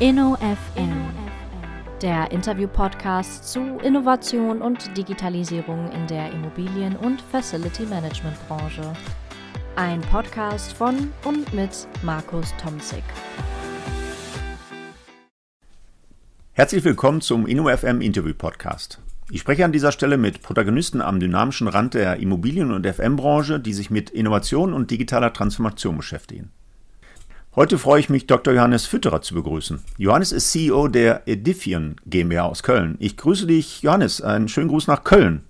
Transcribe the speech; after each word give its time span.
InnoFM, 0.00 1.10
der 2.00 2.30
Interview-Podcast 2.30 3.52
zu 3.52 3.60
Innovation 3.84 4.62
und 4.62 4.96
Digitalisierung 4.96 5.92
in 5.92 6.06
der 6.06 6.32
Immobilien- 6.32 6.96
und 6.96 7.20
Facility-Management-Branche. 7.20 8.94
Ein 9.76 10.00
Podcast 10.00 10.72
von 10.72 11.12
und 11.26 11.52
mit 11.52 11.86
Markus 12.02 12.54
Tomzig. 12.56 13.02
Herzlich 16.52 16.82
willkommen 16.82 17.20
zum 17.20 17.46
InnoFM 17.46 18.00
Interview 18.00 18.32
Podcast. 18.32 19.02
Ich 19.30 19.42
spreche 19.42 19.66
an 19.66 19.72
dieser 19.72 19.92
Stelle 19.92 20.16
mit 20.16 20.40
Protagonisten 20.40 21.02
am 21.02 21.20
dynamischen 21.20 21.68
Rand 21.68 21.92
der 21.92 22.16
Immobilien- 22.16 22.72
und 22.72 22.86
FM-Branche, 22.86 23.60
die 23.60 23.74
sich 23.74 23.90
mit 23.90 24.08
Innovation 24.08 24.72
und 24.72 24.90
digitaler 24.90 25.34
Transformation 25.34 25.98
beschäftigen. 25.98 26.52
Heute 27.56 27.78
freue 27.78 27.98
ich 27.98 28.08
mich, 28.08 28.28
Dr. 28.28 28.54
Johannes 28.54 28.86
Fütterer 28.86 29.22
zu 29.22 29.34
begrüßen. 29.34 29.82
Johannes 29.98 30.30
ist 30.30 30.52
CEO 30.52 30.86
der 30.86 31.22
Edifion 31.26 31.96
GmbH 32.06 32.46
aus 32.46 32.62
Köln. 32.62 32.96
Ich 33.00 33.16
grüße 33.16 33.48
dich, 33.48 33.82
Johannes. 33.82 34.22
Einen 34.22 34.46
schönen 34.46 34.68
Gruß 34.68 34.86
nach 34.86 35.02
Köln. 35.02 35.44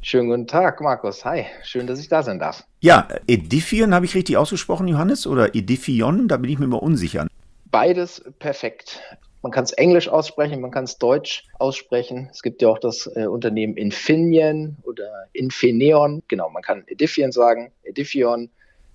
Schönen 0.00 0.30
guten 0.30 0.46
Tag, 0.46 0.80
Markus. 0.80 1.26
Hi, 1.26 1.44
schön, 1.62 1.86
dass 1.86 2.00
ich 2.00 2.08
da 2.08 2.22
sein 2.22 2.38
darf. 2.38 2.64
Ja, 2.80 3.06
Edifion 3.26 3.92
habe 3.94 4.06
ich 4.06 4.14
richtig 4.14 4.38
ausgesprochen, 4.38 4.88
Johannes, 4.88 5.26
oder 5.26 5.54
Edifion? 5.54 6.26
Da 6.26 6.38
bin 6.38 6.50
ich 6.50 6.58
mir 6.58 6.64
immer 6.64 6.82
unsicher. 6.82 7.26
Beides 7.70 8.24
perfekt. 8.38 9.02
Man 9.42 9.52
kann 9.52 9.64
es 9.64 9.72
Englisch 9.72 10.08
aussprechen, 10.08 10.62
man 10.62 10.70
kann 10.70 10.84
es 10.84 10.96
Deutsch 10.96 11.44
aussprechen. 11.58 12.30
Es 12.32 12.40
gibt 12.40 12.62
ja 12.62 12.68
auch 12.68 12.78
das 12.78 13.10
äh, 13.14 13.26
Unternehmen 13.26 13.76
Infineon 13.76 14.78
oder 14.84 15.26
Infineon. 15.34 16.22
Genau, 16.28 16.48
man 16.48 16.62
kann 16.62 16.84
Edifion 16.86 17.30
sagen. 17.30 17.72
Edifion 17.82 18.48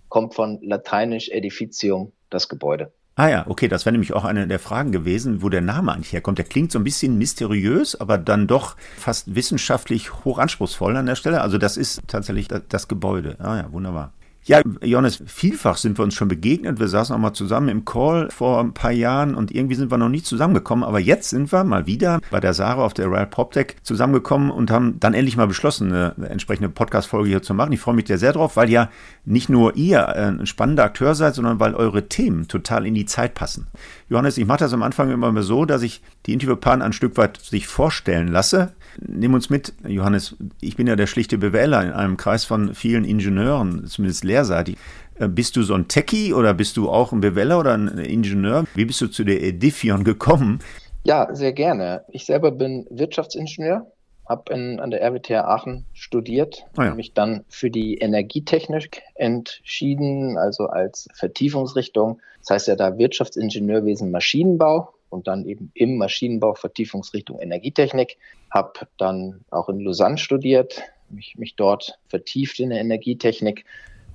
kommt 0.09 0.33
von 0.33 0.59
lateinisch 0.63 1.29
Edificium, 1.29 2.11
das 2.33 2.49
Gebäude. 2.49 2.91
Ah 3.15 3.27
ja, 3.27 3.45
okay, 3.47 3.67
das 3.67 3.85
wäre 3.85 3.91
nämlich 3.91 4.13
auch 4.13 4.23
eine 4.23 4.47
der 4.47 4.57
Fragen 4.57 4.91
gewesen, 4.91 5.41
wo 5.41 5.49
der 5.49 5.61
Name 5.61 5.91
eigentlich 5.93 6.13
herkommt. 6.13 6.37
Der 6.37 6.45
klingt 6.45 6.71
so 6.71 6.79
ein 6.79 6.83
bisschen 6.83 7.17
mysteriös, 7.17 7.99
aber 7.99 8.17
dann 8.17 8.47
doch 8.47 8.77
fast 8.97 9.35
wissenschaftlich 9.35 10.23
hochanspruchsvoll 10.23 10.95
an 10.95 11.05
der 11.05 11.15
Stelle. 11.15 11.41
Also 11.41 11.57
das 11.57 11.77
ist 11.77 12.01
tatsächlich 12.07 12.47
das 12.47 12.87
Gebäude. 12.87 13.35
Ah 13.39 13.57
ja, 13.57 13.71
wunderbar. 13.71 14.13
Ja, 14.43 14.59
Johannes, 14.81 15.21
vielfach 15.27 15.77
sind 15.77 15.99
wir 15.99 16.03
uns 16.03 16.15
schon 16.15 16.27
begegnet. 16.27 16.79
Wir 16.79 16.87
saßen 16.87 17.15
auch 17.15 17.19
mal 17.19 17.33
zusammen 17.33 17.69
im 17.69 17.85
Call 17.85 18.27
vor 18.31 18.59
ein 18.59 18.73
paar 18.73 18.91
Jahren 18.91 19.35
und 19.35 19.51
irgendwie 19.51 19.75
sind 19.75 19.91
wir 19.91 19.99
noch 19.99 20.09
nie 20.09 20.23
zusammengekommen. 20.23 20.83
Aber 20.83 20.99
jetzt 20.99 21.29
sind 21.29 21.51
wir 21.51 21.63
mal 21.63 21.85
wieder 21.85 22.19
bei 22.31 22.39
der 22.39 22.55
Sarah 22.55 22.83
auf 22.83 22.95
der 22.95 23.05
Royal 23.05 23.27
PopTech 23.27 23.75
zusammengekommen 23.83 24.49
und 24.49 24.71
haben 24.71 24.99
dann 24.99 25.13
endlich 25.13 25.37
mal 25.37 25.45
beschlossen, 25.45 25.93
eine 25.93 26.15
entsprechende 26.27 26.69
Podcast-Folge 26.69 27.29
hier 27.29 27.43
zu 27.43 27.53
machen. 27.53 27.71
Ich 27.71 27.79
freue 27.79 27.93
mich 27.93 28.07
sehr, 28.07 28.17
sehr 28.17 28.33
drauf, 28.33 28.57
weil 28.57 28.71
ja 28.71 28.89
nicht 29.25 29.47
nur 29.47 29.75
ihr 29.75 30.09
ein 30.09 30.47
spannender 30.47 30.85
Akteur 30.85 31.13
seid, 31.13 31.35
sondern 31.35 31.59
weil 31.59 31.75
eure 31.75 32.09
Themen 32.09 32.47
total 32.47 32.87
in 32.87 32.95
die 32.95 33.05
Zeit 33.05 33.35
passen. 33.35 33.67
Johannes, 34.09 34.39
ich 34.39 34.47
mache 34.47 34.59
das 34.59 34.73
am 34.73 34.81
Anfang 34.81 35.11
immer 35.11 35.39
so, 35.43 35.65
dass 35.65 35.83
ich 35.83 36.01
die 36.25 36.33
Interviewpartner 36.33 36.85
ein 36.85 36.93
Stück 36.93 37.15
weit 37.15 37.37
sich 37.37 37.67
vorstellen 37.67 38.29
lasse. 38.29 38.73
Nimm 38.99 39.33
uns 39.33 39.49
mit, 39.49 39.73
Johannes. 39.87 40.35
Ich 40.59 40.75
bin 40.75 40.87
ja 40.87 40.95
der 40.95 41.07
schlichte 41.07 41.37
BWLer 41.37 41.83
in 41.83 41.91
einem 41.91 42.17
Kreis 42.17 42.43
von 42.43 42.73
vielen 42.73 43.05
Ingenieuren, 43.05 43.85
zumindest 43.87 44.23
lehrseitig. 44.23 44.77
Äh, 45.15 45.27
bist 45.27 45.55
du 45.55 45.63
so 45.63 45.73
ein 45.73 45.87
Techie 45.87 46.33
oder 46.33 46.53
bist 46.53 46.77
du 46.77 46.89
auch 46.89 47.11
ein 47.11 47.21
BWLer 47.21 47.59
oder 47.59 47.73
ein 47.73 47.87
Ingenieur? 47.97 48.65
Wie 48.75 48.85
bist 48.85 49.01
du 49.01 49.07
zu 49.07 49.23
der 49.23 49.41
Edifion 49.41 50.03
gekommen? 50.03 50.59
Ja, 51.03 51.33
sehr 51.33 51.53
gerne. 51.53 52.03
Ich 52.09 52.25
selber 52.25 52.51
bin 52.51 52.85
Wirtschaftsingenieur, 52.89 53.87
habe 54.27 54.53
an 54.53 54.91
der 54.91 55.01
RWTH 55.01 55.45
Aachen 55.45 55.85
studiert, 55.93 56.63
oh 56.77 56.83
ja. 56.83 56.93
mich 56.93 57.13
dann 57.13 57.43
für 57.49 57.71
die 57.71 57.97
Energietechnik 57.97 59.01
entschieden, 59.15 60.37
also 60.37 60.67
als 60.67 61.07
Vertiefungsrichtung. 61.15 62.21
Das 62.39 62.51
heißt 62.51 62.67
ja 62.67 62.75
da 62.75 62.97
Wirtschaftsingenieurwesen 62.97 64.11
Maschinenbau 64.11 64.93
und 65.11 65.27
dann 65.27 65.45
eben 65.45 65.71
im 65.75 65.97
Maschinenbau 65.97 66.55
Vertiefungsrichtung 66.55 67.39
Energietechnik. 67.39 68.17
Habe 68.49 68.87
dann 68.97 69.41
auch 69.51 69.69
in 69.69 69.81
Lausanne 69.81 70.17
studiert, 70.17 70.81
mich, 71.09 71.37
mich 71.37 71.55
dort 71.55 71.99
vertieft 72.07 72.59
in 72.59 72.69
der 72.69 72.79
Energietechnik, 72.79 73.65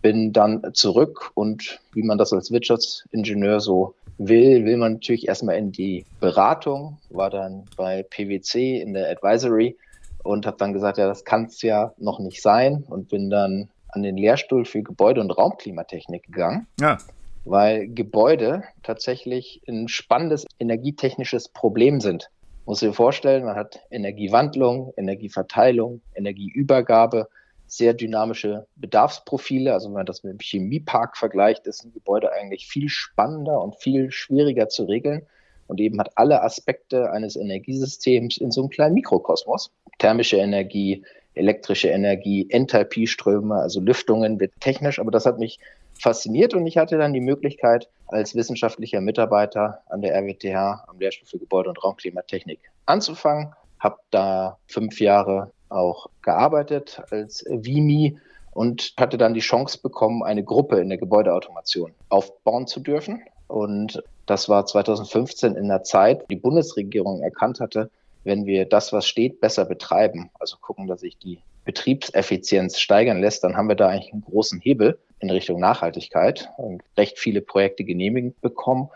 bin 0.02 0.32
dann 0.32 0.62
zurück 0.72 1.30
und 1.34 1.80
wie 1.92 2.02
man 2.02 2.18
das 2.18 2.32
als 2.32 2.50
Wirtschaftsingenieur 2.50 3.60
so 3.60 3.94
will, 4.18 4.64
will 4.64 4.76
man 4.78 4.94
natürlich 4.94 5.28
erstmal 5.28 5.56
in 5.56 5.72
die 5.72 6.04
Beratung, 6.20 6.98
war 7.10 7.30
dann 7.30 7.64
bei 7.76 8.02
PwC 8.02 8.80
in 8.80 8.94
der 8.94 9.10
Advisory 9.10 9.76
und 10.22 10.46
habe 10.46 10.56
dann 10.56 10.72
gesagt, 10.72 10.98
ja, 10.98 11.06
das 11.06 11.24
kann 11.24 11.44
es 11.44 11.60
ja 11.62 11.92
noch 11.98 12.18
nicht 12.18 12.40
sein 12.40 12.84
und 12.88 13.08
bin 13.08 13.30
dann 13.30 13.68
an 13.88 14.02
den 14.02 14.16
Lehrstuhl 14.16 14.64
für 14.64 14.82
Gebäude- 14.82 15.20
und 15.20 15.30
Raumklimatechnik 15.30 16.24
gegangen. 16.24 16.66
Ja 16.80 16.98
weil 17.46 17.88
Gebäude 17.88 18.64
tatsächlich 18.82 19.62
ein 19.68 19.88
spannendes 19.88 20.46
energietechnisches 20.58 21.48
Problem 21.48 22.00
sind. 22.00 22.28
Muss 22.66 22.80
dir 22.80 22.92
vorstellen, 22.92 23.44
man 23.44 23.54
hat 23.54 23.80
Energiewandlung, 23.90 24.92
Energieverteilung, 24.96 26.00
Energieübergabe, 26.14 27.28
sehr 27.68 27.94
dynamische 27.94 28.66
Bedarfsprofile. 28.74 29.72
Also 29.72 29.88
wenn 29.88 29.94
man 29.94 30.06
das 30.06 30.24
mit 30.24 30.32
dem 30.32 30.40
Chemiepark 30.40 31.16
vergleicht, 31.16 31.66
ist 31.66 31.84
ein 31.84 31.92
Gebäude 31.92 32.32
eigentlich 32.32 32.66
viel 32.66 32.88
spannender 32.88 33.62
und 33.62 33.76
viel 33.76 34.10
schwieriger 34.10 34.68
zu 34.68 34.84
regeln 34.84 35.22
und 35.68 35.80
eben 35.80 36.00
hat 36.00 36.10
alle 36.16 36.42
Aspekte 36.42 37.10
eines 37.12 37.36
Energiesystems 37.36 38.38
in 38.38 38.50
so 38.50 38.62
einem 38.62 38.70
kleinen 38.70 38.94
Mikrokosmos. 38.94 39.70
Thermische 39.98 40.36
Energie, 40.36 41.04
elektrische 41.34 41.88
Energie, 41.88 42.48
Enthalpieströme, 42.50 43.54
also 43.56 43.80
Lüftungen 43.80 44.40
wird 44.40 44.52
technisch, 44.60 44.98
aber 44.98 45.10
das 45.10 45.26
hat 45.26 45.38
mich 45.38 45.58
fasziniert 45.98 46.54
und 46.54 46.66
ich 46.66 46.78
hatte 46.78 46.98
dann 46.98 47.12
die 47.12 47.20
Möglichkeit, 47.20 47.88
als 48.08 48.34
wissenschaftlicher 48.34 49.00
Mitarbeiter 49.00 49.80
an 49.88 50.02
der 50.02 50.14
RWTH 50.14 50.84
am 50.86 50.98
Lehrstuhl 50.98 51.28
für 51.28 51.38
Gebäude- 51.38 51.70
und 51.70 51.82
Raumklimatechnik 51.82 52.60
anzufangen. 52.86 53.52
Habe 53.80 53.98
da 54.10 54.58
fünf 54.68 55.00
Jahre 55.00 55.50
auch 55.68 56.08
gearbeitet 56.22 57.02
als 57.10 57.44
VIMI 57.48 58.18
und 58.52 58.94
hatte 58.98 59.18
dann 59.18 59.34
die 59.34 59.40
Chance 59.40 59.80
bekommen, 59.82 60.22
eine 60.22 60.44
Gruppe 60.44 60.80
in 60.80 60.88
der 60.88 60.98
Gebäudeautomation 60.98 61.92
aufbauen 62.08 62.66
zu 62.66 62.80
dürfen. 62.80 63.22
Und 63.48 64.02
das 64.26 64.48
war 64.48 64.66
2015 64.66 65.56
in 65.56 65.68
der 65.68 65.82
Zeit, 65.82 66.24
die 66.30 66.36
Bundesregierung 66.36 67.22
erkannt 67.22 67.60
hatte, 67.60 67.90
wenn 68.24 68.46
wir 68.46 68.64
das, 68.64 68.92
was 68.92 69.06
steht, 69.06 69.40
besser 69.40 69.64
betreiben, 69.66 70.30
also 70.40 70.56
gucken, 70.60 70.86
dass 70.88 71.00
sich 71.00 71.16
die 71.18 71.38
Betriebseffizienz 71.64 72.78
steigern 72.78 73.20
lässt, 73.20 73.44
dann 73.44 73.56
haben 73.56 73.68
wir 73.68 73.76
da 73.76 73.88
eigentlich 73.88 74.12
einen 74.12 74.24
großen 74.24 74.60
Hebel 74.60 74.98
in 75.20 75.30
Richtung 75.30 75.60
Nachhaltigkeit 75.60 76.50
und 76.56 76.82
recht 76.96 77.18
viele 77.18 77.40
Projekte 77.40 77.84
genehmigt 77.84 78.40
bekommen. 78.40 78.90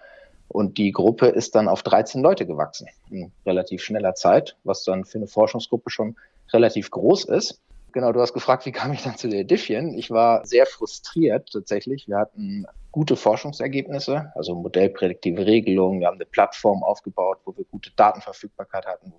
Und 0.48 0.78
die 0.78 0.92
Gruppe 0.92 1.26
ist 1.26 1.54
dann 1.54 1.68
auf 1.68 1.82
13 1.82 2.22
Leute 2.22 2.46
gewachsen 2.46 2.88
in 3.10 3.30
relativ 3.46 3.82
schneller 3.82 4.14
Zeit, 4.14 4.56
was 4.64 4.84
dann 4.84 5.04
für 5.04 5.18
eine 5.18 5.28
Forschungsgruppe 5.28 5.90
schon 5.90 6.16
relativ 6.52 6.90
groß 6.90 7.24
ist. 7.26 7.60
Genau, 7.92 8.12
du 8.12 8.20
hast 8.20 8.32
gefragt, 8.34 8.66
wie 8.66 8.72
kam 8.72 8.92
ich 8.92 9.02
dann 9.02 9.16
zu 9.16 9.28
der 9.28 9.40
Edifion? 9.40 9.94
Ich 9.94 10.10
war 10.10 10.46
sehr 10.46 10.66
frustriert 10.66 11.50
tatsächlich. 11.52 12.06
Wir 12.08 12.18
hatten 12.18 12.66
gute 12.92 13.16
Forschungsergebnisse, 13.16 14.32
also 14.34 14.54
modellprädiktive 14.54 15.46
Regelungen. 15.46 16.00
Wir 16.00 16.08
haben 16.08 16.16
eine 16.16 16.26
Plattform 16.26 16.82
aufgebaut, 16.82 17.38
wo 17.44 17.56
wir 17.56 17.64
gute 17.64 17.90
Datenverfügbarkeit 17.96 18.86
hatten. 18.86 19.12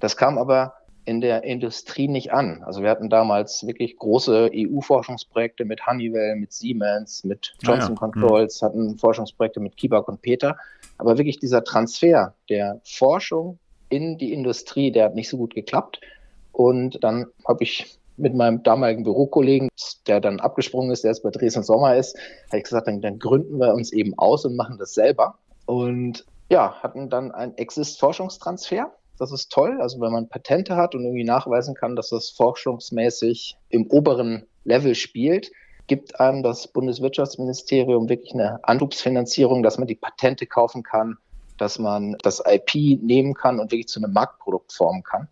Das 0.00 0.16
kam 0.16 0.38
aber 0.38 0.74
in 1.04 1.20
der 1.20 1.44
Industrie 1.44 2.08
nicht 2.08 2.32
an. 2.32 2.62
Also 2.64 2.82
wir 2.82 2.90
hatten 2.90 3.10
damals 3.10 3.66
wirklich 3.66 3.96
große 3.96 4.50
EU-Forschungsprojekte 4.54 5.64
mit 5.64 5.86
Honeywell, 5.86 6.36
mit 6.36 6.52
Siemens, 6.52 7.24
mit 7.24 7.54
Johnson 7.60 7.90
ah 7.90 7.94
ja. 7.94 7.98
Controls, 7.98 8.60
mhm. 8.60 8.66
hatten 8.66 8.98
Forschungsprojekte 8.98 9.60
mit 9.60 9.76
Kibak 9.76 10.08
und 10.08 10.22
Peter. 10.22 10.56
Aber 10.98 11.18
wirklich 11.18 11.38
dieser 11.38 11.64
Transfer 11.64 12.34
der 12.48 12.80
Forschung 12.84 13.58
in 13.88 14.16
die 14.16 14.32
Industrie, 14.32 14.92
der 14.92 15.06
hat 15.06 15.14
nicht 15.14 15.28
so 15.28 15.36
gut 15.36 15.54
geklappt. 15.54 16.00
Und 16.52 17.02
dann 17.02 17.26
habe 17.46 17.64
ich 17.64 17.98
mit 18.16 18.34
meinem 18.34 18.62
damaligen 18.62 19.02
Bürokollegen, 19.02 19.68
der 20.06 20.20
dann 20.20 20.38
abgesprungen 20.38 20.90
ist, 20.92 21.02
der 21.02 21.10
jetzt 21.10 21.22
bei 21.22 21.30
Dresden 21.30 21.62
Sommer 21.62 21.96
ist, 21.96 22.16
habe 22.48 22.58
ich 22.58 22.64
gesagt, 22.64 22.86
dann, 22.86 23.00
dann 23.00 23.18
gründen 23.18 23.58
wir 23.58 23.74
uns 23.74 23.92
eben 23.92 24.16
aus 24.18 24.44
und 24.44 24.54
machen 24.54 24.78
das 24.78 24.94
selber. 24.94 25.38
Und 25.66 26.24
ja, 26.50 26.74
hatten 26.82 27.08
dann 27.08 27.32
einen 27.32 27.56
Exist-Forschungstransfer 27.56 28.92
das 29.18 29.32
ist 29.32 29.52
toll. 29.52 29.80
Also 29.80 30.00
wenn 30.00 30.12
man 30.12 30.28
Patente 30.28 30.76
hat 30.76 30.94
und 30.94 31.04
irgendwie 31.04 31.24
nachweisen 31.24 31.74
kann, 31.74 31.96
dass 31.96 32.10
das 32.10 32.30
forschungsmäßig 32.30 33.56
im 33.68 33.86
oberen 33.88 34.46
Level 34.64 34.94
spielt, 34.94 35.50
gibt 35.86 36.20
einem 36.20 36.42
das 36.42 36.68
Bundeswirtschaftsministerium 36.68 38.08
wirklich 38.08 38.34
eine 38.34 38.60
Anschubsfinanzierung, 38.62 39.62
dass 39.62 39.78
man 39.78 39.88
die 39.88 39.94
Patente 39.94 40.46
kaufen 40.46 40.82
kann, 40.82 41.18
dass 41.58 41.78
man 41.78 42.16
das 42.22 42.42
IP 42.46 43.02
nehmen 43.02 43.34
kann 43.34 43.60
und 43.60 43.72
wirklich 43.72 43.88
zu 43.88 44.00
einem 44.00 44.12
Marktprodukt 44.12 44.72
formen 44.72 45.02
kann. 45.02 45.28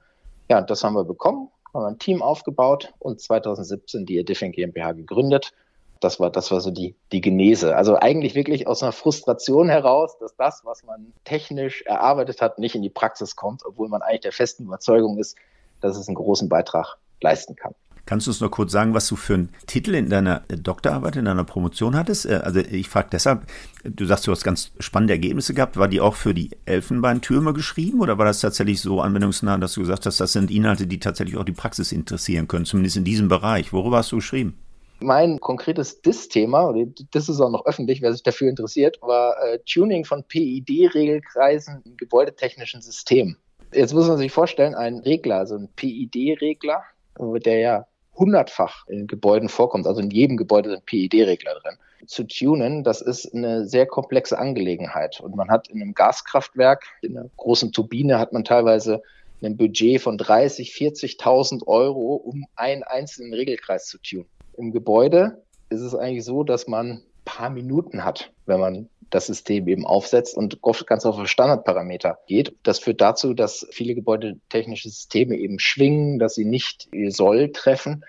Ja, 0.49 0.61
das 0.61 0.85
haben 0.85 0.95
wir 0.95 1.05
bekommen, 1.05 1.49
haben 1.73 1.85
ein 1.85 1.99
Team 1.99 2.23
aufgebaut 2.23 2.93
und 2.99 3.21
2017 3.21 4.07
die 4.07 4.19
Edition 4.19 4.53
GmbH 4.53 4.93
gegründet 4.93 5.53
das 6.01 6.19
war, 6.19 6.31
das 6.31 6.51
war 6.51 6.61
so 6.61 6.71
die, 6.71 6.97
die 7.13 7.21
Genese. 7.21 7.77
Also 7.77 7.97
eigentlich 7.97 8.35
wirklich 8.35 8.67
aus 8.67 8.83
einer 8.83 8.93
Frustration 8.93 9.69
heraus, 9.69 10.19
dass 10.19 10.35
das, 10.37 10.63
was 10.65 10.83
man 10.85 11.13
technisch 11.25 11.83
erarbeitet 11.83 12.41
hat, 12.41 12.59
nicht 12.59 12.75
in 12.75 12.83
die 12.83 12.91
Praxis 12.91 13.37
kommt, 13.37 13.65
obwohl 13.65 13.89
man 13.89 14.03
eigentlich 14.03 14.23
der 14.23 14.33
festen 14.33 14.65
Überzeugung 14.65 15.19
ist, 15.19 15.37
dass 15.81 15.97
es 15.97 16.09
einen 16.09 16.15
großen 16.15 16.49
Beitrag 16.49 16.97
leisten 17.21 17.55
kann. 17.55 17.75
Kannst 18.07 18.27
du 18.27 18.31
uns 18.31 18.41
noch 18.41 18.51
kurz 18.51 18.73
sagen, 18.73 18.95
was 18.95 19.07
du 19.07 19.15
für 19.15 19.35
einen 19.35 19.51
Titel 19.67 19.95
in 19.95 20.09
deiner 20.09 20.41
Doktorarbeit, 20.49 21.17
in 21.17 21.27
deiner 21.27 21.45
Promotion 21.45 21.95
hattest? 21.95 22.27
Äh, 22.27 22.41
also 22.43 22.61
ich 22.61 22.89
frage 22.89 23.09
deshalb, 23.13 23.47
du 23.85 24.07
sagst, 24.07 24.27
du 24.27 24.33
hast 24.33 24.43
ganz 24.43 24.73
spannende 24.81 25.13
Ergebnisse 25.13 25.55
gehabt. 25.55 25.77
War 25.77 25.87
die 25.87 26.01
auch 26.01 26.17
für 26.17 26.35
die 26.35 26.51
Elfenbeintürme 26.65 27.53
geschrieben 27.53 28.01
oder 28.01 28.19
war 28.19 28.25
das 28.25 28.41
tatsächlich 28.41 28.81
so 28.81 29.01
anwendungsnah, 29.01 29.59
dass 29.59 29.75
du 29.75 29.81
gesagt 29.81 30.07
hast, 30.07 30.19
das 30.19 30.33
sind 30.33 30.51
Inhalte, 30.51 30.87
die 30.87 30.99
tatsächlich 30.99 31.37
auch 31.37 31.45
die 31.45 31.53
Praxis 31.53 31.93
interessieren 31.93 32.49
können, 32.49 32.65
zumindest 32.65 32.97
in 32.97 33.05
diesem 33.05 33.29
Bereich? 33.29 33.73
Worüber 33.73 33.99
hast 33.99 34.11
du 34.11 34.17
geschrieben? 34.17 34.57
Mein 35.03 35.41
konkretes 35.41 36.03
DIS-Thema, 36.03 36.75
das 37.13 37.31
ist 37.31 37.41
auch 37.41 37.51
noch 37.51 37.65
öffentlich, 37.65 38.03
wer 38.03 38.13
sich 38.13 38.23
dafür 38.23 38.51
interessiert, 38.51 38.99
war 39.01 39.35
äh, 39.43 39.59
Tuning 39.61 40.05
von 40.05 40.25
PID-Regelkreisen 40.25 41.83
in 41.87 41.97
gebäudetechnischen 41.97 42.83
Systemen. 42.83 43.39
Jetzt 43.73 43.95
muss 43.95 44.09
man 44.09 44.19
sich 44.19 44.31
vorstellen, 44.31 44.75
ein 44.75 44.99
Regler, 44.99 45.37
also 45.37 45.57
ein 45.57 45.69
PID-Regler, 45.75 46.83
der 47.19 47.59
ja 47.59 47.87
hundertfach 48.15 48.87
in 48.89 49.07
Gebäuden 49.07 49.49
vorkommt, 49.49 49.87
also 49.87 50.03
in 50.03 50.11
jedem 50.11 50.37
Gebäude 50.37 50.71
sind 50.71 50.85
PID-Regler 50.85 51.55
drin. 51.63 51.79
Zu 52.07 52.25
tunen, 52.25 52.85
das 52.85 53.01
ist 53.01 53.35
eine 53.35 53.67
sehr 53.67 53.87
komplexe 53.87 54.39
Angelegenheit. 54.39 55.21
Und 55.21 55.35
man 55.35 55.49
hat 55.49 55.69
in 55.69 55.81
einem 55.81 55.95
Gaskraftwerk, 55.95 56.85
in 57.01 57.17
einer 57.17 57.31
großen 57.37 57.73
Turbine, 57.73 58.19
hat 58.19 58.35
man 58.35 58.45
teilweise 58.45 59.03
ein 59.43 59.57
Budget 59.57 60.03
von 60.03 60.19
30, 60.19 60.73
40.000 60.73 61.67
Euro, 61.67 62.17
um 62.17 62.45
einen 62.57 62.83
einzelnen 62.83 63.33
Regelkreis 63.33 63.87
zu 63.87 63.99
tunen. 63.99 64.29
Im 64.61 64.73
Gebäude 64.73 65.43
ist 65.71 65.81
es 65.81 65.95
eigentlich 65.95 66.25
so, 66.25 66.45
dass 66.45 66.69
man 66.69 66.91
ein 66.91 67.03
paar 67.25 67.49
Minuten 67.49 68.05
hat, 68.05 68.31
wenn 68.45 68.61
man 68.61 68.89
das 69.09 69.27
System 69.27 69.67
eben 69.69 69.87
aufsetzt 69.87 70.37
und 70.37 70.61
ganz 70.87 71.07
auf 71.07 71.27
Standardparameter 71.27 72.19
geht. 72.27 72.55
Das 72.63 72.79
führt 72.79 73.01
dazu, 73.01 73.33
dass 73.33 73.67
viele 73.71 73.95
gebäudetechnische 73.95 74.91
Systeme 74.91 75.37
eben 75.37 75.59
schwingen, 75.59 76.19
dass 76.19 76.35
sie 76.35 76.45
nicht 76.45 76.89
soll 77.09 77.53
treffen. 77.53 78.05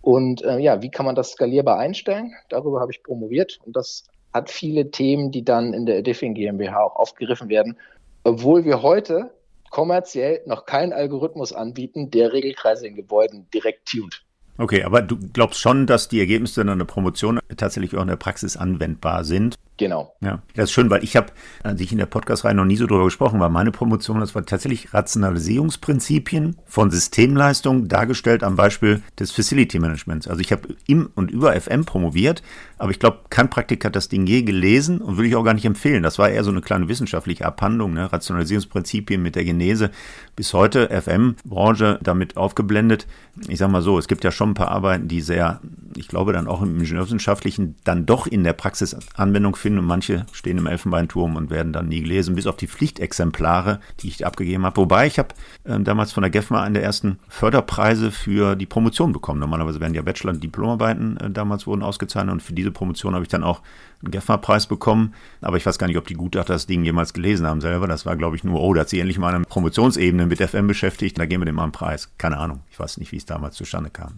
Und 0.00 0.42
äh, 0.42 0.58
ja, 0.58 0.82
wie 0.82 0.90
kann 0.90 1.04
man 1.04 1.16
das 1.16 1.32
skalierbar 1.32 1.78
einstellen? 1.78 2.32
Darüber 2.48 2.80
habe 2.80 2.92
ich 2.92 3.02
promoviert 3.02 3.58
und 3.66 3.74
das 3.74 4.04
hat 4.32 4.50
viele 4.50 4.92
Themen, 4.92 5.32
die 5.32 5.44
dann 5.44 5.74
in 5.74 5.84
der 5.84 5.98
Ediffing 5.98 6.34
GmbH 6.34 6.80
auch 6.80 6.96
aufgegriffen 6.96 7.48
werden, 7.48 7.76
obwohl 8.22 8.64
wir 8.64 8.82
heute 8.82 9.32
kommerziell 9.70 10.42
noch 10.46 10.64
keinen 10.64 10.92
Algorithmus 10.92 11.52
anbieten, 11.52 12.12
der 12.12 12.32
Regelkreise 12.32 12.86
in 12.86 12.94
Gebäuden 12.94 13.48
direkt 13.52 13.88
tunt. 13.88 14.24
Okay, 14.58 14.82
aber 14.82 15.02
du 15.02 15.16
glaubst 15.32 15.60
schon, 15.60 15.86
dass 15.86 16.08
die 16.08 16.18
Ergebnisse 16.18 16.64
deiner 16.64 16.84
Promotion 16.84 17.38
tatsächlich 17.56 17.96
auch 17.96 18.02
in 18.02 18.08
der 18.08 18.16
Praxis 18.16 18.56
anwendbar 18.56 19.24
sind? 19.24 19.56
Genau. 19.78 20.16
Ja, 20.20 20.42
das 20.56 20.64
ist 20.64 20.72
schön, 20.72 20.90
weil 20.90 21.04
ich 21.04 21.14
habe 21.14 21.28
an 21.62 21.78
sich 21.78 21.92
in 21.92 21.98
der 21.98 22.06
Podcast-Reihe 22.06 22.54
noch 22.54 22.64
nie 22.64 22.76
so 22.76 22.86
drüber 22.86 23.04
gesprochen, 23.04 23.38
weil 23.38 23.48
meine 23.48 23.70
Promotion, 23.70 24.18
das 24.18 24.34
war 24.34 24.44
tatsächlich 24.44 24.92
Rationalisierungsprinzipien 24.92 26.56
von 26.66 26.90
Systemleistungen 26.90 27.86
dargestellt 27.86 28.42
am 28.42 28.56
Beispiel 28.56 29.02
des 29.20 29.30
Facility 29.30 29.78
Managements. 29.78 30.26
Also 30.26 30.40
ich 30.40 30.50
habe 30.50 30.74
im 30.88 31.10
und 31.14 31.30
über 31.30 31.58
FM 31.58 31.84
promoviert, 31.84 32.42
aber 32.76 32.90
ich 32.90 32.98
glaube, 32.98 33.20
kein 33.30 33.50
Praktiker 33.50 33.86
hat 33.86 33.96
das 33.96 34.08
Ding 34.08 34.26
je 34.26 34.42
gelesen 34.42 35.00
und 35.00 35.16
würde 35.16 35.28
ich 35.28 35.36
auch 35.36 35.44
gar 35.44 35.54
nicht 35.54 35.64
empfehlen. 35.64 36.02
Das 36.02 36.18
war 36.18 36.28
eher 36.28 36.42
so 36.42 36.50
eine 36.50 36.60
kleine 36.60 36.88
wissenschaftliche 36.88 37.46
Abhandlung, 37.46 37.92
ne? 37.92 38.12
Rationalisierungsprinzipien 38.12 39.22
mit 39.22 39.36
der 39.36 39.44
Genese. 39.44 39.92
Bis 40.34 40.54
heute 40.54 40.88
FM-Branche 40.88 42.00
damit 42.02 42.36
aufgeblendet. 42.36 43.06
Ich 43.46 43.58
sage 43.58 43.70
mal 43.70 43.82
so, 43.82 43.96
es 43.96 44.08
gibt 44.08 44.24
ja 44.24 44.32
schon 44.32 44.47
ein 44.50 44.54
paar 44.54 44.70
Arbeiten, 44.70 45.08
die 45.08 45.20
sehr, 45.20 45.60
ich 45.98 46.08
glaube 46.08 46.32
dann 46.32 46.48
auch 46.48 46.62
im 46.62 46.78
Ingenieurswissenschaftlichen, 46.78 47.76
dann 47.84 48.06
doch 48.06 48.26
in 48.26 48.44
der 48.44 48.54
Praxis 48.54 48.96
Anwendung 49.14 49.56
finden 49.56 49.68
finden 49.68 49.80
und 49.80 49.86
manche 49.86 50.24
stehen 50.32 50.56
im 50.56 50.66
Elfenbeinturm 50.66 51.36
und 51.36 51.50
werden 51.50 51.74
dann 51.74 51.88
nie 51.88 52.00
gelesen, 52.00 52.34
bis 52.34 52.46
auf 52.46 52.56
die 52.56 52.66
Pflichtexemplare, 52.66 53.80
die 54.00 54.08
ich 54.08 54.24
abgegeben 54.24 54.64
habe. 54.64 54.78
Wobei 54.78 55.06
ich 55.06 55.18
habe 55.18 55.28
äh, 55.64 55.78
damals 55.80 56.12
von 56.12 56.22
der 56.22 56.30
GEFMA 56.30 56.62
einen 56.62 56.72
der 56.72 56.82
ersten 56.82 57.18
Förderpreise 57.28 58.10
für 58.10 58.56
die 58.56 58.64
Promotion 58.64 59.12
bekommen. 59.12 59.40
Normalerweise 59.40 59.78
werden 59.80 59.92
ja 59.92 60.00
Bachelor- 60.00 60.32
und 60.32 60.42
Diplomarbeiten 60.42 61.18
äh, 61.18 61.30
damals 61.30 61.66
wurden 61.66 61.82
ausgezeichnet 61.82 62.32
und 62.32 62.42
für 62.42 62.54
diese 62.54 62.70
Promotion 62.70 63.14
habe 63.14 63.24
ich 63.24 63.28
dann 63.28 63.44
auch 63.44 63.60
einen 64.02 64.10
GEFMA-Preis 64.10 64.68
bekommen. 64.68 65.12
Aber 65.42 65.58
ich 65.58 65.66
weiß 65.66 65.78
gar 65.78 65.86
nicht, 65.86 65.98
ob 65.98 66.06
die 66.06 66.14
Gutachter 66.14 66.54
das 66.54 66.66
Ding 66.66 66.82
jemals 66.82 67.12
gelesen 67.12 67.46
haben 67.46 67.60
selber. 67.60 67.86
Das 67.86 68.06
war, 68.06 68.16
glaube 68.16 68.36
ich, 68.36 68.44
nur, 68.44 68.60
oh, 68.60 68.72
da 68.72 68.82
hat 68.82 68.88
sie 68.88 69.00
endlich 69.00 69.18
mal 69.18 69.34
eine 69.34 69.44
Promotionsebene 69.44 70.24
mit 70.24 70.40
FM 70.40 70.66
beschäftigt, 70.66 71.18
da 71.18 71.26
geben 71.26 71.42
wir 71.42 71.46
dem 71.46 71.56
mal 71.56 71.64
einen 71.64 71.72
Preis. 71.72 72.10
Keine 72.16 72.38
Ahnung. 72.38 72.60
Ich 72.70 72.80
weiß 72.80 72.96
nicht, 72.98 73.12
wie 73.12 73.16
es 73.16 73.26
damals 73.26 73.56
zustande 73.56 73.90
kam. 73.90 74.14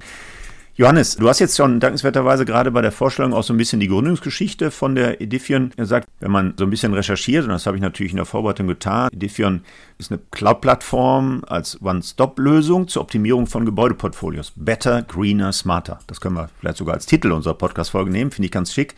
Johannes, 0.77 1.17
du 1.17 1.29
hast 1.29 1.41
jetzt 1.41 1.57
schon 1.57 1.81
dankenswerterweise 1.81 2.45
gerade 2.45 2.71
bei 2.71 2.81
der 2.81 2.93
Vorstellung 2.93 3.35
auch 3.35 3.43
so 3.43 3.53
ein 3.53 3.57
bisschen 3.57 3.81
die 3.81 3.89
Gründungsgeschichte 3.89 4.71
von 4.71 4.95
der 4.95 5.21
Edifion 5.21 5.73
gesagt. 5.77 6.09
Wenn 6.21 6.31
man 6.31 6.55
so 6.57 6.65
ein 6.65 6.71
bisschen 6.71 6.95
recherchiert, 6.95 7.45
und 7.45 7.51
das 7.51 7.67
habe 7.67 7.77
ich 7.77 7.83
natürlich 7.83 8.13
in 8.13 8.17
der 8.17 8.25
Vorbereitung 8.25 8.67
getan, 8.67 9.11
Edifion 9.13 9.63
ist 9.99 10.11
eine 10.11 10.21
Cloud-Plattform 10.31 11.43
als 11.47 11.83
One-Stop-Lösung 11.83 12.89
zur 12.89 13.03
Optimierung 13.03 13.47
von 13.47 13.65
Gebäudeportfolios. 13.65 14.53
Better, 14.57 15.03
greener, 15.03 15.53
smarter. 15.53 15.99
Das 16.07 16.21
können 16.21 16.37
wir 16.37 16.49
vielleicht 16.61 16.79
sogar 16.79 16.95
als 16.95 17.07
Titel 17.07 17.33
unserer 17.33 17.55
Podcast-Folge 17.55 18.11
nehmen, 18.11 18.31
finde 18.31 18.47
ich 18.47 18.53
ganz 18.53 18.73
schick. 18.73 18.95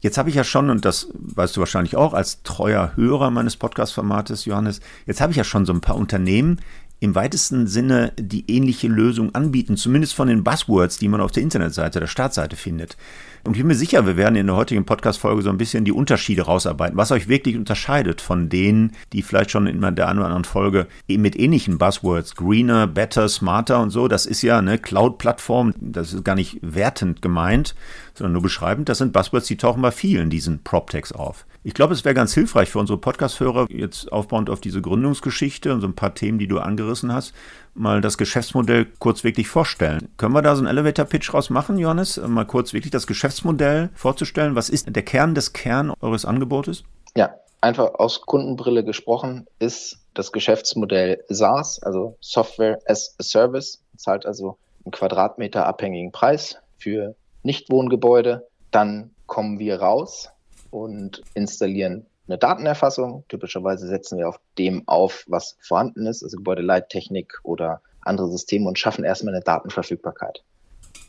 Jetzt 0.00 0.18
habe 0.18 0.30
ich 0.30 0.34
ja 0.34 0.42
schon, 0.42 0.70
und 0.70 0.84
das 0.84 1.08
weißt 1.14 1.56
du 1.56 1.60
wahrscheinlich 1.60 1.94
auch 1.94 2.14
als 2.14 2.42
treuer 2.42 2.92
Hörer 2.96 3.30
meines 3.30 3.56
Podcast-Formates, 3.56 4.46
Johannes, 4.46 4.80
jetzt 5.06 5.20
habe 5.20 5.30
ich 5.30 5.36
ja 5.36 5.44
schon 5.44 5.64
so 5.66 5.72
ein 5.72 5.80
paar 5.80 5.94
Unternehmen, 5.94 6.58
im 7.02 7.16
weitesten 7.16 7.66
Sinne 7.66 8.12
die 8.16 8.48
ähnliche 8.48 8.86
Lösung 8.86 9.34
anbieten, 9.34 9.76
zumindest 9.76 10.14
von 10.14 10.28
den 10.28 10.44
Buzzwords, 10.44 10.98
die 10.98 11.08
man 11.08 11.20
auf 11.20 11.32
der 11.32 11.42
Internetseite, 11.42 11.98
der 11.98 12.06
Startseite 12.06 12.54
findet. 12.54 12.96
Und 13.42 13.54
ich 13.54 13.58
bin 13.58 13.66
mir 13.66 13.74
sicher, 13.74 14.06
wir 14.06 14.16
werden 14.16 14.36
in 14.36 14.46
der 14.46 14.54
heutigen 14.54 14.84
Podcast-Folge 14.84 15.42
so 15.42 15.50
ein 15.50 15.58
bisschen 15.58 15.84
die 15.84 15.90
Unterschiede 15.90 16.42
rausarbeiten, 16.42 16.96
was 16.96 17.10
euch 17.10 17.26
wirklich 17.26 17.56
unterscheidet 17.56 18.20
von 18.20 18.48
denen, 18.48 18.92
die 19.12 19.22
vielleicht 19.22 19.50
schon 19.50 19.66
in 19.66 19.80
der 19.80 20.08
einen 20.08 20.20
oder 20.20 20.28
anderen 20.28 20.44
Folge 20.44 20.86
mit 21.08 21.36
ähnlichen 21.36 21.76
Buzzwords, 21.76 22.36
greener, 22.36 22.86
better, 22.86 23.28
smarter 23.28 23.80
und 23.80 23.90
so, 23.90 24.06
das 24.06 24.24
ist 24.24 24.42
ja 24.42 24.58
eine 24.58 24.78
Cloud-Plattform, 24.78 25.74
das 25.80 26.12
ist 26.12 26.24
gar 26.24 26.36
nicht 26.36 26.60
wertend 26.62 27.20
gemeint, 27.20 27.74
sondern 28.14 28.34
nur 28.34 28.42
beschreibend. 28.42 28.88
Das 28.88 28.98
sind 28.98 29.12
Buzzwords, 29.12 29.48
die 29.48 29.56
tauchen 29.56 29.82
bei 29.82 29.90
vielen 29.90 30.30
diesen 30.30 30.62
PropTechs 30.62 31.10
auf. 31.10 31.46
Ich 31.64 31.74
glaube, 31.74 31.94
es 31.94 32.04
wäre 32.04 32.14
ganz 32.16 32.34
hilfreich 32.34 32.70
für 32.70 32.80
unsere 32.80 32.98
Podcast-Hörer, 32.98 33.68
jetzt 33.70 34.10
aufbauend 34.10 34.50
auf 34.50 34.60
diese 34.60 34.82
Gründungsgeschichte 34.82 35.72
und 35.72 35.80
so 35.80 35.86
ein 35.86 35.94
paar 35.94 36.12
Themen, 36.12 36.40
die 36.40 36.48
du 36.48 36.58
angerissen 36.58 37.12
hast, 37.12 37.34
mal 37.74 38.00
das 38.00 38.18
Geschäftsmodell 38.18 38.86
kurz 38.98 39.22
wirklich 39.22 39.46
vorstellen. 39.46 40.08
Können 40.16 40.34
wir 40.34 40.42
da 40.42 40.56
so 40.56 40.60
einen 40.60 40.76
Elevator-Pitch 40.76 41.32
raus 41.32 41.50
machen, 41.50 41.78
Johannes? 41.78 42.16
Mal 42.16 42.46
kurz 42.46 42.72
wirklich 42.72 42.90
das 42.90 43.06
Geschäftsmodell 43.06 43.90
vorzustellen. 43.94 44.56
Was 44.56 44.70
ist 44.70 44.88
der 44.92 45.04
Kern 45.04 45.36
des 45.36 45.52
Kern 45.52 45.92
eures 46.00 46.24
Angebotes? 46.24 46.82
Ja, 47.16 47.32
einfach 47.60 47.94
aus 47.94 48.22
Kundenbrille 48.22 48.82
gesprochen 48.82 49.46
ist 49.60 50.00
das 50.14 50.32
Geschäftsmodell 50.32 51.22
SaaS, 51.28 51.80
also 51.80 52.16
Software 52.20 52.80
as 52.86 53.14
a 53.20 53.22
Service, 53.22 53.80
zahlt 53.96 54.26
also 54.26 54.58
einen 54.84 54.90
Quadratmeter 54.90 55.64
abhängigen 55.64 56.10
Preis 56.10 56.56
für 56.76 57.14
Nichtwohngebäude. 57.44 58.48
Dann 58.72 59.10
kommen 59.26 59.60
wir 59.60 59.80
raus 59.80 60.28
und 60.72 61.22
installieren 61.34 62.06
eine 62.26 62.38
Datenerfassung. 62.38 63.24
Typischerweise 63.28 63.86
setzen 63.86 64.18
wir 64.18 64.28
auf 64.28 64.40
dem 64.58 64.88
auf, 64.88 65.24
was 65.28 65.56
vorhanden 65.60 66.06
ist, 66.06 66.24
also 66.24 66.36
Gebäudeleittechnik 66.38 67.38
oder 67.44 67.82
andere 68.00 68.28
Systeme 68.28 68.66
und 68.66 68.78
schaffen 68.78 69.04
erstmal 69.04 69.34
eine 69.34 69.44
Datenverfügbarkeit. 69.44 70.42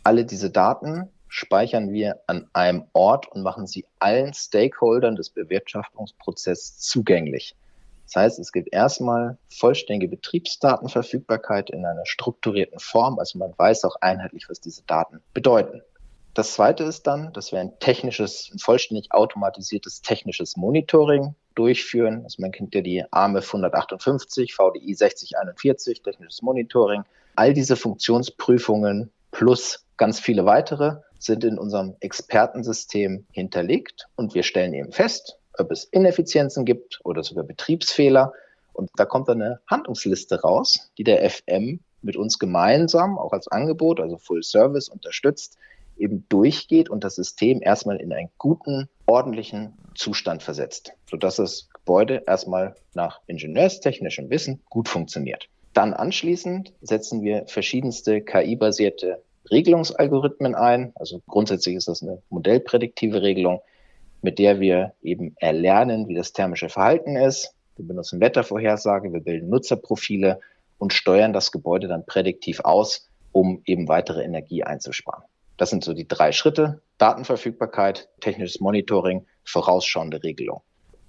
Alle 0.03 0.25
diese 0.25 0.51
Daten 0.51 1.10
speichern 1.27 1.91
wir 1.91 2.20
an 2.27 2.48
einem 2.53 2.84
Ort 2.93 3.32
und 3.32 3.41
machen 3.41 3.65
sie 3.65 3.86
allen 3.98 4.34
Stakeholdern 4.34 5.15
des 5.15 5.32
Bewirtschaftungsprozesses 5.32 6.77
zugänglich. 6.79 7.55
Das 8.05 8.15
heißt, 8.17 8.39
es 8.39 8.51
gibt 8.51 8.72
erstmal 8.72 9.38
vollständige 9.50 10.10
Betriebsdatenverfügbarkeit 10.15 11.70
in 11.70 11.86
einer 11.86 12.05
strukturierten 12.05 12.79
Form, 12.79 13.17
also 13.17 13.39
man 13.39 13.53
weiß 13.58 13.86
auch 13.86 13.96
einheitlich, 14.01 14.50
was 14.50 14.60
diese 14.60 14.84
Daten 14.84 15.22
bedeuten. 15.34 15.82
Das 16.34 16.54
zweite 16.54 16.84
ist 16.84 17.06
dann, 17.06 17.32
dass 17.34 17.52
wir 17.52 17.60
ein 17.60 17.78
technisches, 17.80 18.50
ein 18.52 18.58
vollständig 18.58 19.12
automatisiertes 19.12 20.02
technisches 20.02 20.58
Monitoring 20.58 21.36
durchführen. 21.54 22.22
Also 22.24 22.42
man 22.42 22.52
kennt 22.52 22.74
ja 22.74 22.82
die 22.82 23.04
ARME 23.12 23.42
158, 23.42 24.56
VDI 24.56 24.96
6041, 24.96 26.02
technisches 26.02 26.42
Monitoring. 26.42 27.04
All 27.36 27.54
diese 27.54 27.75
Funktionsprüfungen 27.75 29.12
plus 29.32 29.86
ganz 29.98 30.20
viele 30.20 30.46
weitere 30.46 30.98
sind 31.20 31.44
in 31.44 31.60
unserem 31.60 31.96
Expertensystem 32.00 33.25
hinterlegt 33.32 34.08
und 34.16 34.34
wir 34.34 34.44
stellen 34.44 34.74
eben 34.74 34.92
fest, 34.92 35.38
ob 35.58 35.72
es 35.72 35.84
Ineffizienzen 35.86 36.66
gibt 36.66 37.00
oder 37.04 37.24
sogar 37.24 37.44
Betriebsfehler. 37.44 38.34
Und 38.74 38.90
da 38.96 39.06
kommt 39.06 39.30
dann 39.30 39.42
eine 39.42 39.62
Handlungsliste 39.68 40.42
raus, 40.42 40.92
die 40.98 41.04
der 41.04 41.30
FM 41.30 41.80
mit 42.02 42.18
uns 42.18 42.40
gemeinsam, 42.40 43.18
auch 43.18 43.32
als 43.32 43.48
Angebot, 43.48 44.00
also 44.00 44.18
Full 44.18 44.44
Service 44.44 44.90
unterstützt, 44.90 45.58
eben 45.98 46.26
durchgeht 46.30 46.90
und 46.90 47.04
das 47.04 47.16
System 47.16 47.62
erstmal 47.62 47.98
in 47.98 48.14
einen 48.14 48.30
guten, 48.38 48.90
ordentlichen 49.06 49.74
Zustand 49.96 50.44
versetzt, 50.44 50.94
sodass 51.10 51.38
das 51.38 51.70
Gebäude 51.74 52.24
erstmal 52.26 52.76
nach 52.94 53.22
ingenieurstechnischem 53.28 54.30
Wissen 54.30 54.62
gut 54.70 54.90
funktioniert. 54.90 55.50
Dann 55.74 55.94
anschließend 55.94 56.74
setzen 56.82 57.22
wir 57.24 57.46
verschiedenste 57.48 58.22
KI-basierte 58.22 59.24
Regelungsalgorithmen 59.52 60.56
ein. 60.56 60.94
Also 60.96 61.22
grundsätzlich 61.28 61.76
ist 61.76 61.88
das 61.88 62.02
eine 62.02 62.22
modellprädiktive 62.30 63.22
Regelung, 63.22 63.62
mit 64.22 64.40
der 64.40 64.60
wir 64.60 64.94
eben 65.02 65.36
erlernen, 65.40 66.08
wie 66.08 66.16
das 66.16 66.34
thermische 66.34 66.70
Verhalten 66.70 67.16
ist. 67.16 67.56
Wir 67.76 67.88
benutzen 67.88 68.22
Wettervorhersage, 68.22 69.12
wir 69.12 69.22
bilden 69.22 69.50
Nutzerprofile 69.50 70.40
und 70.78 70.94
steuern 70.94 71.34
das 71.34 71.52
Gebäude 71.52 71.88
dann 71.88 72.06
prädiktiv 72.06 72.62
aus, 72.62 73.10
um 73.32 73.62
eben 73.66 73.88
weitere 73.88 74.24
Energie 74.24 74.64
einzusparen. 74.64 75.24
Das 75.57 75.69
sind 75.69 75.83
so 75.83 75.93
die 75.93 76.07
drei 76.07 76.31
Schritte. 76.31 76.81
Datenverfügbarkeit, 76.98 78.10
technisches 78.22 78.60
Monitoring, 78.60 79.25
vorausschauende 79.43 80.24
Regelung. 80.24 80.62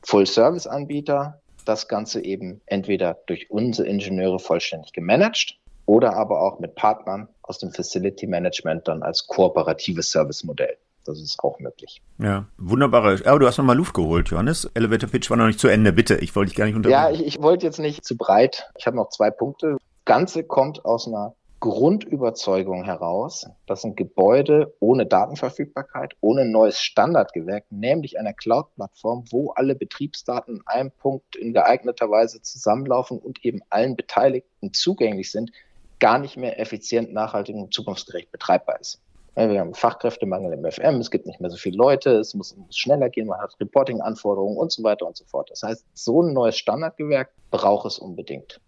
Full-Service-Anbieter, 0.02 1.40
das 1.64 1.88
Ganze 1.88 2.22
eben 2.22 2.60
entweder 2.66 3.18
durch 3.26 3.50
unsere 3.50 3.88
Ingenieure 3.88 4.38
vollständig 4.38 4.92
gemanagt 4.92 5.58
oder 5.86 6.14
aber 6.14 6.42
auch 6.42 6.58
mit 6.58 6.74
Partnern 6.74 7.28
aus 7.42 7.58
dem 7.58 7.72
Facility 7.72 8.26
Management 8.26 8.88
dann 8.88 9.02
als 9.02 9.26
kooperatives 9.26 10.10
Servicemodell. 10.10 10.76
Das 11.04 11.20
ist 11.20 11.38
auch 11.40 11.58
möglich. 11.58 12.00
Ja, 12.18 12.46
wunderbare. 12.56 13.20
Aber 13.26 13.38
du 13.38 13.46
hast 13.46 13.58
nochmal 13.58 13.76
Luft 13.76 13.92
geholt, 13.92 14.30
Johannes. 14.30 14.70
Elevator 14.74 15.10
Pitch 15.10 15.28
war 15.28 15.36
noch 15.36 15.46
nicht 15.46 15.60
zu 15.60 15.68
Ende. 15.68 15.92
Bitte, 15.92 16.16
ich 16.16 16.34
wollte 16.34 16.50
dich 16.50 16.56
gar 16.56 16.64
nicht 16.64 16.76
unterbrechen. 16.76 17.02
Ja, 17.02 17.10
ich, 17.10 17.26
ich 17.26 17.42
wollte 17.42 17.66
jetzt 17.66 17.78
nicht 17.78 18.04
zu 18.04 18.16
breit. 18.16 18.70
Ich 18.78 18.86
habe 18.86 18.96
noch 18.96 19.10
zwei 19.10 19.30
Punkte. 19.30 19.76
Ganze 20.06 20.44
kommt 20.44 20.84
aus 20.84 21.06
einer 21.06 21.34
Grundüberzeugung 21.64 22.85
heraus, 22.85 23.47
dass 23.66 23.85
ein 23.85 23.97
Gebäude 23.97 24.75
ohne 24.80 25.06
Datenverfügbarkeit, 25.06 26.12
ohne 26.21 26.44
neues 26.44 26.78
Standardgewerk, 26.78 27.64
nämlich 27.71 28.18
einer 28.18 28.35
Cloud-Plattform, 28.35 29.25
wo 29.30 29.49
alle 29.52 29.75
Betriebsdaten 29.75 30.61
an 30.66 30.75
einem 30.75 30.90
Punkt 30.90 31.37
in 31.37 31.54
geeigneter 31.54 32.11
Weise 32.11 32.42
zusammenlaufen 32.42 33.18
und 33.18 33.42
eben 33.47 33.62
allen 33.71 33.97
Beteiligten 33.97 34.75
zugänglich 34.75 35.30
sind, 35.30 35.52
gar 36.00 36.18
nicht 36.18 36.37
mehr 36.37 36.61
effizient, 36.61 37.14
nachhaltig 37.14 37.56
und 37.56 37.73
zukunftsgerecht 37.73 38.30
betreibbar 38.30 38.78
ist. 38.78 39.00
Wir 39.35 39.59
haben 39.59 39.73
Fachkräftemangel 39.73 40.52
im 40.52 40.71
FM, 40.71 41.00
es 41.00 41.11
gibt 41.11 41.25
nicht 41.25 41.40
mehr 41.40 41.49
so 41.49 41.56
viele 41.56 41.78
Leute, 41.78 42.11
es 42.18 42.35
muss, 42.35 42.54
muss 42.54 42.76
schneller 42.76 43.09
gehen, 43.09 43.26
man 43.26 43.40
hat 43.40 43.56
Reporting-Anforderungen 43.59 44.59
und 44.59 44.71
so 44.71 44.83
weiter 44.83 45.06
und 45.06 45.16
so 45.16 45.25
fort. 45.25 45.49
Das 45.50 45.62
heißt, 45.62 45.87
so 45.94 46.21
ein 46.21 46.35
neues 46.35 46.59
Standardgewerk 46.59 47.30
braucht 47.50 47.87
es 47.87 47.99
unbedingt. 47.99 48.61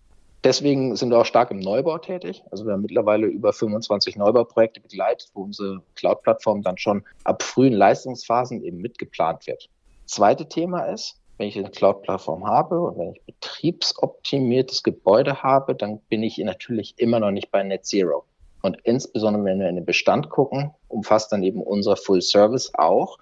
Deswegen 0.47 0.95
sind 0.95 1.11
wir 1.11 1.19
auch 1.19 1.27
stark 1.27 1.51
im 1.51 1.59
Neubau 1.59 1.99
tätig. 1.99 2.45
Also 2.53 2.65
wir 2.65 2.75
haben 2.75 2.83
mittlerweile 2.83 3.27
über 3.27 3.53
25 3.53 4.15
Neubauprojekte 4.15 4.81
begleitet, 4.81 5.29
wo 5.35 5.43
unsere 5.43 5.83
Cloud-Plattform 5.97 6.63
dann 6.63 6.79
schon 6.79 7.03
ab 7.25 7.43
frühen 7.43 7.73
Leistungsphasen 7.73 8.63
eben 8.63 8.77
mitgeplant 8.77 9.49
wird. 9.49 9.69
Zweite 10.05 10.49
Thema 10.49 10.85
ist, 10.85 11.21
wenn 11.37 11.49
ich 11.49 11.59
eine 11.59 11.69
Cloud-Plattform 11.69 12.47
habe 12.47 12.81
und 12.81 12.97
wenn 12.97 13.15
ich 13.15 13.23
betriebsoptimiertes 13.23 14.85
Gebäude 14.85 15.43
habe, 15.43 15.75
dann 15.75 15.99
bin 16.11 16.23
ich 16.23 16.39
natürlich 16.39 16.95
immer 16.97 17.19
noch 17.19 17.33
nicht 17.33 17.51
bei 17.51 17.65
Net 17.65 17.85
Zero. 17.85 18.25
Und 18.63 18.79
insbesondere, 18.85 19.45
wenn 19.47 19.59
wir 19.59 19.69
in 19.69 19.75
den 19.75 19.85
Bestand 19.85 20.31
gucken, 20.31 20.71
umfasst 20.87 21.33
dann 21.33 21.43
eben 21.43 21.61
unser 21.61 21.97
Full 21.97 22.23
Service 22.23 22.71
auch, 22.75 23.19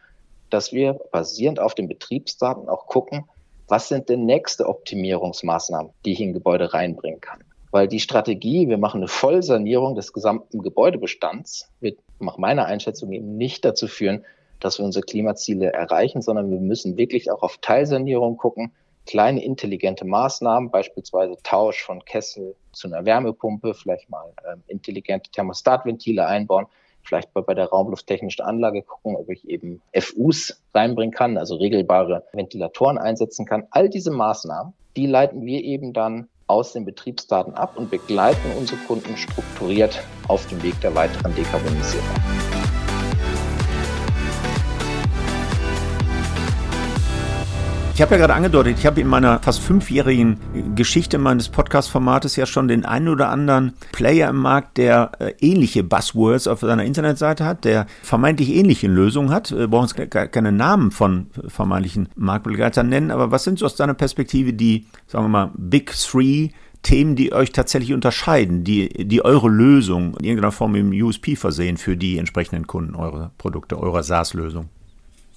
dass 0.50 0.74
wir 0.74 1.00
basierend 1.10 1.58
auf 1.58 1.74
den 1.74 1.88
Betriebsdaten 1.88 2.68
auch 2.68 2.86
gucken, 2.86 3.24
was 3.68 3.88
sind 3.88 4.08
denn 4.08 4.26
nächste 4.26 4.68
Optimierungsmaßnahmen, 4.68 5.92
die 6.04 6.12
ich 6.12 6.20
in 6.20 6.32
Gebäude 6.32 6.74
reinbringen 6.74 7.20
kann. 7.20 7.42
Weil 7.70 7.88
die 7.88 8.00
Strategie, 8.00 8.68
wir 8.68 8.78
machen 8.78 8.98
eine 8.98 9.08
Vollsanierung 9.08 9.94
des 9.96 10.12
gesamten 10.12 10.62
Gebäudebestands, 10.62 11.70
wird 11.80 11.98
nach 12.20 12.38
meiner 12.38 12.66
Einschätzung 12.66 13.12
eben 13.12 13.36
nicht 13.36 13.64
dazu 13.64 13.88
führen, 13.88 14.24
dass 14.60 14.78
wir 14.78 14.84
unsere 14.84 15.04
Klimaziele 15.04 15.72
erreichen, 15.72 16.22
sondern 16.22 16.50
wir 16.50 16.60
müssen 16.60 16.96
wirklich 16.96 17.30
auch 17.30 17.42
auf 17.42 17.58
Teilsanierung 17.58 18.36
gucken, 18.36 18.72
kleine 19.06 19.44
intelligente 19.44 20.04
Maßnahmen, 20.04 20.70
beispielsweise 20.70 21.36
Tausch 21.42 21.82
von 21.82 22.04
Kessel 22.04 22.54
zu 22.72 22.88
einer 22.88 23.04
Wärmepumpe, 23.04 23.74
vielleicht 23.74 24.08
mal 24.08 24.32
ähm, 24.50 24.62
intelligente 24.66 25.30
Thermostatventile 25.30 26.26
einbauen, 26.26 26.66
vielleicht 27.04 27.32
bei, 27.32 27.40
bei 27.40 27.54
der 27.54 27.66
raumlufttechnischen 27.66 28.44
Anlage 28.44 28.82
gucken, 28.82 29.16
ob 29.16 29.28
ich 29.30 29.48
eben 29.48 29.80
FUs 29.98 30.60
reinbringen 30.74 31.14
kann, 31.14 31.38
also 31.38 31.56
regelbare 31.56 32.24
Ventilatoren 32.32 32.98
einsetzen 32.98 33.46
kann. 33.46 33.66
All 33.70 33.88
diese 33.88 34.10
Maßnahmen, 34.10 34.72
die 34.96 35.06
leiten 35.06 35.44
wir 35.44 35.62
eben 35.62 35.92
dann 35.92 36.28
aus 36.46 36.72
den 36.72 36.84
Betriebsdaten 36.84 37.54
ab 37.54 37.76
und 37.76 37.90
begleiten 37.90 38.52
unsere 38.58 38.78
Kunden 38.86 39.16
strukturiert 39.16 40.02
auf 40.28 40.46
dem 40.48 40.62
Weg 40.62 40.80
der 40.80 40.94
weiteren 40.94 41.34
Dekarbonisierung. 41.34 42.43
Ich 47.94 48.02
habe 48.02 48.16
ja 48.16 48.18
gerade 48.18 48.34
angedeutet, 48.34 48.76
ich 48.76 48.86
habe 48.86 49.00
in 49.00 49.06
meiner 49.06 49.38
fast 49.38 49.60
fünfjährigen 49.60 50.40
Geschichte 50.74 51.16
meines 51.16 51.48
Podcast-Formates 51.48 52.34
ja 52.34 52.44
schon 52.44 52.66
den 52.66 52.84
einen 52.84 53.06
oder 53.06 53.28
anderen 53.28 53.74
Player 53.92 54.30
im 54.30 54.38
Markt, 54.38 54.78
der 54.78 55.12
äh, 55.20 55.32
ähnliche 55.38 55.84
Buzzwords 55.84 56.48
auf 56.48 56.58
seiner 56.58 56.82
Internetseite 56.82 57.44
hat, 57.44 57.64
der 57.64 57.86
vermeintlich 58.02 58.52
ähnliche 58.52 58.88
Lösungen 58.88 59.30
hat. 59.30 59.52
Wir 59.52 59.68
brauchen 59.68 59.84
uns 59.84 59.94
keine 59.94 60.50
Namen 60.50 60.90
von 60.90 61.28
vermeintlichen 61.46 62.08
Marktbegleitern 62.16 62.88
nennen, 62.88 63.12
aber 63.12 63.30
was 63.30 63.44
sind 63.44 63.60
so 63.60 63.66
aus 63.66 63.76
deiner 63.76 63.94
Perspektive 63.94 64.52
die, 64.52 64.88
sagen 65.06 65.26
wir 65.26 65.28
mal, 65.28 65.52
Big 65.56 65.92
Three 65.92 66.48
Themen, 66.82 67.14
die 67.14 67.32
euch 67.32 67.52
tatsächlich 67.52 67.92
unterscheiden, 67.92 68.64
die, 68.64 68.88
die 69.06 69.24
eure 69.24 69.48
Lösung 69.48 70.16
in 70.18 70.24
irgendeiner 70.24 70.52
Form 70.52 70.74
im 70.74 70.90
USP 70.90 71.36
versehen 71.36 71.76
für 71.76 71.96
die 71.96 72.18
entsprechenden 72.18 72.66
Kunden, 72.66 72.96
eure 72.96 73.30
Produkte, 73.38 73.78
eurer 73.78 74.02
SaaS-Lösung? 74.02 74.68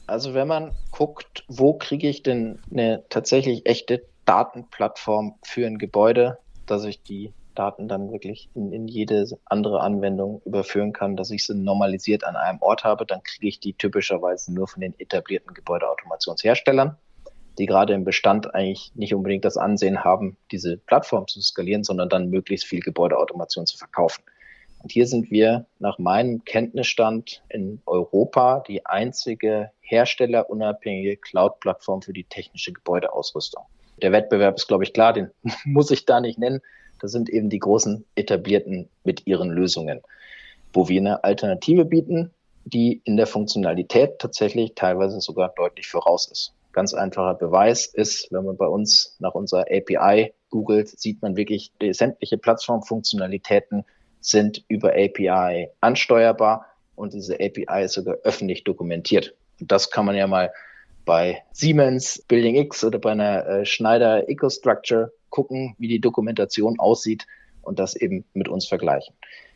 Also 0.08 0.34
wenn 0.34 0.48
man 0.48 0.72
guckt, 0.92 1.44
wo 1.50 1.74
kriege 1.74 2.08
ich 2.08 2.24
denn 2.24 2.60
eine 2.72 3.04
tatsächlich 3.10 3.66
echte 3.66 4.04
Datenplattform 4.26 5.36
für 5.44 5.68
ein 5.68 5.78
Gebäude, 5.78 6.38
dass 6.66 6.86
ich 6.86 7.04
die 7.04 7.34
Daten 7.56 7.88
dann 7.88 8.12
wirklich 8.12 8.50
in, 8.54 8.72
in 8.72 8.88
jede 8.88 9.26
andere 9.46 9.82
Anwendung 9.82 10.42
überführen 10.46 10.94
kann, 10.94 11.18
dass 11.18 11.32
ich 11.32 11.46
sie 11.46 11.56
normalisiert 11.56 12.24
an 12.24 12.36
einem 12.36 12.62
Ort 12.62 12.84
habe, 12.84 13.06
dann 13.06 13.24
kriege 13.24 13.48
ich 13.48 13.60
die 13.60 13.74
typischerweise 13.74 14.54
nur 14.54 14.68
von 14.68 14.82
den 14.82 14.98
etablierten 15.00 15.54
Gebäudeautomationsherstellern, 15.54 16.98
die 17.58 17.66
gerade 17.66 17.94
im 17.94 18.06
Bestand 18.06 18.54
eigentlich 18.54 18.92
nicht 18.96 19.14
unbedingt 19.14 19.44
das 19.44 19.58
Ansehen 19.58 20.04
haben, 20.04 20.38
diese 20.52 20.78
Plattform 20.78 21.28
zu 21.28 21.42
skalieren, 21.42 21.84
sondern 21.84 22.10
dann 22.10 22.30
möglichst 22.30 22.68
viel 22.68 22.82
Gebäudeautomation 22.82 23.66
zu 23.66 23.78
verkaufen. 23.78 24.24
Und 24.82 24.92
hier 24.92 25.08
sind 25.08 25.32
wir 25.32 25.66
nach 25.80 25.98
meinem 25.98 26.46
Kenntnisstand 26.46 27.44
in 27.50 27.82
Europa 27.86 28.64
die 28.68 28.86
einzige 28.86 29.72
herstellerunabhängige 29.82 31.18
Cloud-Plattform 31.18 32.02
für 32.02 32.14
die 32.14 32.24
technische 32.24 32.74
Gebäudeausrüstung. 32.74 33.64
Der 34.02 34.12
Wettbewerb 34.12 34.56
ist, 34.56 34.68
glaube 34.68 34.84
ich, 34.84 34.94
klar, 34.94 35.14
den 35.14 35.32
muss 35.66 35.92
ich 35.92 36.06
da 36.06 36.20
nicht 36.20 36.38
nennen. 36.40 36.62
Das 37.00 37.12
sind 37.12 37.30
eben 37.30 37.50
die 37.50 37.60
großen 37.60 38.06
etablierten 38.16 38.90
mit 39.04 39.28
ihren 39.28 39.50
Lösungen, 39.50 40.02
wo 40.74 40.88
wir 40.88 41.00
eine 41.00 41.24
Alternative 41.24 41.86
bieten, 41.86 42.32
die 42.66 43.02
in 43.06 43.18
der 43.18 43.28
Funktionalität 43.28 44.20
tatsächlich 44.20 44.74
teilweise 44.76 45.22
sogar 45.22 45.54
deutlich 45.56 45.88
voraus 45.88 46.30
ist. 46.32 46.54
Ganz 46.74 46.94
einfacher 46.94 47.36
Beweis 47.36 47.88
ist, 47.88 48.32
wenn 48.32 48.46
man 48.46 48.58
bei 48.58 48.68
uns 48.68 49.16
nach 49.20 49.34
unserer 49.34 49.66
API 49.72 50.34
googelt, 50.50 50.90
sieht 50.90 51.22
man 51.22 51.36
wirklich, 51.36 51.72
sämtliche 51.92 52.38
Plattformfunktionalitäten 52.38 53.84
sind 54.28 54.64
über 54.68 54.90
API 54.90 55.70
ansteuerbar 55.80 56.66
und 56.96 57.14
diese 57.14 57.36
API 57.36 57.84
ist 57.86 57.94
sogar 57.94 58.16
öffentlich 58.24 58.64
dokumentiert. 58.64 59.36
Und 59.60 59.72
das 59.72 59.90
kann 59.90 60.06
man 60.06 60.16
ja 60.16 60.28
mal 60.28 60.52
bei 61.06 61.42
Siemens 61.54 62.24
Building 62.28 62.56
X 62.56 62.84
oder 62.84 63.00
bei 63.00 63.12
einer 63.12 63.48
äh, 63.48 63.66
Schneider 63.66 64.30
EcoStructure 64.30 65.14
gucken, 65.30 65.76
wie 65.78 65.88
die 65.88 66.02
Dokumentation 66.02 66.80
aussieht 66.80 67.26
und 67.62 67.80
das 67.80 67.96
eben 67.96 68.26
mit 68.34 68.50
uns 68.50 68.68
vergleichen. 68.68 69.16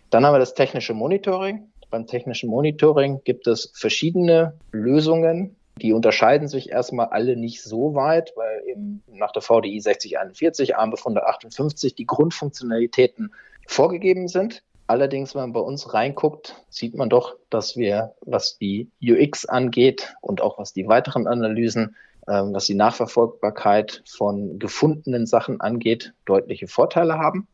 Dann 0.10 0.26
haben 0.26 0.34
wir 0.34 0.40
das 0.40 0.54
technische 0.54 0.94
Monitoring. 0.94 1.70
Beim 1.90 2.08
technischen 2.08 2.50
Monitoring 2.50 3.22
gibt 3.26 3.48
es 3.48 3.72
verschiedene 3.76 4.54
Lösungen. 4.72 5.58
Die 5.82 5.94
unterscheiden 5.94 6.48
sich 6.48 6.70
erstmal 6.70 7.08
alle 7.08 7.36
nicht 7.36 7.62
so 7.62 7.96
weit, 7.96 8.34
weil 8.36 8.64
eben 8.68 9.04
nach 9.08 9.32
der 9.32 9.42
VDI 9.42 9.80
6041, 9.80 10.78
ARM-Befunde 10.78 11.26
58 11.26 11.96
die 11.96 12.06
Grundfunktionalitäten 12.06 13.34
vorgegeben 13.68 14.28
sind. 14.28 14.64
Allerdings, 14.88 15.36
wenn 15.36 15.42
man 15.42 15.54
bei 15.54 15.62
uns 15.62 15.94
reinguckt, 15.94 16.62
sieht 16.70 16.96
man 16.96 17.10
doch, 17.10 17.38
dass 17.50 17.78
wir, 17.78 18.14
was 18.26 18.58
die 18.58 18.90
UX 19.02 19.46
angeht 19.46 20.16
und 20.20 20.42
auch 20.42 20.58
was 20.58 20.74
die 20.74 20.88
weiteren 20.88 21.28
Analysen, 21.28 21.96
ähm, 22.28 22.54
was 22.54 22.66
die 22.66 22.76
Nachverfolgbarkeit 22.76 24.04
von 24.06 24.60
gefundenen 24.60 25.26
Sachen 25.26 25.62
angeht, 25.62 26.14
deutliche 26.26 26.68
Vorteile 26.68 27.18
haben. 27.18 27.48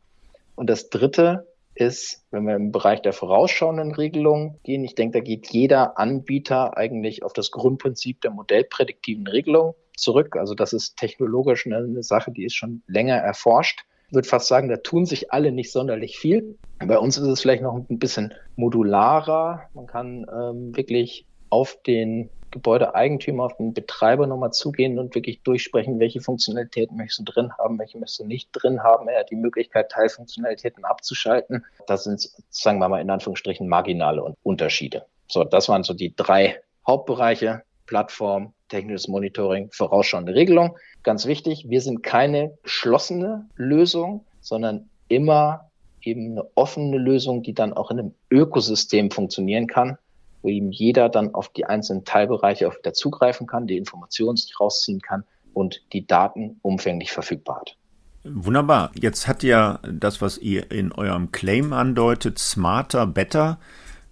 Und 0.56 0.68
das 0.68 0.90
Dritte 0.90 1.46
ist, 1.76 2.24
wenn 2.32 2.44
wir 2.44 2.56
im 2.56 2.72
Bereich 2.72 3.02
der 3.02 3.12
vorausschauenden 3.12 3.94
Regelung 3.94 4.58
gehen, 4.64 4.82
ich 4.82 4.96
denke, 4.96 5.18
da 5.18 5.24
geht 5.24 5.46
jeder 5.46 5.96
Anbieter 5.96 6.76
eigentlich 6.76 7.22
auf 7.22 7.32
das 7.32 7.52
Grundprinzip 7.52 8.20
der 8.20 8.32
modellprädiktiven 8.32 9.28
Regelung 9.28 9.76
zurück. 9.96 10.36
Also 10.36 10.54
das 10.54 10.72
ist 10.72 10.96
technologisch 10.96 11.66
eine 11.66 12.02
Sache, 12.02 12.32
die 12.32 12.44
ist 12.44 12.56
schon 12.56 12.82
länger 12.88 13.14
erforscht 13.14 13.84
würde 14.10 14.28
fast 14.28 14.48
sagen, 14.48 14.68
da 14.68 14.76
tun 14.76 15.06
sich 15.06 15.32
alle 15.32 15.52
nicht 15.52 15.72
sonderlich 15.72 16.18
viel. 16.18 16.56
Bei 16.78 16.98
uns 16.98 17.18
ist 17.18 17.26
es 17.26 17.40
vielleicht 17.40 17.62
noch 17.62 17.74
ein 17.74 17.98
bisschen 17.98 18.34
modularer. 18.56 19.62
Man 19.74 19.86
kann 19.86 20.26
ähm, 20.32 20.76
wirklich 20.76 21.26
auf 21.50 21.78
den 21.86 22.30
Gebäudeeigentümer, 22.50 23.44
auf 23.44 23.56
den 23.56 23.74
Betreiber 23.74 24.26
nochmal 24.26 24.52
zugehen 24.52 24.98
und 24.98 25.14
wirklich 25.14 25.42
durchsprechen, 25.42 26.00
welche 26.00 26.20
Funktionalitäten 26.20 26.96
möchtest 26.96 27.20
du 27.20 27.24
drin 27.24 27.52
haben, 27.58 27.78
welche 27.78 27.98
möchtest 27.98 28.20
du 28.20 28.24
nicht 28.24 28.48
drin 28.52 28.82
haben. 28.82 29.08
Er 29.08 29.20
hat 29.20 29.30
die 29.30 29.36
Möglichkeit, 29.36 29.90
Teilfunktionalitäten 29.90 30.84
abzuschalten. 30.84 31.64
Das 31.86 32.04
sind, 32.04 32.30
sagen 32.48 32.78
wir 32.78 32.88
mal, 32.88 33.00
in 33.00 33.10
Anführungsstrichen 33.10 33.68
marginale 33.68 34.34
Unterschiede. 34.42 35.04
So, 35.28 35.44
das 35.44 35.68
waren 35.68 35.82
so 35.82 35.92
die 35.92 36.14
drei 36.16 36.60
Hauptbereiche. 36.86 37.62
Plattform, 37.88 38.52
technisches 38.68 39.08
Monitoring, 39.08 39.70
vorausschauende 39.72 40.34
Regelung. 40.34 40.76
Ganz 41.02 41.26
wichtig, 41.26 41.64
wir 41.68 41.80
sind 41.80 42.02
keine 42.02 42.56
geschlossene 42.62 43.48
Lösung, 43.56 44.24
sondern 44.40 44.88
immer 45.08 45.70
eben 46.02 46.32
eine 46.32 46.44
offene 46.54 46.98
Lösung, 46.98 47.42
die 47.42 47.54
dann 47.54 47.72
auch 47.72 47.90
in 47.90 47.98
einem 47.98 48.14
Ökosystem 48.30 49.10
funktionieren 49.10 49.66
kann, 49.66 49.98
wo 50.42 50.48
eben 50.48 50.70
jeder 50.70 51.08
dann 51.08 51.34
auf 51.34 51.48
die 51.48 51.64
einzelnen 51.64 52.04
Teilbereiche 52.04 52.68
auch 52.68 52.76
wieder 52.76 52.92
zugreifen 52.92 53.46
kann, 53.46 53.66
die 53.66 53.76
Informationen 53.76 54.36
sich 54.36 54.60
rausziehen 54.60 55.00
kann 55.00 55.24
und 55.54 55.82
die 55.92 56.06
Daten 56.06 56.60
umfänglich 56.62 57.10
verfügbar 57.10 57.60
hat. 57.60 57.76
Wunderbar. 58.24 58.90
Jetzt 58.94 59.26
hat 59.26 59.42
ja 59.42 59.80
das, 59.82 60.20
was 60.20 60.38
ihr 60.38 60.70
in 60.70 60.92
eurem 60.92 61.32
Claim 61.32 61.72
andeutet, 61.72 62.38
smarter, 62.38 63.06
better, 63.06 63.58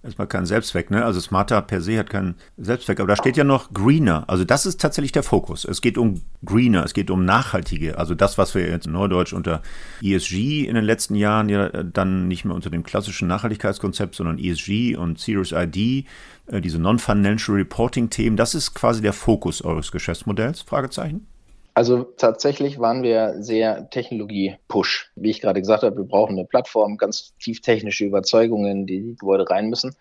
erstmal 0.06 0.26
kein 0.26 0.46
Selbstzweck, 0.46 0.90
ne? 0.90 1.04
Also 1.04 1.20
Smarter 1.20 1.60
per 1.62 1.80
se 1.80 1.98
hat 1.98 2.08
keinen 2.08 2.36
Selbstzweck, 2.56 3.00
aber 3.00 3.08
da 3.08 3.16
steht 3.16 3.36
ja 3.36 3.44
noch 3.44 3.72
Greener. 3.72 4.24
Also 4.28 4.44
das 4.44 4.64
ist 4.64 4.80
tatsächlich 4.80 5.12
der 5.12 5.22
Fokus. 5.22 5.64
Es 5.64 5.80
geht 5.80 5.98
um 5.98 6.22
Greener, 6.44 6.84
es 6.84 6.94
geht 6.94 7.10
um 7.10 7.24
nachhaltige. 7.24 7.98
Also 7.98 8.14
das, 8.14 8.38
was 8.38 8.54
wir 8.54 8.68
jetzt 8.68 8.86
in 8.86 8.92
Neudeutsch 8.92 9.32
unter 9.32 9.62
ESG 10.02 10.64
in 10.66 10.74
den 10.74 10.84
letzten 10.84 11.14
Jahren 11.14 11.48
ja 11.48 11.68
dann 11.68 12.28
nicht 12.28 12.44
mehr 12.44 12.54
unter 12.54 12.70
dem 12.70 12.82
klassischen 12.82 13.28
Nachhaltigkeitskonzept, 13.28 14.14
sondern 14.14 14.38
ESG 14.38 14.96
und 14.96 15.18
Serious 15.18 15.52
ID, 15.52 16.06
äh, 16.46 16.60
diese 16.60 16.78
Non-Financial 16.78 17.56
Reporting-Themen, 17.56 18.36
das 18.36 18.54
ist 18.54 18.74
quasi 18.74 19.02
der 19.02 19.12
Fokus 19.12 19.62
eures 19.62 19.92
Geschäftsmodells? 19.92 20.62
Fragezeichen? 20.62 21.26
Also 21.76 22.04
tatsächlich 22.04 22.78
waren 22.78 23.02
wir 23.02 23.34
sehr 23.42 23.90
Technologie-Push. 23.90 25.10
Wie 25.14 25.28
ich 25.28 25.42
gerade 25.42 25.60
gesagt 25.60 25.82
habe, 25.82 25.94
wir 25.94 26.04
brauchen 26.04 26.38
eine 26.38 26.46
Plattform, 26.46 26.96
ganz 26.96 27.34
tief 27.38 27.60
technische 27.60 28.06
Überzeugungen, 28.06 28.86
die 28.86 29.02
die 29.02 29.16
Gebäude 29.16 29.50
rein 29.50 29.68
müssen. 29.68 29.94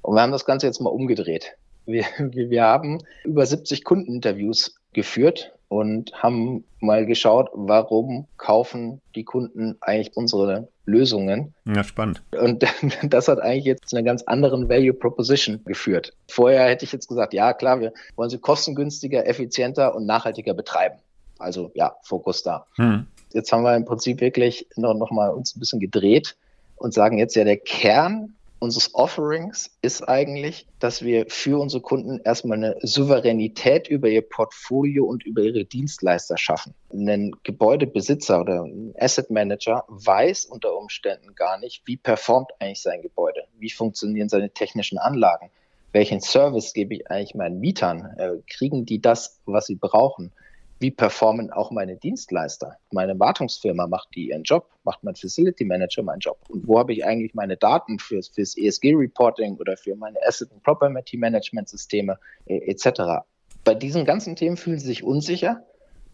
Und 0.00 0.14
wir 0.14 0.22
haben 0.22 0.32
das 0.32 0.46
Ganze 0.46 0.66
jetzt 0.66 0.80
mal 0.80 0.88
umgedreht. 0.88 1.58
Wir, 1.84 2.06
wir 2.18 2.62
haben 2.62 3.02
über 3.24 3.44
70 3.44 3.84
Kundeninterviews 3.84 4.76
geführt 4.94 5.52
und 5.68 6.14
haben 6.14 6.64
mal 6.80 7.04
geschaut, 7.04 7.50
warum 7.52 8.26
kaufen 8.38 9.02
die 9.14 9.24
Kunden 9.24 9.76
eigentlich 9.82 10.16
unsere 10.16 10.68
Lösungen. 10.86 11.52
Ja, 11.66 11.84
spannend. 11.84 12.22
Und 12.40 12.64
das 13.02 13.28
hat 13.28 13.40
eigentlich 13.40 13.66
jetzt 13.66 13.90
zu 13.90 13.96
einer 13.96 14.04
ganz 14.06 14.22
anderen 14.22 14.70
Value 14.70 14.94
Proposition 14.94 15.60
geführt. 15.66 16.14
Vorher 16.26 16.70
hätte 16.70 16.86
ich 16.86 16.92
jetzt 16.92 17.06
gesagt, 17.06 17.34
ja 17.34 17.52
klar, 17.52 17.80
wir 17.80 17.92
wollen 18.16 18.30
sie 18.30 18.38
kostengünstiger, 18.38 19.26
effizienter 19.26 19.94
und 19.94 20.06
nachhaltiger 20.06 20.54
betreiben. 20.54 21.00
Also 21.38 21.70
ja, 21.74 21.96
Fokus 22.02 22.42
da. 22.42 22.66
Hm. 22.76 23.06
Jetzt 23.32 23.52
haben 23.52 23.62
wir 23.62 23.76
im 23.76 23.84
Prinzip 23.84 24.20
wirklich 24.20 24.66
noch, 24.76 24.94
noch 24.94 25.10
mal 25.10 25.30
uns 25.30 25.54
ein 25.54 25.60
bisschen 25.60 25.80
gedreht 25.80 26.36
und 26.76 26.94
sagen 26.94 27.18
jetzt 27.18 27.36
ja, 27.36 27.44
der 27.44 27.58
Kern 27.58 28.34
unseres 28.60 28.94
Offerings 28.94 29.70
ist 29.82 30.08
eigentlich, 30.08 30.66
dass 30.80 31.02
wir 31.02 31.26
für 31.28 31.60
unsere 31.60 31.80
Kunden 31.80 32.20
erstmal 32.24 32.58
eine 32.58 32.76
Souveränität 32.82 33.88
über 33.88 34.08
ihr 34.08 34.22
Portfolio 34.22 35.04
und 35.04 35.24
über 35.24 35.42
ihre 35.42 35.64
Dienstleister 35.64 36.36
schaffen. 36.36 36.74
Ein 36.92 37.32
Gebäudebesitzer 37.44 38.40
oder 38.40 38.64
ein 38.64 38.94
Asset 38.98 39.30
Manager 39.30 39.84
weiß 39.88 40.46
unter 40.46 40.76
Umständen 40.76 41.34
gar 41.34 41.58
nicht, 41.58 41.82
wie 41.84 41.96
performt 41.96 42.50
eigentlich 42.58 42.82
sein 42.82 43.02
Gebäude, 43.02 43.44
wie 43.58 43.70
funktionieren 43.70 44.28
seine 44.28 44.50
technischen 44.50 44.98
Anlagen, 44.98 45.50
welchen 45.92 46.20
Service 46.20 46.72
gebe 46.72 46.94
ich 46.94 47.10
eigentlich 47.10 47.34
meinen 47.34 47.60
Mietern, 47.60 48.14
äh, 48.18 48.36
kriegen 48.50 48.84
die 48.84 49.00
das, 49.00 49.38
was 49.46 49.66
sie 49.66 49.76
brauchen 49.76 50.32
wie 50.80 50.90
performen 50.90 51.50
auch 51.50 51.70
meine 51.70 51.96
Dienstleister? 51.96 52.76
Meine 52.92 53.18
Wartungsfirma 53.18 53.86
macht 53.86 54.08
die 54.14 54.28
ihren 54.28 54.44
Job, 54.44 54.68
macht 54.84 55.02
mein 55.02 55.16
Facility 55.16 55.64
Manager 55.64 56.02
meinen 56.02 56.20
Job? 56.20 56.38
Und 56.48 56.66
wo 56.68 56.78
habe 56.78 56.92
ich 56.92 57.04
eigentlich 57.04 57.34
meine 57.34 57.56
Daten 57.56 57.98
fürs, 57.98 58.28
fürs 58.28 58.56
ESG-Reporting 58.56 59.56
oder 59.56 59.76
für 59.76 59.96
meine 59.96 60.18
Asset- 60.26 60.52
und 60.52 60.62
Property-Management-Systeme 60.62 62.18
äh, 62.46 62.70
etc.? 62.70 63.24
Bei 63.64 63.74
diesen 63.74 64.04
ganzen 64.04 64.36
Themen 64.36 64.56
fühlen 64.56 64.78
sie 64.78 64.86
sich 64.86 65.02
unsicher. 65.02 65.64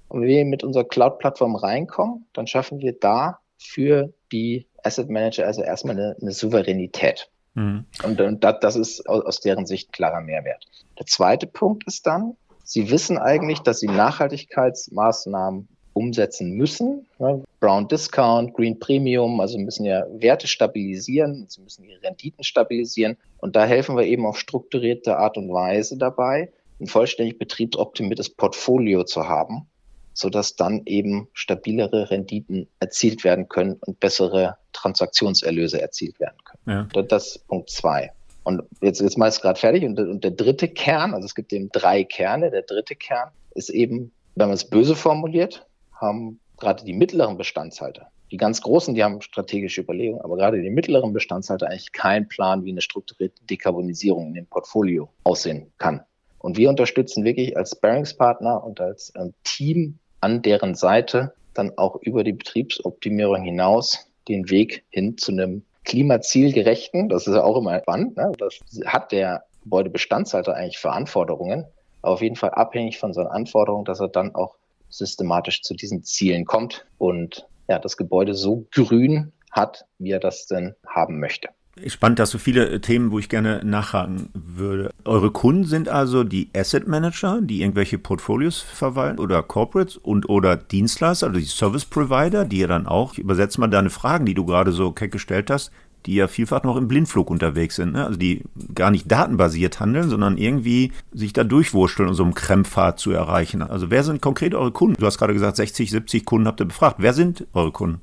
Und 0.08 0.22
wenn 0.22 0.28
wir 0.28 0.44
mit 0.44 0.64
unserer 0.64 0.84
Cloud-Plattform 0.84 1.56
reinkommen, 1.56 2.26
dann 2.32 2.46
schaffen 2.46 2.80
wir 2.80 2.92
da 2.92 3.40
für 3.58 4.12
die 4.32 4.66
Asset 4.82 5.10
Manager 5.10 5.46
also 5.46 5.62
erstmal 5.62 5.96
eine, 5.96 6.16
eine 6.20 6.32
Souveränität. 6.32 7.30
Mhm. 7.54 7.86
Und, 8.02 8.20
und 8.20 8.44
das, 8.44 8.56
das 8.60 8.76
ist 8.76 9.08
aus, 9.08 9.40
deren 9.40 9.66
Sicht 9.66 9.92
klarer 9.92 10.20
Mehrwert. 10.20 10.66
Der 10.98 11.06
zweite 11.06 11.46
Punkt 11.46 11.86
ist 11.86 12.06
dann, 12.06 12.36
Sie 12.64 12.90
wissen 12.90 13.18
eigentlich, 13.18 13.60
dass 13.60 13.80
Sie 13.80 13.86
Nachhaltigkeitsmaßnahmen 13.86 15.68
umsetzen 15.94 16.52
müssen. 16.52 17.06
Brown 17.60 17.88
Discount, 17.88 18.52
Green 18.54 18.78
Premium, 18.78 19.40
also 19.40 19.58
müssen 19.58 19.84
ja 19.84 20.04
Werte 20.10 20.46
stabilisieren, 20.46 21.46
sie 21.48 21.62
müssen 21.62 21.84
ihre 21.84 22.02
Renditen 22.02 22.44
stabilisieren. 22.44 23.16
Und 23.38 23.56
da 23.56 23.64
helfen 23.64 23.96
wir 23.96 24.04
eben 24.04 24.26
auf 24.26 24.38
strukturierte 24.38 25.16
Art 25.16 25.38
und 25.38 25.50
Weise 25.50 25.96
dabei, 25.96 26.52
ein 26.80 26.88
vollständig 26.88 27.38
betriebsoptimiertes 27.38 28.30
Portfolio 28.30 29.04
zu 29.04 29.28
haben, 29.28 29.68
sodass 30.12 30.56
dann 30.56 30.82
eben 30.84 31.28
stabilere 31.32 32.10
Renditen 32.10 32.66
erzielt 32.80 33.24
werden 33.24 33.48
können 33.48 33.74
und 33.80 34.00
bessere 34.00 34.58
Transaktionserlöse 34.72 35.80
erzielt 35.80 36.18
werden 36.20 36.38
können. 36.44 36.88
Ja. 36.92 37.02
Das 37.02 37.36
ist 37.36 37.46
Punkt 37.46 37.70
zwei. 37.70 38.12
Und 38.44 38.62
jetzt, 38.80 39.00
jetzt 39.00 39.18
mal 39.18 39.26
ist 39.26 39.40
gerade 39.40 39.58
fertig. 39.58 39.84
Und, 39.84 39.98
und 39.98 40.22
der 40.22 40.30
dritte 40.30 40.68
Kern, 40.68 41.14
also 41.14 41.24
es 41.24 41.34
gibt 41.34 41.52
eben 41.52 41.70
drei 41.72 42.04
Kerne. 42.04 42.50
Der 42.50 42.62
dritte 42.62 42.94
Kern 42.94 43.30
ist 43.54 43.70
eben, 43.70 44.12
wenn 44.36 44.48
man 44.48 44.54
es 44.54 44.68
böse 44.68 44.94
formuliert, 44.94 45.66
haben 45.94 46.38
gerade 46.58 46.84
die 46.84 46.92
mittleren 46.92 47.36
Bestandshalter, 47.36 48.08
die 48.30 48.36
ganz 48.36 48.60
großen, 48.60 48.94
die 48.94 49.02
haben 49.02 49.20
strategische 49.22 49.80
Überlegungen, 49.80 50.22
aber 50.22 50.36
gerade 50.36 50.60
die 50.60 50.70
mittleren 50.70 51.12
Bestandshalter 51.12 51.68
eigentlich 51.68 51.92
keinen 51.92 52.28
Plan, 52.28 52.64
wie 52.64 52.70
eine 52.70 52.80
strukturierte 52.80 53.42
Dekarbonisierung 53.44 54.28
in 54.28 54.34
dem 54.34 54.46
Portfolio 54.46 55.08
aussehen 55.24 55.72
kann. 55.78 56.02
Und 56.38 56.58
wir 56.58 56.68
unterstützen 56.68 57.24
wirklich 57.24 57.56
als 57.56 57.74
Bearingspartner 57.74 58.62
und 58.62 58.80
als 58.80 59.12
ähm, 59.16 59.32
Team 59.44 59.98
an 60.20 60.42
deren 60.42 60.74
Seite 60.74 61.32
dann 61.54 61.76
auch 61.78 61.96
über 62.02 62.24
die 62.24 62.32
Betriebsoptimierung 62.32 63.42
hinaus 63.42 64.10
den 64.28 64.50
Weg 64.50 64.84
hin 64.90 65.16
zu 65.16 65.32
einem 65.32 65.62
klimazielgerechten, 65.84 67.08
das 67.08 67.26
ist 67.26 67.34
ja 67.34 67.44
auch 67.44 67.56
immer 67.56 67.78
spannend, 67.78 68.16
ne? 68.16 68.32
das 68.38 68.58
hat 68.86 69.12
der 69.12 69.44
Gebäudebestandshalter 69.62 70.54
eigentlich 70.54 70.78
für 70.78 70.92
Anforderungen, 70.92 71.66
aber 72.02 72.14
auf 72.14 72.22
jeden 72.22 72.36
Fall 72.36 72.50
abhängig 72.50 72.98
von 72.98 73.12
seinen 73.12 73.28
Anforderungen, 73.28 73.84
dass 73.84 74.00
er 74.00 74.08
dann 74.08 74.34
auch 74.34 74.56
systematisch 74.88 75.62
zu 75.62 75.74
diesen 75.74 76.04
Zielen 76.04 76.44
kommt 76.44 76.86
und 76.98 77.46
ja, 77.68 77.78
das 77.78 77.96
Gebäude 77.96 78.34
so 78.34 78.66
grün 78.72 79.32
hat, 79.50 79.86
wie 79.98 80.10
er 80.10 80.20
das 80.20 80.46
denn 80.46 80.74
haben 80.86 81.18
möchte. 81.18 81.48
Spannend, 81.86 82.20
dass 82.20 82.30
so 82.30 82.38
viele 82.38 82.68
äh, 82.68 82.80
Themen, 82.80 83.10
wo 83.10 83.18
ich 83.18 83.28
gerne 83.28 83.60
nachhaken 83.64 84.28
würde. 84.32 84.90
Eure 85.04 85.30
Kunden 85.30 85.64
sind 85.64 85.88
also 85.88 86.22
die 86.22 86.48
Asset 86.54 86.86
Manager, 86.86 87.40
die 87.42 87.62
irgendwelche 87.62 87.98
Portfolios 87.98 88.60
verwalten 88.60 89.18
oder 89.18 89.42
Corporates 89.42 89.96
und 89.96 90.28
oder 90.28 90.56
Dienstleister, 90.56 91.26
also 91.26 91.38
die 91.38 91.46
Service 91.46 91.84
Provider, 91.84 92.44
die 92.44 92.58
ja 92.58 92.68
dann 92.68 92.86
auch, 92.86 93.14
ich 93.14 93.18
übersetze 93.18 93.60
mal 93.60 93.66
deine 93.66 93.90
Fragen, 93.90 94.24
die 94.24 94.34
du 94.34 94.46
gerade 94.46 94.70
so 94.70 94.92
keck 94.92 95.10
gestellt 95.10 95.50
hast, 95.50 95.72
die 96.06 96.14
ja 96.14 96.28
vielfach 96.28 96.62
noch 96.62 96.76
im 96.76 96.86
Blindflug 96.86 97.30
unterwegs 97.30 97.76
sind, 97.76 97.94
ne? 97.94 98.04
also 98.04 98.18
die 98.18 98.42
gar 98.74 98.90
nicht 98.90 99.10
datenbasiert 99.10 99.80
handeln, 99.80 100.10
sondern 100.10 100.36
irgendwie 100.36 100.92
sich 101.12 101.32
da 101.32 101.44
durchwurschteln, 101.44 102.10
um 102.10 102.14
so 102.14 102.24
einen 102.24 102.34
Krempfahrt 102.34 103.00
zu 103.00 103.10
erreichen. 103.10 103.62
Also 103.62 103.90
wer 103.90 104.04
sind 104.04 104.20
konkret 104.20 104.54
eure 104.54 104.70
Kunden? 104.70 105.00
Du 105.00 105.06
hast 105.06 105.18
gerade 105.18 105.32
gesagt, 105.32 105.56
60, 105.56 105.90
70 105.90 106.24
Kunden 106.24 106.46
habt 106.46 106.60
ihr 106.60 106.66
befragt. 106.66 106.96
Wer 106.98 107.14
sind 107.14 107.46
eure 107.54 107.72
Kunden? 107.72 108.00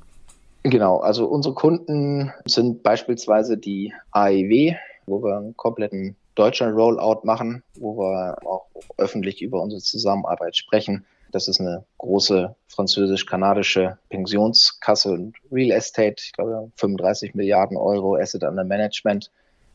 Genau, 0.64 0.98
also 0.98 1.26
unsere 1.26 1.54
Kunden 1.54 2.32
sind 2.44 2.82
beispielsweise 2.82 3.58
die 3.58 3.92
AEW, 4.12 4.74
wo 5.06 5.22
wir 5.22 5.36
einen 5.36 5.56
kompletten 5.56 6.16
deutschen 6.34 6.72
Rollout 6.72 7.24
machen, 7.24 7.62
wo 7.78 7.98
wir 7.98 8.36
auch 8.46 8.66
öffentlich 8.96 9.42
über 9.42 9.60
unsere 9.60 9.82
Zusammenarbeit 9.82 10.56
sprechen. 10.56 11.04
Das 11.32 11.48
ist 11.48 11.60
eine 11.60 11.84
große 11.98 12.54
französisch-kanadische 12.68 13.98
Pensionskasse 14.10 15.12
und 15.12 15.34
Real 15.50 15.76
Estate, 15.76 16.16
ich 16.18 16.32
glaube 16.32 16.70
35 16.76 17.34
Milliarden 17.34 17.76
Euro 17.76 18.16
Asset 18.16 18.44
under 18.44 18.64
Management. 18.64 19.30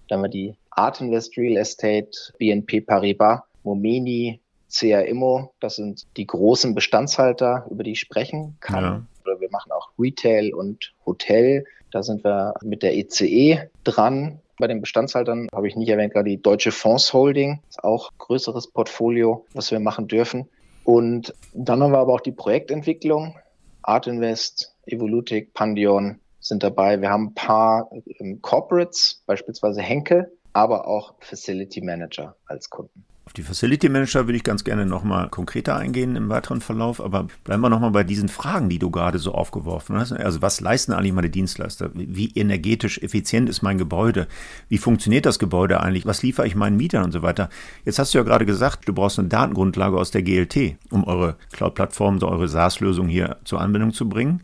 Dann 0.08 0.18
haben 0.20 0.24
wir 0.26 0.30
die 0.30 0.56
Art 0.70 1.02
Invest 1.02 1.38
Real 1.38 1.58
Estate, 1.58 2.12
BNP 2.38 2.82
Paribas, 2.82 3.42
Momeni, 3.64 4.40
Immo, 4.84 5.54
das 5.60 5.76
sind 5.76 6.06
die 6.18 6.28
großen 6.28 6.76
Bestandshalter, 6.76 7.66
über 7.70 7.84
die 7.84 7.92
ich 7.92 8.00
sprechen 8.00 8.58
kann. 8.60 8.84
Ja 8.84 9.04
oder 9.28 9.40
wir 9.40 9.50
machen 9.52 9.72
auch 9.72 9.90
Retail 10.00 10.54
und 10.54 10.94
Hotel. 11.06 11.66
Da 11.92 12.04
sind 12.04 12.24
wir 12.24 12.56
mit 12.64 12.84
der 12.84 12.96
ECE 12.96 13.26
e 13.26 13.70
dran. 13.84 14.40
Bei 14.58 14.68
den 14.68 14.82
Bestandshaltern 14.82 15.48
habe 15.54 15.68
ich 15.68 15.76
nicht 15.76 15.90
erwähnt, 15.90 16.14
gerade 16.14 16.30
die 16.30 16.42
Deutsche 16.42 16.72
Fonds 16.72 17.14
Holding, 17.14 17.62
ist 17.70 17.84
auch 17.84 18.12
ein 18.12 18.18
größeres 18.18 18.68
Portfolio, 18.68 19.46
was 19.54 19.72
wir 19.72 19.80
machen 19.80 20.08
dürfen. 20.08 20.50
Und 20.84 21.34
dann 21.54 21.84
haben 21.84 21.92
wir 21.92 22.00
aber 22.00 22.14
auch 22.14 22.22
die 22.22 22.32
Projektentwicklung. 22.32 23.36
Art 23.84 24.08
Invest, 24.08 24.74
Evolutic, 24.86 25.54
Pandion 25.54 26.20
sind 26.40 26.64
dabei. 26.64 27.00
Wir 27.02 27.10
haben 27.10 27.28
ein 27.28 27.34
paar 27.36 27.90
ähm, 28.20 28.42
Corporates, 28.42 29.22
beispielsweise 29.26 29.82
Henkel, 29.82 30.32
aber 30.54 30.88
auch 30.88 31.14
Facility 31.20 31.82
Manager 31.82 32.36
als 32.48 32.70
Kunden. 32.70 33.06
Auf 33.28 33.34
die 33.34 33.44
Facility 33.44 33.90
Manager 33.90 34.26
würde 34.26 34.38
ich 34.38 34.46
ganz 34.46 34.64
gerne 34.64 34.86
nochmal 34.86 35.28
konkreter 35.28 35.76
eingehen 35.76 36.16
im 36.16 36.30
weiteren 36.30 36.62
Verlauf, 36.62 37.02
aber 37.02 37.28
bleiben 37.44 37.62
wir 37.62 37.70
nochmal 37.70 37.92
bei 37.92 38.06
diesen 38.06 38.30
Fragen, 38.30 38.70
die 38.70 38.80
du 38.80 38.90
gerade 38.90 39.20
so 39.20 39.34
aufgeworfen 39.34 39.98
hast. 39.98 40.14
Also 40.14 40.42
was 40.42 40.62
leisten 40.62 40.94
eigentlich 40.94 41.12
meine 41.12 41.30
Dienstleister? 41.30 41.90
Wie 41.94 42.32
energetisch 42.36 43.00
effizient 43.00 43.50
ist 43.50 43.62
mein 43.62 43.78
Gebäude? 43.78 44.28
Wie 44.70 44.78
funktioniert 44.78 45.26
das 45.26 45.40
Gebäude 45.40 45.82
eigentlich? 45.82 46.06
Was 46.06 46.24
liefere 46.24 46.48
ich 46.48 46.56
meinen 46.56 46.78
Mietern 46.78 47.04
und 47.04 47.12
so 47.12 47.22
weiter? 47.22 47.50
Jetzt 47.84 48.00
hast 48.00 48.14
du 48.14 48.18
ja 48.18 48.24
gerade 48.24 48.46
gesagt, 48.46 48.88
du 48.88 48.94
brauchst 48.94 49.20
eine 49.20 49.28
Datengrundlage 49.28 49.98
aus 49.98 50.10
der 50.12 50.24
GLT, 50.24 50.78
um 50.90 51.04
eure 51.04 51.36
Cloud-Plattform, 51.52 52.24
eure 52.24 52.48
SaaS-Lösung 52.48 53.10
hier 53.10 53.36
zur 53.44 53.60
Anwendung 53.60 53.92
zu 53.92 54.08
bringen. 54.08 54.40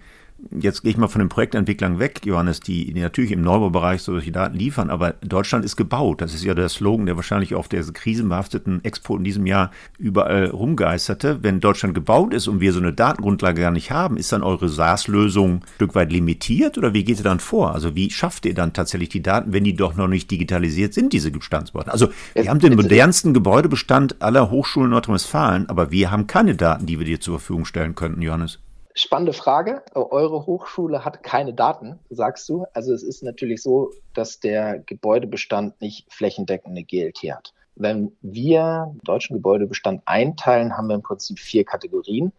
Jetzt 0.51 0.82
gehe 0.82 0.91
ich 0.91 0.97
mal 0.97 1.08
von 1.08 1.19
den 1.19 1.29
Projektentwicklern 1.29 1.99
weg, 1.99 2.21
Johannes, 2.25 2.60
die, 2.60 2.93
die 2.93 2.99
natürlich 2.99 3.32
im 3.32 3.41
Neubaubereich 3.41 4.01
solche 4.01 4.32
Daten 4.32 4.58
liefern, 4.58 4.89
aber 4.89 5.13
Deutschland 5.21 5.63
ist 5.63 5.75
gebaut. 5.75 6.21
Das 6.21 6.34
ist 6.34 6.43
ja 6.43 6.53
der 6.53 6.69
Slogan, 6.69 7.06
der 7.06 7.15
wahrscheinlich 7.15 7.56
auf 7.56 7.67
der 7.67 7.84
krisenbehafteten 7.84 8.84
Expo 8.84 9.15
in 9.17 9.23
diesem 9.23 9.45
Jahr 9.45 9.71
überall 9.97 10.47
rumgeisterte. 10.47 11.39
Wenn 11.41 11.60
Deutschland 11.60 11.95
gebaut 11.95 12.34
ist 12.34 12.47
und 12.47 12.60
wir 12.60 12.73
so 12.73 12.79
eine 12.79 12.93
Datengrundlage 12.93 13.62
gar 13.62 13.71
nicht 13.71 13.91
haben, 13.91 14.17
ist 14.17 14.32
dann 14.32 14.43
eure 14.43 14.69
SaaS-Lösung 14.69 15.56
ein 15.56 15.62
Stück 15.75 15.95
weit 15.95 16.12
limitiert 16.12 16.77
oder 16.77 16.93
wie 16.93 17.03
geht 17.03 17.19
ihr 17.19 17.23
dann 17.23 17.39
vor? 17.39 17.73
Also 17.73 17.95
wie 17.95 18.10
schafft 18.10 18.45
ihr 18.45 18.53
dann 18.53 18.73
tatsächlich 18.73 19.10
die 19.10 19.23
Daten, 19.23 19.53
wenn 19.53 19.63
die 19.63 19.75
doch 19.75 19.95
noch 19.95 20.08
nicht 20.08 20.29
digitalisiert 20.29 20.93
sind, 20.93 21.13
diese 21.13 21.32
Bestandsbauten? 21.32 21.91
Also 21.91 22.10
wir 22.34 22.49
haben 22.49 22.60
den 22.60 22.75
modernsten 22.75 23.34
Gebäudebestand 23.34 24.21
aller 24.21 24.49
Hochschulen 24.49 24.89
Nordrhein-Westfalen, 24.89 25.69
aber 25.69 25.91
wir 25.91 26.12
haben 26.12 26.27
keine 26.27 26.56
Daten, 26.56 26.86
die 26.86 26.99
wir 26.99 27.06
dir 27.06 27.19
zur 27.19 27.39
Verfügung 27.39 27.65
stellen 27.65 27.95
könnten, 27.95 28.21
Johannes. 28.21 28.60
Spannende 28.95 29.34
Frage. 29.34 29.82
Eure 29.95 30.45
Hochschule 30.45 31.03
hat 31.03 31.23
keine 31.23 31.53
Daten, 31.53 31.99
sagst 32.12 32.47
du. 32.47 32.65
Also 32.73 32.93
es 32.93 33.01
ist 33.01 33.23
natürlich 33.23 33.63
so, 33.63 33.91
dass 34.13 34.39
der 34.39 34.79
Gebäudebestand 34.79 35.82
nicht 35.82 36.12
flächendeckende 36.13 36.84
GLT 36.84 37.34
hat. 37.34 37.53
Wenn 37.75 38.12
wir 38.21 38.93
deutschen 39.03 39.36
Gebäudebestand 39.36 40.03
einteilen, 40.06 40.77
haben 40.77 40.88
wir 40.88 40.95
im 40.95 41.01
Prinzip 41.01 41.39
vier 41.39 41.65
Kategorien. 41.65 42.32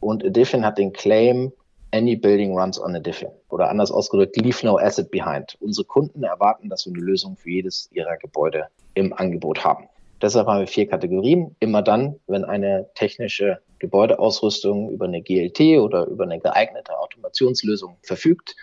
Und 0.00 0.24
Edifion 0.24 0.64
hat 0.64 0.78
den 0.78 0.92
Claim, 0.92 1.52
any 1.92 2.16
building 2.16 2.58
runs 2.58 2.80
on 2.80 2.96
Edifion. 2.96 3.30
Oder 3.48 3.68
anders 3.68 3.92
ausgedrückt, 3.92 4.36
leave 4.36 4.66
no 4.66 4.78
asset 4.78 5.12
behind. 5.12 5.56
Unsere 5.60 5.86
Kunden 5.86 6.24
erwarten, 6.24 6.68
dass 6.68 6.86
wir 6.86 6.92
eine 6.92 7.04
Lösung 7.04 7.36
für 7.36 7.50
jedes 7.50 7.88
ihrer 7.92 8.16
Gebäude 8.16 8.66
im 8.94 9.12
Angebot 9.12 9.64
haben. 9.64 9.88
Deshalb 10.20 10.48
haben 10.48 10.60
wir 10.60 10.66
vier 10.66 10.88
Kategorien. 10.88 11.54
Immer 11.60 11.82
dann, 11.82 12.16
wenn 12.26 12.44
eine 12.44 12.88
technische 12.94 13.60
Gebäudeausrüstung 13.80 14.90
über 14.90 15.06
eine 15.06 15.22
GLT 15.22 15.80
oder 15.80 16.06
über 16.06 16.24
eine 16.24 16.38
geeignete 16.38 16.98
Automationslösung 16.98 17.96
verfügt, 18.02 18.54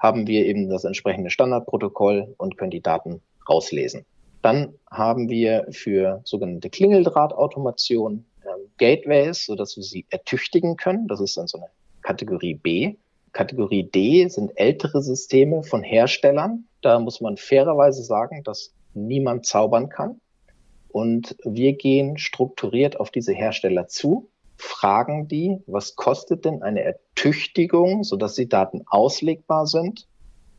haben 0.00 0.26
wir 0.26 0.44
eben 0.46 0.68
das 0.68 0.84
entsprechende 0.84 1.30
Standardprotokoll 1.30 2.34
und 2.36 2.58
können 2.58 2.72
die 2.72 2.82
Daten 2.82 3.22
rauslesen. 3.48 4.04
Dann 4.42 4.74
haben 4.90 5.28
wir 5.28 5.66
für 5.70 6.20
sogenannte 6.24 6.68
Klingeldrahtautomation 6.68 8.24
äh, 8.42 8.48
Gateways, 8.78 9.46
sodass 9.46 9.76
wir 9.76 9.84
sie 9.84 10.04
ertüchtigen 10.10 10.76
können. 10.76 11.06
Das 11.06 11.20
ist 11.20 11.36
dann 11.36 11.46
so 11.46 11.58
eine 11.58 11.68
Kategorie 12.02 12.54
B. 12.54 12.96
Kategorie 13.32 13.84
D 13.84 14.26
sind 14.28 14.52
ältere 14.56 15.00
Systeme 15.00 15.62
von 15.62 15.82
Herstellern. 15.82 16.64
Da 16.82 16.98
muss 16.98 17.20
man 17.20 17.36
fairerweise 17.36 18.02
sagen, 18.02 18.42
dass 18.42 18.74
niemand 18.94 19.46
zaubern 19.46 19.88
kann. 19.88 20.20
Und 20.88 21.36
wir 21.44 21.72
gehen 21.74 22.18
strukturiert 22.18 23.00
auf 23.00 23.10
diese 23.10 23.32
Hersteller 23.32 23.88
zu, 23.88 24.28
fragen 24.62 25.28
die, 25.28 25.58
was 25.66 25.96
kostet 25.96 26.44
denn 26.44 26.62
eine 26.62 26.82
Ertüchtigung, 26.82 28.04
sodass 28.04 28.34
die 28.34 28.48
Daten 28.48 28.82
auslegbar 28.86 29.66
sind, 29.66 30.06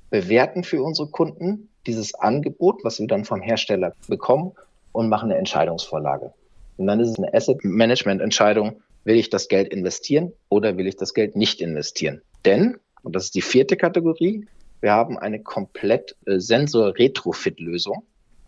bewerten 0.10 0.64
für 0.64 0.84
unsere 0.84 1.10
Kunden 1.10 1.70
dieses 1.88 2.14
Angebot, 2.16 2.84
was 2.84 3.00
wir 3.00 3.08
dann 3.08 3.26
vom 3.26 3.42
Hersteller 3.42 3.94
bekommen 4.08 4.54
und 4.92 5.10
machen 5.10 5.32
eine 5.32 5.40
Entscheidungsvorlage. 5.40 6.34
Und 6.78 6.88
dann 6.88 7.00
ist 7.00 7.10
es 7.10 7.18
eine 7.18 7.34
Asset 7.34 7.64
Management 7.64 8.22
Entscheidung, 8.22 8.82
will 9.04 9.18
ich 9.18 9.30
das 9.30 9.48
Geld 9.48 9.70
investieren 9.70 10.34
oder 10.50 10.78
will 10.78 10.88
ich 10.88 10.96
das 10.96 11.14
Geld 11.14 11.36
nicht 11.36 11.62
investieren? 11.62 12.22
Denn, 12.46 12.78
und 13.02 13.16
das 13.16 13.26
ist 13.26 13.36
die 13.36 13.42
vierte 13.42 13.76
Kategorie, 13.76 14.46
wir 14.82 14.92
haben 14.92 15.18
eine 15.18 15.42
komplett 15.42 16.16
äh, 16.26 16.40
Sensor-Retrofit-Lösung 16.40 18.04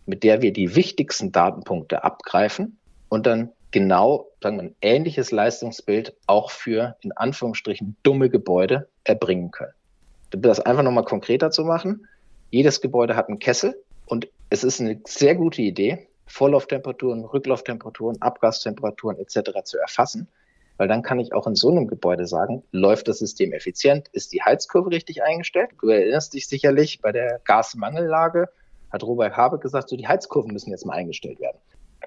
mit 0.06 0.24
der 0.24 0.42
wir 0.42 0.54
die 0.54 0.76
wichtigsten 0.76 1.32
Datenpunkte 1.32 2.04
abgreifen 2.04 2.78
und 3.10 3.26
dann 3.26 3.52
genau, 3.76 4.32
sagen 4.42 4.56
wir, 4.56 4.64
ein 4.64 4.76
ähnliches 4.80 5.32
Leistungsbild 5.32 6.16
auch 6.28 6.50
für 6.50 6.96
in 7.02 7.12
Anführungsstrichen 7.12 7.98
dumme 8.04 8.30
Gebäude 8.30 8.88
erbringen 9.04 9.52
können. 9.52 9.74
Um 10.34 10.42
das 10.42 10.62
einfach 10.62 10.82
nochmal 10.82 11.04
konkreter 11.04 11.52
zu 11.52 11.66
machen, 11.66 12.08
jedes 12.52 12.80
Gebäude 12.80 13.18
hat 13.18 13.28
einen 13.28 13.40
Kessel 13.40 13.76
und 14.06 14.30
es 14.50 14.64
ist 14.64 14.80
eine 14.80 15.02
sehr 15.06 15.36
gute 15.36 15.62
Idee, 15.62 16.08
Vorlauftemperaturen, 16.26 17.26
Rücklauftemperaturen, 17.26 18.22
Abgastemperaturen 18.22 19.20
etc. 19.20 19.52
zu 19.66 19.78
erfassen, 19.78 20.30
weil 20.78 20.88
dann 20.88 21.04
kann 21.04 21.20
ich 21.20 21.34
auch 21.34 21.46
in 21.46 21.56
so 21.56 21.70
einem 21.70 21.88
Gebäude 21.88 22.28
sagen, 22.28 22.64
läuft 22.72 23.10
das 23.10 23.20
System 23.20 23.52
effizient, 23.52 24.08
ist 24.14 24.32
die 24.32 24.42
Heizkurve 24.42 24.92
richtig 24.92 25.22
eingestellt? 25.22 25.72
Du 25.82 25.90
erinnerst 25.90 26.34
dich 26.34 26.48
sicherlich 26.48 27.02
bei 27.02 27.12
der 27.12 27.42
Gasmangellage, 27.44 28.48
hat 28.90 29.04
Robert 29.04 29.36
Habeck 29.36 29.60
gesagt, 29.60 29.90
so 29.90 29.98
die 29.98 30.08
Heizkurven 30.08 30.54
müssen 30.54 30.72
jetzt 30.72 30.86
mal 30.86 30.94
eingestellt 30.94 31.42
werden. 31.42 31.58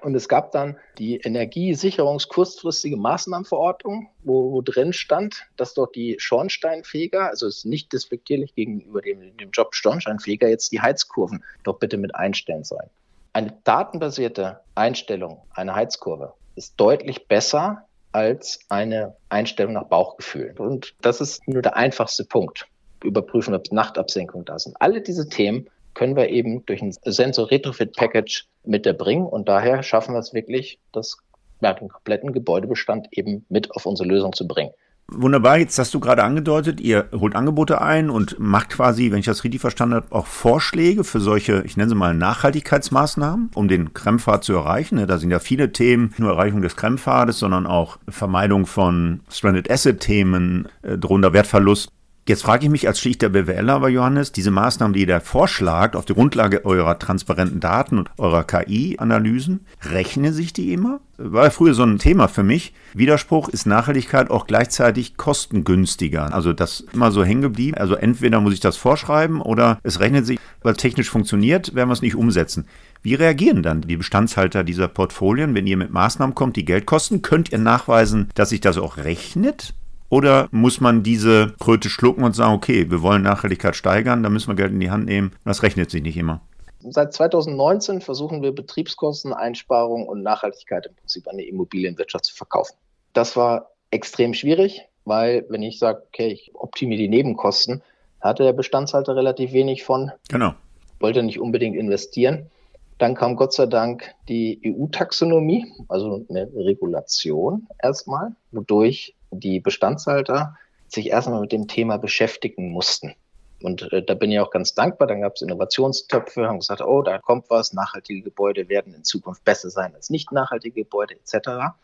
Und 0.01 0.15
es 0.15 0.27
gab 0.27 0.51
dann 0.51 0.77
die 0.97 1.17
Energiesicherungskurzfristige 1.17 2.97
Maßnahmenverordnung, 2.97 4.09
wo, 4.23 4.51
wo, 4.51 4.61
drin 4.61 4.93
stand, 4.93 5.47
dass 5.57 5.73
dort 5.73 5.95
die 5.95 6.15
Schornsteinfeger, 6.19 7.29
also 7.29 7.47
es 7.47 7.57
ist 7.57 7.65
nicht 7.65 7.91
despektierlich 7.93 8.55
gegenüber 8.55 9.01
dem, 9.01 9.35
dem 9.37 9.51
Job 9.51 9.75
Schornsteinfeger, 9.75 10.47
jetzt 10.47 10.71
die 10.71 10.81
Heizkurven 10.81 11.43
doch 11.63 11.79
bitte 11.79 11.97
mit 11.97 12.15
einstellen 12.15 12.63
sollen. 12.63 12.89
Eine 13.33 13.57
datenbasierte 13.63 14.61
Einstellung 14.75 15.41
einer 15.53 15.75
Heizkurve 15.75 16.33
ist 16.55 16.73
deutlich 16.77 17.27
besser 17.27 17.85
als 18.11 18.59
eine 18.69 19.15
Einstellung 19.29 19.73
nach 19.73 19.85
Bauchgefühl. 19.85 20.55
Und 20.57 20.95
das 21.01 21.21
ist 21.21 21.47
nur 21.47 21.61
der 21.61 21.75
einfachste 21.75 22.25
Punkt. 22.25 22.67
Überprüfen, 23.03 23.53
ob 23.53 23.71
Nachtabsenkung 23.71 24.43
da 24.45 24.59
sind. 24.59 24.75
Alle 24.81 25.01
diese 25.01 25.29
Themen 25.29 25.69
können 25.99 26.15
wir 26.15 26.29
eben 26.29 26.65
durch 26.65 26.81
ein 26.81 26.93
Sensor 27.03 27.51
Retrofit 27.51 27.93
Package 27.93 28.45
mit 28.63 28.85
erbringen 28.85 29.25
und 29.25 29.49
daher 29.49 29.83
schaffen 29.83 30.15
wir 30.15 30.19
es 30.19 30.33
wirklich, 30.33 30.79
das, 30.93 31.17
ja, 31.59 31.73
den 31.73 31.89
kompletten 31.89 32.31
Gebäudebestand 32.31 33.09
eben 33.11 33.45
mit 33.49 33.69
auf 33.71 33.85
unsere 33.85 34.07
Lösung 34.07 34.31
zu 34.31 34.47
bringen. 34.47 34.71
Wunderbar, 35.11 35.57
jetzt 35.57 35.77
hast 35.77 35.93
du 35.93 35.99
gerade 35.99 36.23
angedeutet, 36.23 36.79
ihr 36.79 37.09
holt 37.13 37.35
Angebote 37.35 37.81
ein 37.81 38.09
und 38.09 38.39
macht 38.39 38.69
quasi, 38.69 39.11
wenn 39.11 39.19
ich 39.19 39.25
das 39.25 39.43
richtig 39.43 39.59
verstanden 39.59 39.95
habe, 39.95 40.07
auch 40.11 40.27
Vorschläge 40.27 41.03
für 41.03 41.19
solche, 41.19 41.63
ich 41.65 41.75
nenne 41.75 41.89
sie 41.89 41.95
mal 41.95 42.13
Nachhaltigkeitsmaßnahmen, 42.13 43.51
um 43.55 43.67
den 43.67 43.93
Krempfad 43.93 44.45
zu 44.45 44.53
erreichen. 44.53 45.05
Da 45.05 45.17
sind 45.17 45.31
ja 45.31 45.39
viele 45.39 45.73
Themen, 45.73 46.09
nicht 46.09 46.19
nur 46.19 46.31
Erreichung 46.31 46.61
des 46.61 46.77
Krempfades, 46.77 47.39
sondern 47.39 47.65
auch 47.65 47.97
Vermeidung 48.07 48.65
von 48.65 49.19
Stranded 49.29 49.69
Asset 49.69 49.99
Themen, 49.99 50.69
äh, 50.83 50.97
drohender 50.97 51.33
Wertverlust 51.33 51.91
Jetzt 52.29 52.43
frage 52.43 52.65
ich 52.65 52.69
mich 52.69 52.87
als 52.87 52.99
schlichter 52.99 53.29
BWLer 53.29 53.73
aber, 53.73 53.89
Johannes, 53.89 54.31
diese 54.31 54.51
Maßnahmen, 54.51 54.93
die 54.93 54.99
ihr 54.99 55.07
da 55.07 55.19
vorschlagt, 55.19 55.95
auf 55.95 56.05
der 56.05 56.15
Grundlage 56.15 56.63
eurer 56.63 56.99
transparenten 56.99 57.59
Daten 57.59 57.97
und 57.97 58.11
eurer 58.19 58.43
KI-Analysen, 58.43 59.61
rechnen 59.89 60.31
sich 60.31 60.53
die 60.53 60.71
immer? 60.71 60.99
War 61.17 61.49
früher 61.49 61.73
so 61.73 61.81
ein 61.81 61.97
Thema 61.97 62.27
für 62.27 62.43
mich. 62.43 62.75
Widerspruch 62.93 63.49
ist 63.49 63.65
Nachhaltigkeit 63.65 64.29
auch 64.29 64.45
gleichzeitig 64.45 65.17
kostengünstiger. 65.17 66.31
Also 66.31 66.53
das 66.53 66.81
ist 66.81 66.93
immer 66.93 67.09
so 67.11 67.23
hängen 67.23 67.41
geblieben. 67.41 67.75
Also 67.75 67.95
entweder 67.95 68.41
muss 68.41 68.53
ich 68.53 68.59
das 68.59 68.77
vorschreiben 68.77 69.41
oder 69.41 69.79
es 69.81 69.99
rechnet 69.99 70.27
sich, 70.27 70.37
weil 70.61 70.75
technisch 70.75 71.09
funktioniert, 71.09 71.73
werden 71.73 71.89
wir 71.89 71.93
es 71.93 72.03
nicht 72.03 72.13
umsetzen. 72.13 72.67
Wie 73.01 73.15
reagieren 73.15 73.63
dann 73.63 73.81
die 73.81 73.97
Bestandshalter 73.97 74.63
dieser 74.63 74.87
Portfolien, 74.87 75.55
wenn 75.55 75.65
ihr 75.65 75.77
mit 75.77 75.89
Maßnahmen 75.89 76.35
kommt, 76.35 76.57
die 76.57 76.65
Geld 76.65 76.85
kosten? 76.85 77.23
Könnt 77.23 77.51
ihr 77.51 77.57
nachweisen, 77.57 78.29
dass 78.35 78.49
sich 78.49 78.61
das 78.61 78.77
auch 78.77 78.97
rechnet? 78.97 79.73
Oder 80.09 80.49
muss 80.51 80.81
man 80.81 81.03
diese 81.03 81.53
Kröte 81.59 81.89
schlucken 81.89 82.23
und 82.23 82.35
sagen, 82.35 82.53
okay, 82.53 82.89
wir 82.89 83.01
wollen 83.01 83.21
Nachhaltigkeit 83.21 83.75
steigern, 83.75 84.23
da 84.23 84.29
müssen 84.29 84.47
wir 84.47 84.55
Geld 84.55 84.71
in 84.71 84.79
die 84.79 84.89
Hand 84.89 85.05
nehmen? 85.05 85.31
Das 85.45 85.61
rechnet 85.61 85.91
sich 85.91 86.01
nicht 86.01 86.17
immer. 86.17 86.41
Seit 86.81 87.13
2019 87.13 88.01
versuchen 88.01 88.41
wir 88.41 88.53
Betriebskosteneinsparung 88.53 90.07
und 90.07 90.23
Nachhaltigkeit 90.23 90.87
im 90.87 90.95
Prinzip 90.95 91.27
an 91.27 91.37
die 91.37 91.47
Immobilienwirtschaft 91.47 92.25
zu 92.25 92.35
verkaufen. 92.35 92.75
Das 93.13 93.35
war 93.35 93.71
extrem 93.91 94.33
schwierig, 94.33 94.81
weil 95.05 95.45
wenn 95.49 95.61
ich 95.61 95.77
sage, 95.77 96.03
okay, 96.07 96.27
ich 96.27 96.51
optimiere 96.53 96.99
die 96.99 97.09
Nebenkosten, 97.09 97.83
hatte 98.21 98.43
der 98.43 98.53
Bestandshalter 98.53 99.15
relativ 99.15 99.51
wenig 99.51 99.83
von. 99.83 100.11
Genau. 100.29 100.53
Wollte 100.99 101.21
nicht 101.23 101.39
unbedingt 101.39 101.75
investieren. 101.75 102.49
Dann 102.97 103.15
kam 103.15 103.35
Gott 103.35 103.53
sei 103.53 103.65
Dank 103.65 104.13
die 104.27 104.61
EU-Taxonomie, 104.65 105.71
also 105.87 106.25
eine 106.29 106.49
Regulation 106.53 107.67
erstmal, 107.81 108.35
wodurch 108.51 109.15
die 109.31 109.59
Bestandshalter 109.59 110.57
sich 110.87 111.07
erstmal 111.07 111.41
mit 111.41 111.51
dem 111.51 111.67
Thema 111.67 111.97
beschäftigen 111.97 112.69
mussten. 112.69 113.15
Und 113.61 113.91
äh, 113.91 114.03
da 114.03 114.13
bin 114.13 114.31
ich 114.31 114.39
auch 114.39 114.51
ganz 114.51 114.73
dankbar. 114.73 115.07
Dann 115.07 115.21
gab 115.21 115.35
es 115.35 115.41
Innovationstöpfe, 115.41 116.47
haben 116.47 116.59
gesagt, 116.59 116.81
oh, 116.81 117.01
da 117.01 117.19
kommt 117.19 117.49
was, 117.49 117.73
nachhaltige 117.73 118.21
Gebäude 118.21 118.69
werden 118.69 118.93
in 118.93 119.03
Zukunft 119.03 119.43
besser 119.43 119.69
sein 119.69 119.93
als 119.95 120.09
nicht 120.09 120.31
nachhaltige 120.31 120.83
Gebäude 120.83 121.15
etc. 121.15 121.75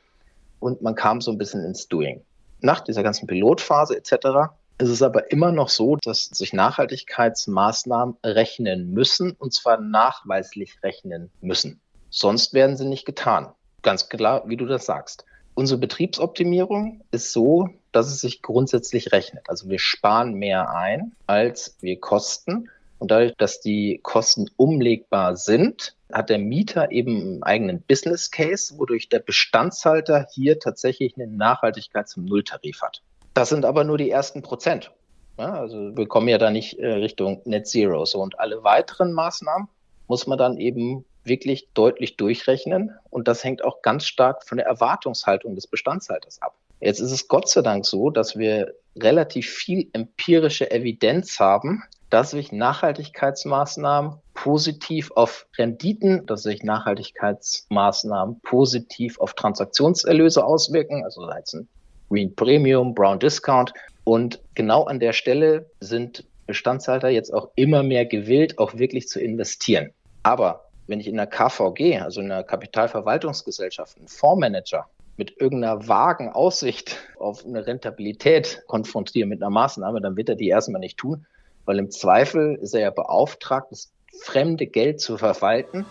Und 0.59 0.81
man 0.81 0.95
kam 0.95 1.21
so 1.21 1.31
ein 1.31 1.37
bisschen 1.37 1.63
ins 1.63 1.87
Doing. 1.87 2.21
Nach 2.61 2.79
dieser 2.79 3.03
ganzen 3.03 3.27
Pilotphase 3.27 3.97
etc. 3.97 4.53
ist 4.77 4.89
es 4.89 5.01
aber 5.01 5.31
immer 5.31 5.51
noch 5.51 5.69
so, 5.69 5.97
dass 5.97 6.25
sich 6.25 6.53
Nachhaltigkeitsmaßnahmen 6.53 8.17
rechnen 8.23 8.91
müssen 8.91 9.31
und 9.31 9.53
zwar 9.53 9.79
nachweislich 9.79 10.81
rechnen 10.81 11.29
müssen. 11.41 11.81
Sonst 12.09 12.53
werden 12.53 12.77
sie 12.77 12.85
nicht 12.85 13.05
getan. 13.05 13.49
Ganz 13.81 14.07
klar, 14.07 14.43
wie 14.47 14.57
du 14.57 14.65
das 14.65 14.85
sagst. 14.85 15.25
Unsere 15.55 15.79
Betriebsoptimierung 15.79 17.01
ist 17.11 17.31
so, 17.31 17.69
dass 17.93 18.07
es 18.07 18.19
sich 18.19 18.41
grundsätzlich 18.41 19.13
rechnet. 19.13 19.49
Also 19.49 19.69
wir 19.69 19.79
sparen 19.79 20.33
mehr 20.33 20.69
ein, 20.75 21.13
als 21.27 21.77
wir 21.79 21.97
kosten. 21.99 22.69
Und 22.99 23.11
dadurch, 23.11 23.33
dass 23.37 23.61
die 23.61 23.99
Kosten 24.03 24.49
umlegbar 24.57 25.37
sind, 25.37 25.95
hat 26.11 26.29
der 26.29 26.39
Mieter 26.39 26.91
eben 26.91 27.21
einen 27.21 27.43
eigenen 27.43 27.81
Business 27.81 28.31
Case, 28.31 28.77
wodurch 28.77 29.07
der 29.07 29.19
Bestandshalter 29.19 30.27
hier 30.33 30.59
tatsächlich 30.59 31.15
eine 31.15 31.27
Nachhaltigkeit 31.27 32.09
zum 32.09 32.25
Nulltarif 32.25 32.81
hat. 32.81 33.01
Das 33.33 33.49
sind 33.49 33.63
aber 33.63 33.85
nur 33.85 33.97
die 33.97 34.09
ersten 34.09 34.41
Prozent. 34.41 34.91
Ja, 35.37 35.53
also 35.53 35.95
wir 35.95 36.07
kommen 36.07 36.27
ja 36.27 36.37
da 36.37 36.51
nicht 36.51 36.79
äh, 36.79 36.87
Richtung 36.93 37.41
Net 37.45 37.67
Zero. 37.67 38.05
So, 38.05 38.21
und 38.21 38.39
alle 38.39 38.63
weiteren 38.63 39.13
Maßnahmen 39.13 39.67
muss 40.07 40.27
man 40.27 40.37
dann 40.37 40.57
eben 40.57 41.05
wirklich 41.25 41.69
deutlich 41.73 42.17
durchrechnen. 42.17 42.91
Und 43.09 43.27
das 43.27 43.43
hängt 43.43 43.63
auch 43.63 43.81
ganz 43.81 44.05
stark 44.05 44.43
von 44.47 44.57
der 44.57 44.67
Erwartungshaltung 44.67 45.55
des 45.55 45.67
Bestandshalters 45.67 46.41
ab. 46.41 46.55
Jetzt 46.79 46.99
ist 46.99 47.11
es 47.11 47.27
Gott 47.27 47.49
sei 47.49 47.61
Dank 47.61 47.85
so, 47.85 48.09
dass 48.09 48.37
wir 48.37 48.75
relativ 48.97 49.49
viel 49.49 49.89
empirische 49.93 50.69
Evidenz 50.71 51.39
haben, 51.39 51.83
dass 52.09 52.31
sich 52.31 52.51
Nachhaltigkeitsmaßnahmen 52.51 54.19
positiv 54.33 55.11
auf 55.11 55.47
Renditen, 55.57 56.25
dass 56.25 56.43
sich 56.43 56.63
Nachhaltigkeitsmaßnahmen 56.63 58.41
positiv 58.41 59.19
auf 59.19 59.33
Transaktionserlöse 59.33 60.45
auswirken, 60.45 61.03
also 61.03 61.21
als 61.21 61.53
ein 61.53 61.67
Green 62.09 62.35
Premium, 62.35 62.93
Brown 62.93 63.19
Discount. 63.19 63.73
Und 64.03 64.39
genau 64.53 64.83
an 64.83 64.99
der 64.99 65.13
Stelle 65.13 65.69
sind 65.79 66.25
Bestandshalter 66.45 67.09
jetzt 67.09 67.33
auch 67.33 67.49
immer 67.55 67.81
mehr 67.81 68.05
gewillt, 68.05 68.59
auch 68.59 68.75
wirklich 68.77 69.07
zu 69.07 69.19
investieren. 69.19 69.91
Aber 70.21 70.64
wenn 70.87 70.99
ich 70.99 71.07
in 71.07 71.17
der 71.17 71.27
KVG, 71.27 71.99
also 71.99 72.21
in 72.21 72.31
einer 72.31 72.43
Kapitalverwaltungsgesellschaft, 72.43 73.97
einen 73.97 74.07
Fondsmanager 74.07 74.87
mit 75.17 75.39
irgendeiner 75.39 75.87
vagen 75.87 76.29
Aussicht 76.29 76.97
auf 77.17 77.45
eine 77.45 77.65
Rentabilität 77.65 78.63
konfrontiere 78.67 79.27
mit 79.27 79.41
einer 79.41 79.49
Maßnahme, 79.49 80.01
dann 80.01 80.17
wird 80.17 80.29
er 80.29 80.35
die 80.35 80.49
erstmal 80.49 80.81
nicht 80.81 80.97
tun, 80.97 81.25
weil 81.65 81.79
im 81.79 81.89
Zweifel 81.89 82.55
ist 82.55 82.73
er 82.73 82.81
ja 82.81 82.89
beauftragt, 82.91 83.71
das 83.71 83.91
fremde 84.21 84.67
Geld 84.67 84.99
zu 84.99 85.17
verwalten. 85.17 85.85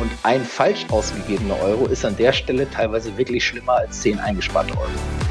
Und 0.00 0.10
ein 0.22 0.42
falsch 0.42 0.86
ausgegebener 0.90 1.60
Euro 1.62 1.86
ist 1.86 2.04
an 2.04 2.16
der 2.16 2.32
Stelle 2.32 2.70
teilweise 2.70 3.16
wirklich 3.18 3.44
schlimmer 3.44 3.74
als 3.74 4.00
zehn 4.00 4.18
eingesparte 4.18 4.72
Euro. 4.78 5.29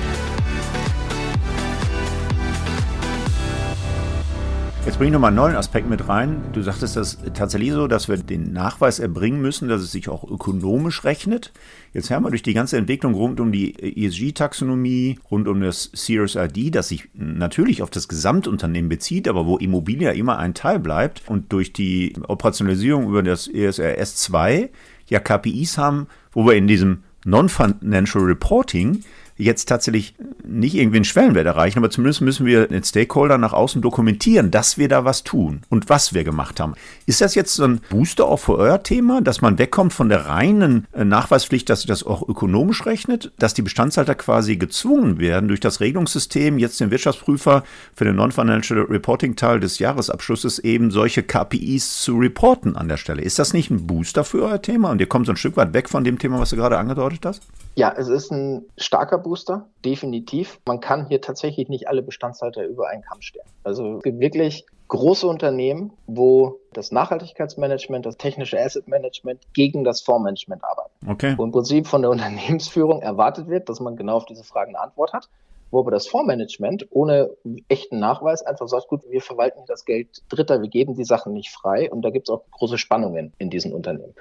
Jetzt 4.90 4.98
bringe 4.98 5.10
ich 5.10 5.14
nochmal 5.14 5.28
einen 5.28 5.36
neuen 5.36 5.56
Aspekt 5.56 5.88
mit 5.88 6.08
rein. 6.08 6.42
Du 6.52 6.64
sagtest 6.64 6.96
das 6.96 7.20
tatsächlich 7.36 7.74
so, 7.74 7.86
dass 7.86 8.10
wir 8.10 8.18
den 8.18 8.54
Nachweis 8.54 8.98
erbringen 8.98 9.40
müssen, 9.40 9.70
dass 9.70 9.84
es 9.84 9.92
sich 9.92 10.10
auch 10.10 10.24
ökonomisch 10.24 11.04
rechnet. 11.04 11.54
Jetzt 11.94 12.10
haben 12.10 12.26
wir 12.26 12.32
durch 12.32 12.42
die 12.42 12.56
ganze 12.56 12.78
Entwicklung 12.78 13.14
rund 13.14 13.40
um 13.40 13.52
die 13.52 13.76
ESG-Taxonomie, 14.04 15.20
rund 15.30 15.48
um 15.48 15.62
das 15.62 15.92
CSRD, 15.92 16.72
das 16.72 16.88
sich 16.88 17.08
natürlich 17.14 17.84
auf 17.84 17.92
das 17.92 18.08
Gesamtunternehmen 18.08 18.90
bezieht, 18.90 19.28
aber 19.28 19.46
wo 19.46 19.58
Immobilie 19.58 20.08
ja 20.08 20.14
immer 20.14 20.40
ein 20.40 20.56
Teil 20.56 20.80
bleibt 20.80 21.22
und 21.28 21.54
durch 21.54 21.72
die 21.72 22.16
Operationalisierung 22.28 23.10
über 23.10 23.22
das 23.22 23.48
ESRS 23.48 24.16
2 24.16 24.72
ja 25.06 25.20
KPIs 25.20 25.78
haben, 25.78 26.08
wo 26.32 26.48
wir 26.48 26.56
in 26.56 26.66
diesem 26.66 27.04
Non-Financial 27.26 28.24
Reporting 28.24 29.04
jetzt 29.40 29.66
tatsächlich 29.70 30.14
nicht 30.44 30.76
irgendwie 30.76 30.98
einen 30.98 31.06
Schwellenwert 31.06 31.46
erreichen, 31.46 31.80
aber 31.80 31.90
zumindest 31.90 32.22
müssen 32.22 32.46
wir 32.46 32.68
den 32.68 32.84
Stakeholder 32.84 33.38
nach 33.38 33.54
außen 33.54 33.82
dokumentieren, 33.82 34.52
dass 34.52 34.78
wir 34.78 34.90
da 34.90 35.06
was 35.06 35.24
tun 35.24 35.62
und 35.70 35.90
was 35.90 36.14
wir 36.14 36.24
gemacht 36.24 36.60
haben. 36.60 36.74
Ist 37.06 37.22
das 37.22 37.36
jetzt 37.36 37.56
so 37.56 37.64
ein 37.64 37.82
Booster 37.90 38.26
auch 38.26 38.38
für 38.38 38.58
euer 38.58 38.84
Thema, 38.84 39.22
dass 39.22 39.42
man 39.42 39.58
wegkommt 39.58 39.94
von 39.94 40.10
der 40.10 40.26
reinen 40.26 40.88
äh, 40.92 41.06
Nachweispflicht, 41.06 41.70
dass 41.70 41.82
sich 41.82 41.88
das 41.88 42.04
auch 42.04 42.28
ökonomisch 42.28 42.86
rechnet, 42.86 43.32
dass 43.40 43.54
die 43.54 43.62
Bestandshalter 43.62 44.16
quasi 44.16 44.58
gezwungen 44.58 45.20
werden, 45.20 45.48
durch 45.48 45.60
das 45.62 45.80
Regelungssystem 45.80 46.60
jetzt 46.60 46.80
den 46.80 46.92
Wirtschaftsprüfer 46.92 47.64
für 47.96 48.06
den 48.06 48.16
Non-Financial 48.16 48.82
Reporting 48.82 49.36
Teil 49.36 49.60
des 49.60 49.80
Jahresabschlusses 49.80 50.60
eben 50.60 50.92
solche 50.92 51.24
KPIs 51.24 52.02
zu 52.02 52.18
reporten 52.18 52.76
an 52.76 52.90
der 52.90 52.98
Stelle? 52.98 53.22
Ist 53.22 53.40
das 53.40 53.54
nicht 53.54 53.70
ein 53.70 53.88
Booster 53.88 54.26
für 54.26 54.44
euer 54.44 54.62
Thema 54.62 54.92
und 54.92 55.00
ihr 55.00 55.08
kommt 55.08 55.28
so 55.28 55.32
ein 55.32 55.38
Stück 55.38 55.56
weit 55.56 55.74
weg 55.74 55.90
von 55.90 56.04
dem 56.04 56.20
Thema, 56.20 56.40
was 56.40 56.50
du 56.50 56.58
gerade 56.58 56.78
angedeutet 56.78 57.26
hast? 57.26 57.44
Ja, 57.76 57.94
es 57.96 58.10
ist 58.10 58.32
ein 58.32 58.64
starker 58.78 59.18
Booster, 59.18 59.29
definitiv. 59.86 60.60
Man 60.66 60.80
kann 60.80 61.08
hier 61.08 61.22
tatsächlich 61.22 61.70
nicht 61.70 61.88
alle 61.88 62.02
Bestandshalter 62.02 62.66
über 62.66 62.90
einen 62.90 63.02
Kamm 63.02 63.22
stellen. 63.22 63.48
Also 63.64 63.98
es 63.98 64.04
gibt 64.04 64.20
wirklich 64.20 64.66
große 64.90 65.26
Unternehmen, 65.26 65.94
wo 66.08 66.60
das 66.74 66.92
Nachhaltigkeitsmanagement, 66.92 68.06
das 68.06 68.18
technische 68.18 68.60
Asset 68.60 68.88
Management 68.88 69.42
gegen 69.54 69.84
das 69.84 70.02
Fondsmanagement 70.02 70.64
arbeiten. 70.64 70.90
Okay. 71.08 71.34
Wo 71.38 71.44
im 71.44 71.52
Prinzip 71.52 71.88
von 71.88 72.02
der 72.02 72.12
Unternehmensführung 72.12 73.02
erwartet 73.02 73.48
wird, 73.48 73.70
dass 73.70 73.80
man 73.80 73.96
genau 73.96 74.18
auf 74.18 74.26
diese 74.26 74.44
Fragen 74.44 74.76
eine 74.76 74.84
Antwort 74.84 75.14
hat. 75.14 75.30
Wo 75.72 75.80
aber 75.80 75.92
das 75.92 76.08
Fondsmanagement 76.08 76.88
ohne 76.90 77.30
echten 77.68 78.00
Nachweis 78.00 78.42
einfach 78.42 78.68
sagt, 78.68 78.88
gut, 78.88 79.02
wir 79.08 79.22
verwalten 79.22 79.60
das 79.68 79.86
Geld 79.86 80.24
Dritter, 80.28 80.62
wir 80.62 80.70
geben 80.70 80.96
die 80.96 81.04
Sachen 81.04 81.34
nicht 81.34 81.52
frei. 81.52 81.92
Und 81.92 82.02
da 82.02 82.10
gibt 82.10 82.28
es 82.28 82.34
auch 82.34 82.42
große 82.52 82.80
Spannungen 82.80 83.34
in 83.38 83.52
diesen 83.52 83.74
Unternehmen. 83.74 84.16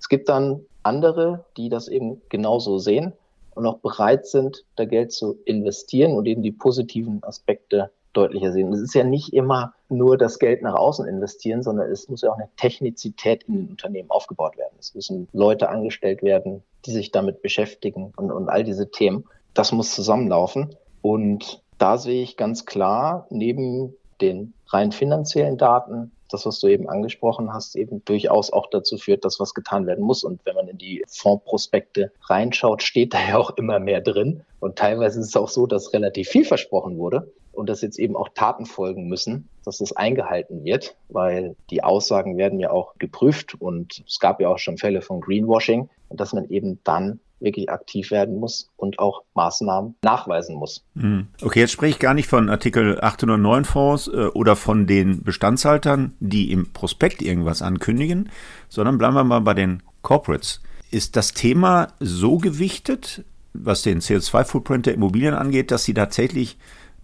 Es 0.00 0.08
gibt 0.08 0.30
dann 0.30 0.60
andere, 0.82 1.44
die 1.58 1.68
das 1.68 1.88
eben 1.88 2.22
genauso 2.30 2.78
sehen 2.78 3.12
und 3.58 3.66
auch 3.66 3.78
bereit 3.78 4.26
sind, 4.26 4.64
da 4.76 4.84
Geld 4.84 5.12
zu 5.12 5.38
investieren 5.44 6.12
und 6.12 6.26
eben 6.26 6.42
die 6.42 6.52
positiven 6.52 7.22
Aspekte 7.24 7.90
deutlicher 8.12 8.52
sehen. 8.52 8.72
Es 8.72 8.80
ist 8.80 8.94
ja 8.94 9.02
nicht 9.02 9.32
immer 9.32 9.74
nur 9.88 10.16
das 10.16 10.38
Geld 10.38 10.62
nach 10.62 10.74
außen 10.74 11.06
investieren, 11.06 11.62
sondern 11.64 11.90
es 11.90 12.08
muss 12.08 12.22
ja 12.22 12.30
auch 12.30 12.38
eine 12.38 12.48
Technizität 12.56 13.44
in 13.44 13.54
den 13.54 13.68
Unternehmen 13.70 14.10
aufgebaut 14.10 14.56
werden. 14.56 14.74
Es 14.78 14.94
müssen 14.94 15.28
Leute 15.32 15.68
angestellt 15.68 16.22
werden, 16.22 16.62
die 16.86 16.92
sich 16.92 17.10
damit 17.10 17.42
beschäftigen 17.42 18.12
und, 18.16 18.30
und 18.30 18.48
all 18.48 18.62
diese 18.62 18.90
Themen. 18.90 19.24
Das 19.54 19.72
muss 19.72 19.94
zusammenlaufen. 19.94 20.76
Und 21.02 21.62
da 21.78 21.98
sehe 21.98 22.22
ich 22.22 22.36
ganz 22.36 22.64
klar 22.64 23.26
neben 23.30 23.94
den 24.20 24.52
rein 24.68 24.92
finanziellen 24.92 25.58
Daten 25.58 26.12
das, 26.28 26.46
was 26.46 26.60
du 26.60 26.68
eben 26.68 26.88
angesprochen 26.88 27.52
hast, 27.52 27.76
eben 27.76 28.04
durchaus 28.04 28.52
auch 28.52 28.68
dazu 28.70 28.98
führt, 28.98 29.24
dass 29.24 29.40
was 29.40 29.54
getan 29.54 29.86
werden 29.86 30.04
muss. 30.04 30.24
Und 30.24 30.44
wenn 30.44 30.54
man 30.54 30.68
in 30.68 30.78
die 30.78 31.04
Fondsprospekte 31.08 32.12
reinschaut, 32.22 32.82
steht 32.82 33.14
da 33.14 33.18
ja 33.28 33.38
auch 33.38 33.50
immer 33.56 33.78
mehr 33.80 34.00
drin. 34.00 34.42
Und 34.60 34.76
teilweise 34.76 35.20
ist 35.20 35.28
es 35.28 35.36
auch 35.36 35.48
so, 35.48 35.66
dass 35.66 35.92
relativ 35.92 36.28
viel 36.28 36.44
versprochen 36.44 36.98
wurde 36.98 37.32
und 37.52 37.68
dass 37.68 37.82
jetzt 37.82 37.98
eben 37.98 38.16
auch 38.16 38.28
Taten 38.28 38.66
folgen 38.66 39.08
müssen, 39.08 39.48
dass 39.64 39.78
das 39.78 39.92
eingehalten 39.92 40.64
wird, 40.64 40.96
weil 41.08 41.56
die 41.70 41.82
Aussagen 41.82 42.36
werden 42.36 42.60
ja 42.60 42.70
auch 42.70 42.94
geprüft 42.98 43.54
und 43.60 44.04
es 44.06 44.20
gab 44.20 44.40
ja 44.40 44.48
auch 44.48 44.58
schon 44.58 44.78
Fälle 44.78 45.02
von 45.02 45.20
Greenwashing 45.20 45.90
und 46.08 46.20
dass 46.20 46.32
man 46.32 46.48
eben 46.50 46.78
dann 46.84 47.18
wirklich 47.40 47.70
aktiv 47.70 48.10
werden 48.10 48.38
muss 48.38 48.70
und 48.76 48.98
auch 48.98 49.22
Maßnahmen 49.34 49.94
nachweisen 50.02 50.56
muss. 50.56 50.84
Mhm. 50.94 51.28
Okay, 51.42 51.60
jetzt 51.60 51.72
spreche 51.72 51.92
ich 51.92 51.98
gar 51.98 52.14
nicht 52.14 52.28
von 52.28 52.48
Artikel 52.50 53.00
809 53.00 53.64
Fonds 53.64 54.08
äh, 54.08 54.26
oder 54.34 54.56
von 54.56 54.86
den 54.86 55.22
Bestandshaltern, 55.22 56.14
die 56.20 56.50
im 56.52 56.72
Prospekt 56.72 57.22
irgendwas 57.22 57.62
ankündigen, 57.62 58.30
sondern 58.68 58.98
bleiben 58.98 59.14
wir 59.14 59.24
mal 59.24 59.40
bei 59.40 59.54
den 59.54 59.82
Corporates. 60.02 60.60
Ist 60.90 61.16
das 61.16 61.32
Thema 61.32 61.88
so 62.00 62.38
gewichtet, 62.38 63.24
was 63.52 63.82
den 63.82 64.00
CO2-Footprint 64.00 64.86
der 64.86 64.94
Immobilien 64.94 65.34
angeht, 65.34 65.70
dass 65.70 65.84
sie 65.84 65.94
tatsächlich 65.94 66.56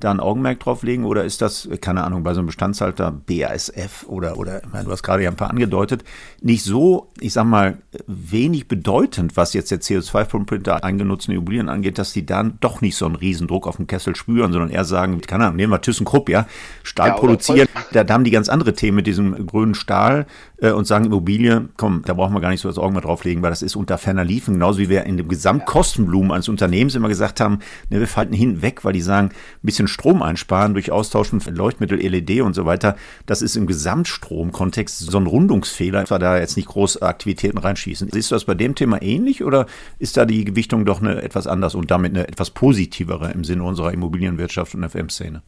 da 0.05 0.11
ein 0.11 0.21
Augenmerk 0.21 0.61
drauf 0.61 0.83
legen? 0.83 1.05
Oder 1.05 1.25
ist 1.25 1.43
das, 1.43 1.69
keine 1.81 2.05
Ahnung, 2.05 2.23
bei 2.23 2.35
so 2.35 2.41
einem 2.41 2.47
Bestandshalter 2.47 3.11
BASF 3.11 4.05
oder, 4.07 4.39
oder 4.39 4.63
ich 4.63 4.73
meine, 4.73 4.85
du 4.85 4.93
hast 4.93 5.03
gerade 5.03 5.23
ja 5.23 5.31
ein 5.31 5.37
paar 5.37 5.51
angedeutet, 5.51 6.05
nicht 6.41 6.65
so, 6.65 7.11
ich 7.21 7.33
sag 7.33 7.45
mal, 7.45 7.79
wenig 8.07 8.69
bedeutend, 8.69 9.37
was 9.37 9.55
jetzt 9.55 9.71
der 9.71 9.81
CO2-Footprint 9.81 10.67
der 10.67 10.85
eingenutzten 10.85 11.35
Immobilien 11.35 11.69
angeht, 11.69 11.99
dass 11.99 12.13
die 12.13 12.27
dann 12.27 12.59
doch 12.61 12.81
nicht 12.81 12.97
so 12.97 13.07
einen 13.07 13.17
Riesendruck 13.17 13.67
auf 13.67 13.77
den 13.77 13.87
Kessel 13.87 14.15
spüren, 14.15 14.53
sondern 14.53 14.71
eher 14.71 14.85
sagen, 14.85 15.21
keine 15.21 15.45
Ahnung, 15.45 15.57
nehmen 15.57 15.73
wir 15.73 15.81
ThyssenKrupp, 15.81 16.29
ja, 16.29 16.47
Stahl 16.83 17.09
ja, 17.09 17.15
produzieren, 17.15 17.69
da, 17.93 18.05
da, 18.05 18.15
haben 18.15 18.25
die 18.25 18.31
ganz 18.31 18.49
andere 18.49 18.75
Themen 18.75 18.97
mit 18.97 19.07
diesem 19.07 19.47
grünen 19.47 19.75
Stahl 19.75 20.27
äh, 20.59 20.71
und 20.71 20.87
sagen 20.87 21.07
Immobilie, 21.07 21.69
komm, 21.77 22.03
da 22.05 22.15
brauchen 22.15 22.35
wir 22.35 22.41
gar 22.41 22.51
nicht 22.51 22.61
so 22.61 22.69
das 22.69 22.79
Augenmerk 22.79 23.05
drauf 23.05 23.25
legen, 23.25 23.43
weil 23.43 23.51
das 23.51 23.63
ist 23.63 23.77
unter 23.77 23.99
ferner 23.99 24.25
Liefen, 24.25 24.55
genauso 24.55 24.79
wie 24.79 24.89
wir 24.89 25.05
in 25.05 25.17
dem 25.17 25.29
Gesamtkostenblumen 25.29 26.33
eines 26.33 26.49
Unternehmens 26.49 26.95
immer 26.95 27.09
gesagt 27.09 27.41
haben, 27.41 27.61
ne, 27.91 28.01
wir 28.01 28.09
falten 28.09 28.35
hinten 28.35 28.63
weg, 28.63 28.85
weil 28.85 28.93
die 28.93 29.01
sagen, 29.01 29.29
ein 29.29 29.33
bisschen 29.63 29.89
Strom 29.95 30.23
einsparen 30.23 30.75
durch 30.75 30.93
Austauschen 30.93 31.41
von 31.41 31.55
Leuchtmittel, 31.55 31.99
LED 31.99 32.43
und 32.43 32.55
so 32.55 32.67
weiter, 32.67 32.97
das 33.27 33.41
ist 33.41 33.57
im 33.57 33.67
Gesamtstromkontext 33.67 34.99
so 34.99 35.19
ein 35.19 35.27
Rundungsfehler, 35.27 36.11
wir 36.11 36.19
da 36.19 36.39
jetzt 36.39 36.57
nicht 36.57 36.69
groß 36.69 37.01
Aktivitäten 37.01 37.59
reinschießen. 37.59 38.11
Siehst 38.13 38.31
du 38.31 38.35
das 38.35 38.45
bei 38.45 38.55
dem 38.55 38.75
Thema 38.75 39.01
ähnlich 39.01 39.43
oder 39.43 39.67
ist 39.99 40.17
da 40.17 40.27
die 40.27 40.45
Gewichtung 40.45 40.85
doch 40.85 41.01
eine 41.01 41.23
etwas 41.23 41.47
anders 41.47 41.75
und 41.75 41.91
damit 41.91 42.13
eine 42.13 42.29
etwas 42.29 42.51
positivere 42.51 43.31
im 43.33 43.45
Sinne 43.45 43.65
unserer 43.65 43.93
Immobilienwirtschaft 43.93 44.75
und 44.75 44.89
FM-Szene? 44.89 45.43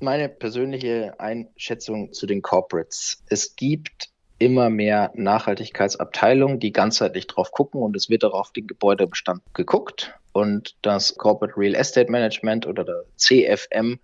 Meine 0.00 0.28
persönliche 0.28 1.18
Einschätzung 1.18 2.12
zu 2.12 2.26
den 2.26 2.40
Corporates. 2.40 3.24
Es 3.26 3.56
gibt 3.56 4.10
immer 4.38 4.70
mehr 4.70 5.10
Nachhaltigkeitsabteilungen, 5.14 6.60
die 6.60 6.72
ganzheitlich 6.72 7.26
drauf 7.26 7.50
gucken 7.50 7.82
und 7.82 7.96
es 7.96 8.08
wird 8.08 8.24
auch 8.24 8.34
auf 8.34 8.52
den 8.52 8.66
Gebäudebestand 8.66 9.42
geguckt. 9.54 10.14
Und 10.32 10.76
das 10.82 11.16
Corporate 11.16 11.56
Real 11.56 11.74
Estate 11.74 12.10
Management 12.10 12.66
oder 12.66 12.84
der 12.84 13.04
CFM 13.16 13.98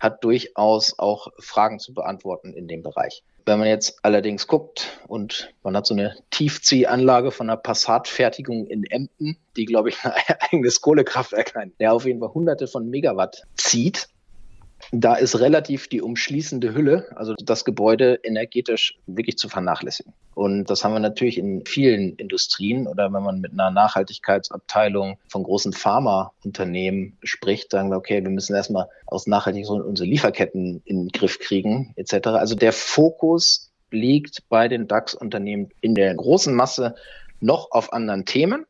hat 0.00 0.24
durchaus 0.24 0.98
auch 0.98 1.28
Fragen 1.38 1.78
zu 1.78 1.94
beantworten 1.94 2.52
in 2.52 2.68
dem 2.68 2.82
Bereich. 2.82 3.22
Wenn 3.46 3.58
man 3.58 3.68
jetzt 3.68 3.98
allerdings 4.02 4.46
guckt 4.46 5.00
und 5.06 5.52
man 5.62 5.76
hat 5.76 5.86
so 5.86 5.94
eine 5.94 6.16
Tiefziehanlage 6.30 7.30
von 7.30 7.50
einer 7.50 7.58
Passatfertigung 7.58 8.66
in 8.66 8.84
Emden, 8.84 9.36
die, 9.56 9.66
glaube 9.66 9.90
ich, 9.90 9.98
ein 10.04 10.12
eigenes 10.40 10.80
Kohlekraftwerk, 10.80 11.52
der 11.78 11.92
auf 11.92 12.06
jeden 12.06 12.20
Fall 12.20 12.32
hunderte 12.32 12.66
von 12.66 12.88
Megawatt 12.88 13.42
zieht, 13.56 14.08
da 14.92 15.14
ist 15.14 15.38
relativ 15.40 15.88
die 15.88 16.02
umschließende 16.02 16.74
Hülle, 16.74 17.06
also 17.16 17.34
das 17.34 17.64
Gebäude 17.64 18.20
energetisch 18.22 18.98
wirklich 19.06 19.38
zu 19.38 19.48
vernachlässigen. 19.48 20.12
Und 20.34 20.68
das 20.70 20.84
haben 20.84 20.92
wir 20.92 21.00
natürlich 21.00 21.38
in 21.38 21.64
vielen 21.64 22.16
Industrien 22.16 22.86
oder 22.86 23.12
wenn 23.12 23.22
man 23.22 23.40
mit 23.40 23.52
einer 23.52 23.70
Nachhaltigkeitsabteilung 23.70 25.18
von 25.28 25.42
großen 25.42 25.72
Pharmaunternehmen 25.72 27.16
spricht, 27.22 27.70
sagen 27.70 27.90
wir, 27.90 27.96
okay, 27.96 28.22
wir 28.22 28.30
müssen 28.30 28.54
erstmal 28.54 28.88
aus 29.06 29.26
Nachhaltigkeit 29.26 29.82
unsere 29.82 30.08
Lieferketten 30.08 30.82
in 30.84 31.04
den 31.04 31.08
Griff 31.08 31.38
kriegen, 31.38 31.92
etc. 31.96 32.28
Also 32.28 32.54
der 32.54 32.72
Fokus 32.72 33.70
liegt 33.90 34.48
bei 34.48 34.68
den 34.68 34.88
DAX-Unternehmen 34.88 35.70
in 35.80 35.94
der 35.94 36.14
großen 36.14 36.54
Masse 36.54 36.96
noch 37.40 37.70
auf 37.70 37.92
anderen 37.92 38.24
Themen. 38.24 38.66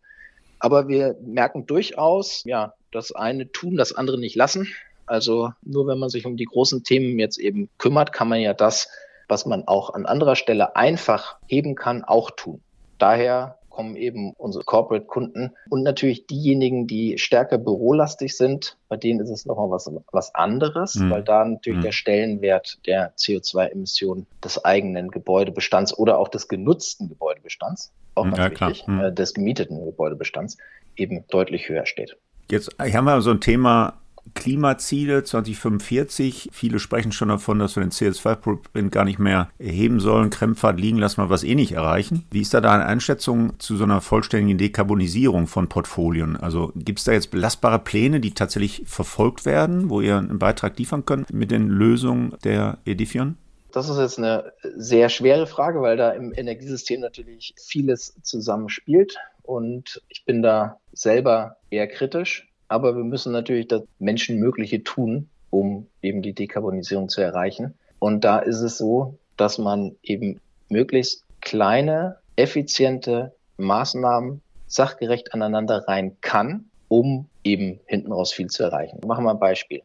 Aber 0.59 0.89
wir 0.89 1.17
merken 1.23 1.67
durchaus, 1.67 2.43
ja, 2.45 2.75
das 2.93 3.13
eine 3.13 3.51
tun, 3.51 3.77
das 3.77 3.95
andere 3.95 4.19
nicht 4.19 4.37
lassen. 4.37 4.69
Also 5.07 5.53
nur 5.63 5.87
wenn 5.87 5.99
man 5.99 6.09
sich 6.09 6.27
um 6.27 6.37
die 6.37 6.45
großen 6.45 6.85
Themen 6.85 7.19
jetzt 7.19 7.39
eben 7.39 7.69
kümmert, 7.79 8.13
kann 8.13 8.29
man 8.29 8.41
ja 8.41 8.55
das, 8.55 8.89
was 9.29 9.47
man 9.47 9.67
auch 9.67 9.91
an 9.95 10.07
anderer 10.07 10.37
Stelle 10.37 10.77
einfach 10.77 11.37
heben 11.47 11.75
kann, 11.75 12.05
auch 12.05 12.31
tun. 12.31 12.61
Daher 12.99 13.59
kommen 13.75 13.97
eben 13.97 14.33
unsere 14.35 14.65
Corporate-Kunden 14.65 15.51
und 15.69 15.83
natürlich 15.83 16.27
diejenigen, 16.29 16.87
die 16.87 17.19
stärker 17.19 17.59
bürolastig 17.59 18.37
sind, 18.37 18.79
bei 18.89 18.97
denen 18.97 19.19
ist 19.19 19.31
es 19.31 19.47
nochmal 19.47 19.71
was, 19.71 19.91
was 20.13 20.35
anderes, 20.35 20.95
mhm. 20.95 21.11
weil 21.11 21.25
da 21.25 21.45
natürlich 21.45 21.79
mhm. 21.79 21.83
der 21.83 21.93
Stellenwert 21.93 22.79
der 22.87 23.17
CO2-Emissionen 23.17 24.27
des 24.45 24.65
eigenen 24.65 25.11
Gebäudebestands 25.11 25.97
oder 25.97 26.19
auch 26.19 26.29
des 26.29 26.47
genutzten 26.47 27.09
Gebäudebestands, 27.09 27.93
auch 28.15 28.25
ganz 28.25 28.39
ja, 28.39 28.51
wichtig, 28.51 28.87
mhm. 28.87 29.01
äh, 29.01 29.13
des 29.13 29.35
gemieteten 29.35 29.85
Gebäudebestands 29.85 30.57
eben 30.97 31.25
deutlich 31.29 31.69
höher 31.69 31.87
steht. 31.87 32.17
Jetzt 32.51 32.71
haben 32.79 33.05
wir 33.05 33.21
so 33.23 33.33
ein 33.33 33.41
Thema 33.41 33.95
Klimaziele 34.35 35.23
2045. 35.23 36.49
Viele 36.53 36.79
sprechen 36.79 37.13
schon 37.13 37.29
davon, 37.29 37.59
dass 37.59 37.77
wir 37.77 37.83
den 37.83 37.91
CO2-Footprint 37.91 38.91
gar 38.91 39.05
nicht 39.05 39.19
mehr 39.19 39.51
erheben 39.59 40.01
sollen, 40.01 40.31
Krempfahrt 40.31 40.81
liegen 40.81 40.99
lassen, 40.99 41.23
wir 41.23 41.31
was 41.31 41.45
eh 41.45 41.55
nicht 41.55 41.73
erreichen. 41.73 42.25
Wie 42.31 42.41
ist 42.41 42.55
da 42.55 42.61
deine 42.61 42.87
Einschätzung 42.87 43.59
zu 43.59 43.77
so 43.77 43.85
einer 43.85 44.01
vollständigen 44.01 44.59
Dekarbonisierung 44.59 45.47
von 45.47 45.69
Portfolien? 45.69 46.37
Also 46.37 46.73
gibt 46.75 46.99
es 47.01 47.05
da 47.05 47.13
jetzt 47.13 47.31
belastbare 47.31 47.79
Pläne, 47.79 48.21
die 48.21 48.33
tatsächlich 48.33 48.83
verfolgt 48.87 49.45
werden, 49.45 49.91
wo 49.91 50.01
ihr 50.01 50.17
einen 50.17 50.39
Beitrag 50.39 50.79
liefern 50.79 51.05
könnt 51.05 51.33
mit 51.33 51.51
den 51.51 51.69
Lösungen 51.69 52.35
der 52.45 52.79
Edifion? 52.85 53.37
Das 53.73 53.89
ist 53.89 53.99
jetzt 53.99 54.19
eine 54.19 54.53
sehr 54.77 55.09
schwere 55.09 55.49
Frage, 55.49 55.83
weil 55.83 55.97
da 55.97 56.13
im 56.13 56.33
Energiesystem 56.33 57.01
natürlich 57.01 57.55
vieles 57.57 58.15
zusammenspielt. 58.23 59.17
Und 59.43 60.01
ich 60.09 60.25
bin 60.25 60.43
da 60.43 60.79
selber 60.93 61.57
eher 61.71 61.89
kritisch. 61.89 62.49
Aber 62.69 62.97
wir 62.97 63.05
müssen 63.05 63.33
natürlich 63.33 63.69
das 63.69 63.83
Menschenmögliche 63.99 64.83
tun, 64.83 65.29
um 65.51 65.87
eben 66.03 66.23
die 66.23 66.33
Dekarbonisierung 66.33 67.09
zu 67.09 67.21
erreichen. 67.21 67.75
Und 67.99 68.25
da 68.25 68.39
ist 68.39 68.61
es 68.61 68.79
so, 68.79 69.19
dass 69.37 69.59
man 69.59 69.97
eben 70.03 70.41
möglichst 70.69 71.25
kleine, 71.41 72.17
effiziente 72.37 73.33
Maßnahmen 73.59 74.41
sachgerecht 74.67 75.35
aneinander 75.35 75.87
rein 75.87 76.17
kann, 76.21 76.67
um 76.89 77.29
eben 77.45 77.81
hinten 77.87 78.13
raus 78.13 78.33
viel 78.33 78.49
zu 78.49 78.65
erreichen. 78.65 79.01
Machen 79.07 79.25
wir 79.25 79.31
ein 79.31 79.39
Beispiel. 79.39 79.83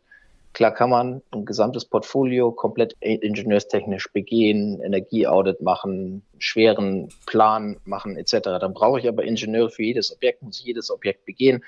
Klar 0.53 0.73
kann 0.73 0.89
man 0.89 1.21
ein 1.31 1.45
gesamtes 1.45 1.85
Portfolio 1.85 2.51
komplett 2.51 2.95
ingenieurstechnisch 3.01 4.11
begehen, 4.11 4.81
Energieaudit 4.81 5.61
machen, 5.61 6.23
schweren 6.39 7.09
Plan 7.27 7.77
machen 7.85 8.17
etc. 8.17 8.39
Dann 8.59 8.73
brauche 8.73 8.99
ich 8.99 9.07
aber 9.07 9.23
Ingenieure 9.23 9.69
für 9.69 9.83
jedes 9.83 10.11
Objekt, 10.11 10.41
muss 10.41 10.63
jedes 10.63 10.89
Objekt 10.89 11.25
begehen. 11.25 11.63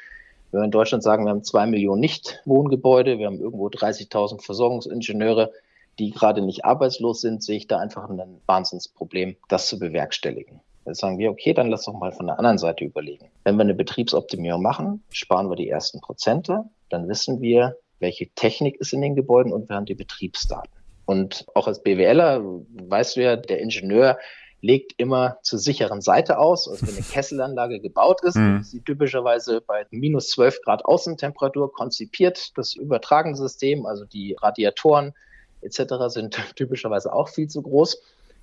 Wenn 0.51 0.61
wir 0.61 0.65
in 0.65 0.71
Deutschland 0.71 1.03
sagen, 1.03 1.25
wir 1.25 1.31
haben 1.31 1.43
zwei 1.43 1.65
Millionen 1.65 2.01
Nicht-Wohngebäude, 2.01 3.17
wir 3.17 3.27
haben 3.27 3.39
irgendwo 3.39 3.67
30.000 3.67 4.43
Versorgungsingenieure, 4.43 5.51
die 5.97 6.11
gerade 6.11 6.41
nicht 6.41 6.65
arbeitslos 6.65 7.21
sind, 7.21 7.43
sehe 7.43 7.57
ich 7.57 7.67
da 7.67 7.77
einfach 7.79 8.09
ein 8.09 8.41
Wahnsinnsproblem, 8.45 9.35
das 9.47 9.67
zu 9.67 9.79
bewerkstelligen. 9.79 10.59
Jetzt 10.85 10.99
sagen 10.99 11.19
wir, 11.19 11.29
okay, 11.29 11.53
dann 11.53 11.69
lass 11.69 11.85
doch 11.85 11.93
mal 11.93 12.11
von 12.11 12.27
der 12.27 12.37
anderen 12.39 12.57
Seite 12.57 12.83
überlegen. 12.83 13.27
Wenn 13.43 13.55
wir 13.55 13.61
eine 13.61 13.75
Betriebsoptimierung 13.75 14.61
machen, 14.61 15.03
sparen 15.11 15.49
wir 15.49 15.55
die 15.55 15.69
ersten 15.69 16.01
Prozente, 16.01 16.63
dann 16.89 17.07
wissen 17.07 17.39
wir, 17.39 17.77
welche 17.99 18.27
Technik 18.29 18.77
ist 18.77 18.93
in 18.93 19.01
den 19.01 19.15
Gebäuden 19.15 19.53
und 19.53 19.69
wir 19.69 19.75
haben 19.75 19.85
die 19.85 19.95
Betriebsdaten. 19.95 20.71
Und 21.05 21.45
auch 21.53 21.67
als 21.67 21.83
BWLer 21.83 22.43
weißt 22.87 23.15
du 23.15 23.23
ja, 23.23 23.35
der 23.35 23.59
Ingenieur 23.59 24.17
legt 24.61 24.93
immer 24.97 25.37
zur 25.41 25.59
sicheren 25.59 26.01
Seite 26.01 26.37
aus. 26.37 26.67
Also 26.67 26.87
wenn 26.87 26.95
eine 26.95 27.03
Kesselanlage 27.11 27.79
gebaut 27.79 28.23
ist, 28.23 28.35
mhm. 28.35 28.59
ist 28.61 28.71
sie 28.71 28.81
typischerweise 28.81 29.61
bei 29.61 29.85
minus 29.89 30.29
12 30.29 30.61
Grad 30.63 30.85
Außentemperatur 30.85 31.71
konzipiert. 31.73 32.57
Das 32.57 32.73
übertragene 32.73 33.35
System, 33.35 33.85
also 33.85 34.05
die 34.05 34.35
Radiatoren 34.39 35.13
etc. 35.61 35.83
sind 36.07 36.37
typischerweise 36.55 37.11
auch 37.11 37.29
viel 37.29 37.47
zu 37.47 37.61
groß. 37.61 38.01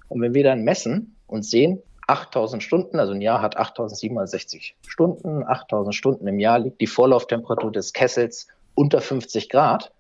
Und 0.09 0.21
wenn 0.21 0.35
wir 0.35 0.45
dann 0.45 0.63
messen 0.63 1.17
und 1.27 1.45
sehen, 1.45 1.83
8000 2.07 2.63
Stunden, 2.63 2.99
also 2.99 3.13
ein 3.13 3.21
Jahr 3.21 3.43
hat 3.43 3.57
8760 3.59 4.77
Stunden, 4.87 5.45
8000 5.47 5.95
Stunden 5.95 6.27
im 6.27 6.41
Jahr 6.41 6.59
liegt 6.59 6.81
die 6.81 6.87
Vorlauftemperatur 6.87 7.71
des 7.71 7.93
Kessels 7.93 8.49
unter 8.75 9.01
50 9.03 9.51
Grad, 9.51 9.93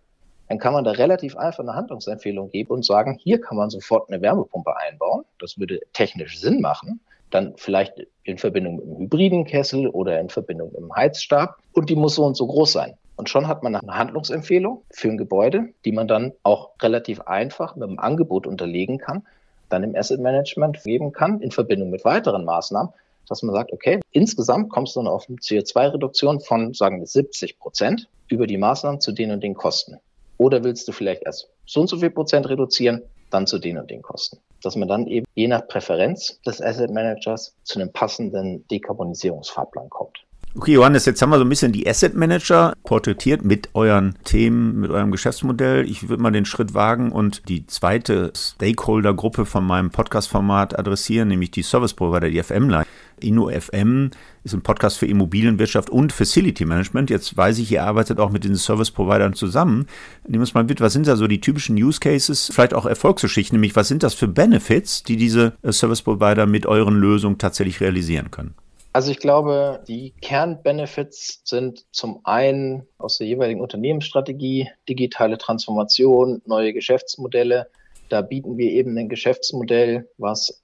dann 0.48 0.58
kann 0.58 0.72
man 0.72 0.84
da 0.84 0.92
relativ 0.92 1.36
einfach 1.36 1.62
eine 1.62 1.74
Handlungsempfehlung 1.74 2.50
geben 2.50 2.70
und 2.70 2.84
sagen, 2.84 3.18
hier 3.22 3.40
kann 3.40 3.56
man 3.56 3.70
sofort 3.70 4.08
eine 4.08 4.22
Wärmepumpe 4.22 4.76
einbauen. 4.76 5.24
Das 5.38 5.58
würde 5.58 5.80
technisch 5.92 6.40
Sinn 6.40 6.60
machen. 6.60 7.00
Dann 7.30 7.54
vielleicht 7.56 8.06
in 8.24 8.38
Verbindung 8.38 8.76
mit 8.76 8.86
einem 8.86 8.98
hybriden 8.98 9.44
Kessel 9.44 9.88
oder 9.88 10.18
in 10.18 10.30
Verbindung 10.30 10.70
mit 10.70 10.78
einem 10.78 10.94
Heizstab. 10.94 11.58
Und 11.72 11.90
die 11.90 11.96
muss 11.96 12.14
so 12.14 12.24
und 12.24 12.36
so 12.36 12.46
groß 12.46 12.72
sein. 12.72 12.94
Und 13.16 13.28
schon 13.28 13.46
hat 13.46 13.62
man 13.62 13.74
eine 13.74 13.94
Handlungsempfehlung 13.94 14.84
für 14.90 15.08
ein 15.08 15.18
Gebäude, 15.18 15.68
die 15.84 15.92
man 15.92 16.08
dann 16.08 16.32
auch 16.44 16.70
relativ 16.80 17.20
einfach 17.22 17.76
mit 17.76 17.88
einem 17.88 17.98
Angebot 17.98 18.46
unterlegen 18.46 18.98
kann, 18.98 19.26
dann 19.68 19.82
im 19.82 19.94
Asset 19.94 20.20
Management 20.20 20.82
geben 20.82 21.12
kann, 21.12 21.40
in 21.40 21.50
Verbindung 21.50 21.90
mit 21.90 22.04
weiteren 22.04 22.44
Maßnahmen, 22.44 22.92
dass 23.28 23.42
man 23.42 23.54
sagt, 23.54 23.72
okay, 23.72 24.00
insgesamt 24.12 24.70
kommst 24.70 24.96
du 24.96 25.00
dann 25.00 25.08
auf 25.08 25.28
eine 25.28 25.36
CO2-Reduktion 25.36 26.40
von, 26.40 26.72
sagen 26.72 27.00
wir, 27.00 27.06
70 27.06 27.58
Prozent 27.58 28.08
über 28.28 28.46
die 28.46 28.56
Maßnahmen 28.56 29.00
zu 29.00 29.12
den 29.12 29.32
und 29.32 29.42
den 29.42 29.54
Kosten. 29.54 29.98
Oder 30.38 30.64
willst 30.64 30.88
du 30.88 30.92
vielleicht 30.92 31.22
erst 31.24 31.48
so 31.66 31.80
und 31.80 31.88
so 31.88 31.98
viel 31.98 32.10
Prozent 32.10 32.48
reduzieren, 32.48 33.02
dann 33.30 33.46
zu 33.46 33.58
den 33.58 33.76
und 33.76 33.90
den 33.90 34.02
Kosten? 34.02 34.38
Dass 34.62 34.76
man 34.76 34.88
dann 34.88 35.06
eben 35.06 35.26
je 35.34 35.48
nach 35.48 35.66
Präferenz 35.68 36.40
des 36.46 36.62
Asset 36.62 36.90
Managers 36.90 37.54
zu 37.64 37.78
einem 37.78 37.92
passenden 37.92 38.66
Dekarbonisierungsfahrplan 38.68 39.90
kommt. 39.90 40.18
Okay, 40.56 40.72
Johannes, 40.72 41.04
jetzt 41.04 41.20
haben 41.20 41.30
wir 41.30 41.38
so 41.38 41.44
ein 41.44 41.48
bisschen 41.48 41.72
die 41.72 41.86
Asset 41.86 42.14
Manager 42.14 42.72
porträtiert 42.82 43.44
mit 43.44 43.68
euren 43.74 44.16
Themen, 44.24 44.80
mit 44.80 44.90
eurem 44.90 45.12
Geschäftsmodell. 45.12 45.88
Ich 45.88 46.08
würde 46.08 46.22
mal 46.22 46.30
den 46.30 46.46
Schritt 46.46 46.72
wagen 46.72 47.12
und 47.12 47.48
die 47.48 47.66
zweite 47.66 48.32
Stakeholder-Gruppe 48.34 49.44
von 49.44 49.64
meinem 49.64 49.90
Podcast-Format 49.90 50.78
adressieren, 50.78 51.28
nämlich 51.28 51.50
die 51.50 51.62
Service 51.62 51.92
Provider, 51.92 52.30
die 52.30 52.42
FM-Line. 52.42 52.86
InnoFM 53.22 54.10
ist 54.44 54.54
ein 54.54 54.62
Podcast 54.62 54.98
für 54.98 55.06
Immobilienwirtschaft 55.06 55.90
und 55.90 56.12
Facility 56.12 56.64
Management. 56.64 57.10
Jetzt 57.10 57.36
weiß 57.36 57.58
ich, 57.58 57.70
ihr 57.72 57.84
arbeitet 57.84 58.18
auch 58.20 58.30
mit 58.30 58.44
den 58.44 58.56
Service-Providern 58.56 59.34
zusammen. 59.34 59.86
Nehmen 60.26 60.40
wir 60.40 60.44
es 60.44 60.54
mal 60.54 60.64
mit, 60.64 60.80
was 60.80 60.92
sind 60.92 61.06
da 61.06 61.16
so 61.16 61.26
die 61.26 61.40
typischen 61.40 61.76
Use 61.76 62.00
Cases, 62.00 62.50
vielleicht 62.52 62.74
auch 62.74 62.86
Erfolgsgeschichten, 62.86 63.56
nämlich 63.56 63.76
was 63.76 63.88
sind 63.88 64.02
das 64.02 64.14
für 64.14 64.28
Benefits, 64.28 65.02
die 65.02 65.16
diese 65.16 65.54
äh, 65.62 65.72
Service-Provider 65.72 66.46
mit 66.46 66.66
euren 66.66 66.94
Lösungen 66.96 67.38
tatsächlich 67.38 67.80
realisieren 67.80 68.30
können? 68.30 68.54
Also 68.92 69.10
ich 69.10 69.18
glaube, 69.18 69.84
die 69.86 70.12
Kernbenefits 70.22 71.42
sind 71.44 71.84
zum 71.92 72.20
einen 72.24 72.86
aus 72.96 73.18
der 73.18 73.26
jeweiligen 73.26 73.60
Unternehmensstrategie, 73.60 74.70
digitale 74.88 75.38
Transformation, 75.38 76.42
neue 76.46 76.72
Geschäftsmodelle. 76.72 77.68
Da 78.08 78.22
bieten 78.22 78.56
wir 78.56 78.72
eben 78.72 78.96
ein 78.96 79.08
Geschäftsmodell, 79.08 80.08
was 80.16 80.62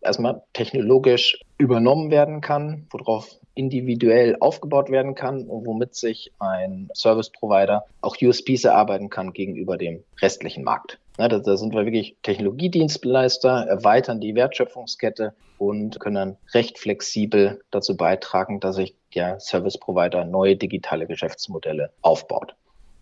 erstmal 0.00 0.42
technologisch 0.54 1.38
übernommen 1.58 2.10
werden 2.10 2.40
kann, 2.40 2.86
worauf 2.90 3.36
individuell 3.54 4.36
aufgebaut 4.38 4.88
werden 4.90 5.16
kann 5.16 5.42
und 5.48 5.66
womit 5.66 5.96
sich 5.96 6.32
ein 6.38 6.88
Service 6.94 7.30
Provider 7.30 7.84
auch 8.00 8.16
USPs 8.22 8.64
erarbeiten 8.64 9.10
kann 9.10 9.32
gegenüber 9.32 9.76
dem 9.76 10.04
restlichen 10.22 10.62
Markt. 10.62 11.00
Ja, 11.18 11.26
da, 11.26 11.40
da, 11.40 11.56
sind 11.56 11.74
wir 11.74 11.84
wirklich 11.84 12.16
Technologiedienstleister, 12.22 13.66
erweitern 13.66 14.20
die 14.20 14.36
Wertschöpfungskette 14.36 15.34
und 15.58 15.98
können 15.98 16.36
recht 16.54 16.78
flexibel 16.78 17.60
dazu 17.72 17.96
beitragen, 17.96 18.60
dass 18.60 18.76
sich 18.76 18.94
der 19.16 19.40
Service 19.40 19.78
Provider 19.78 20.24
neue 20.24 20.54
digitale 20.54 21.08
Geschäftsmodelle 21.08 21.90
aufbaut. 22.02 22.54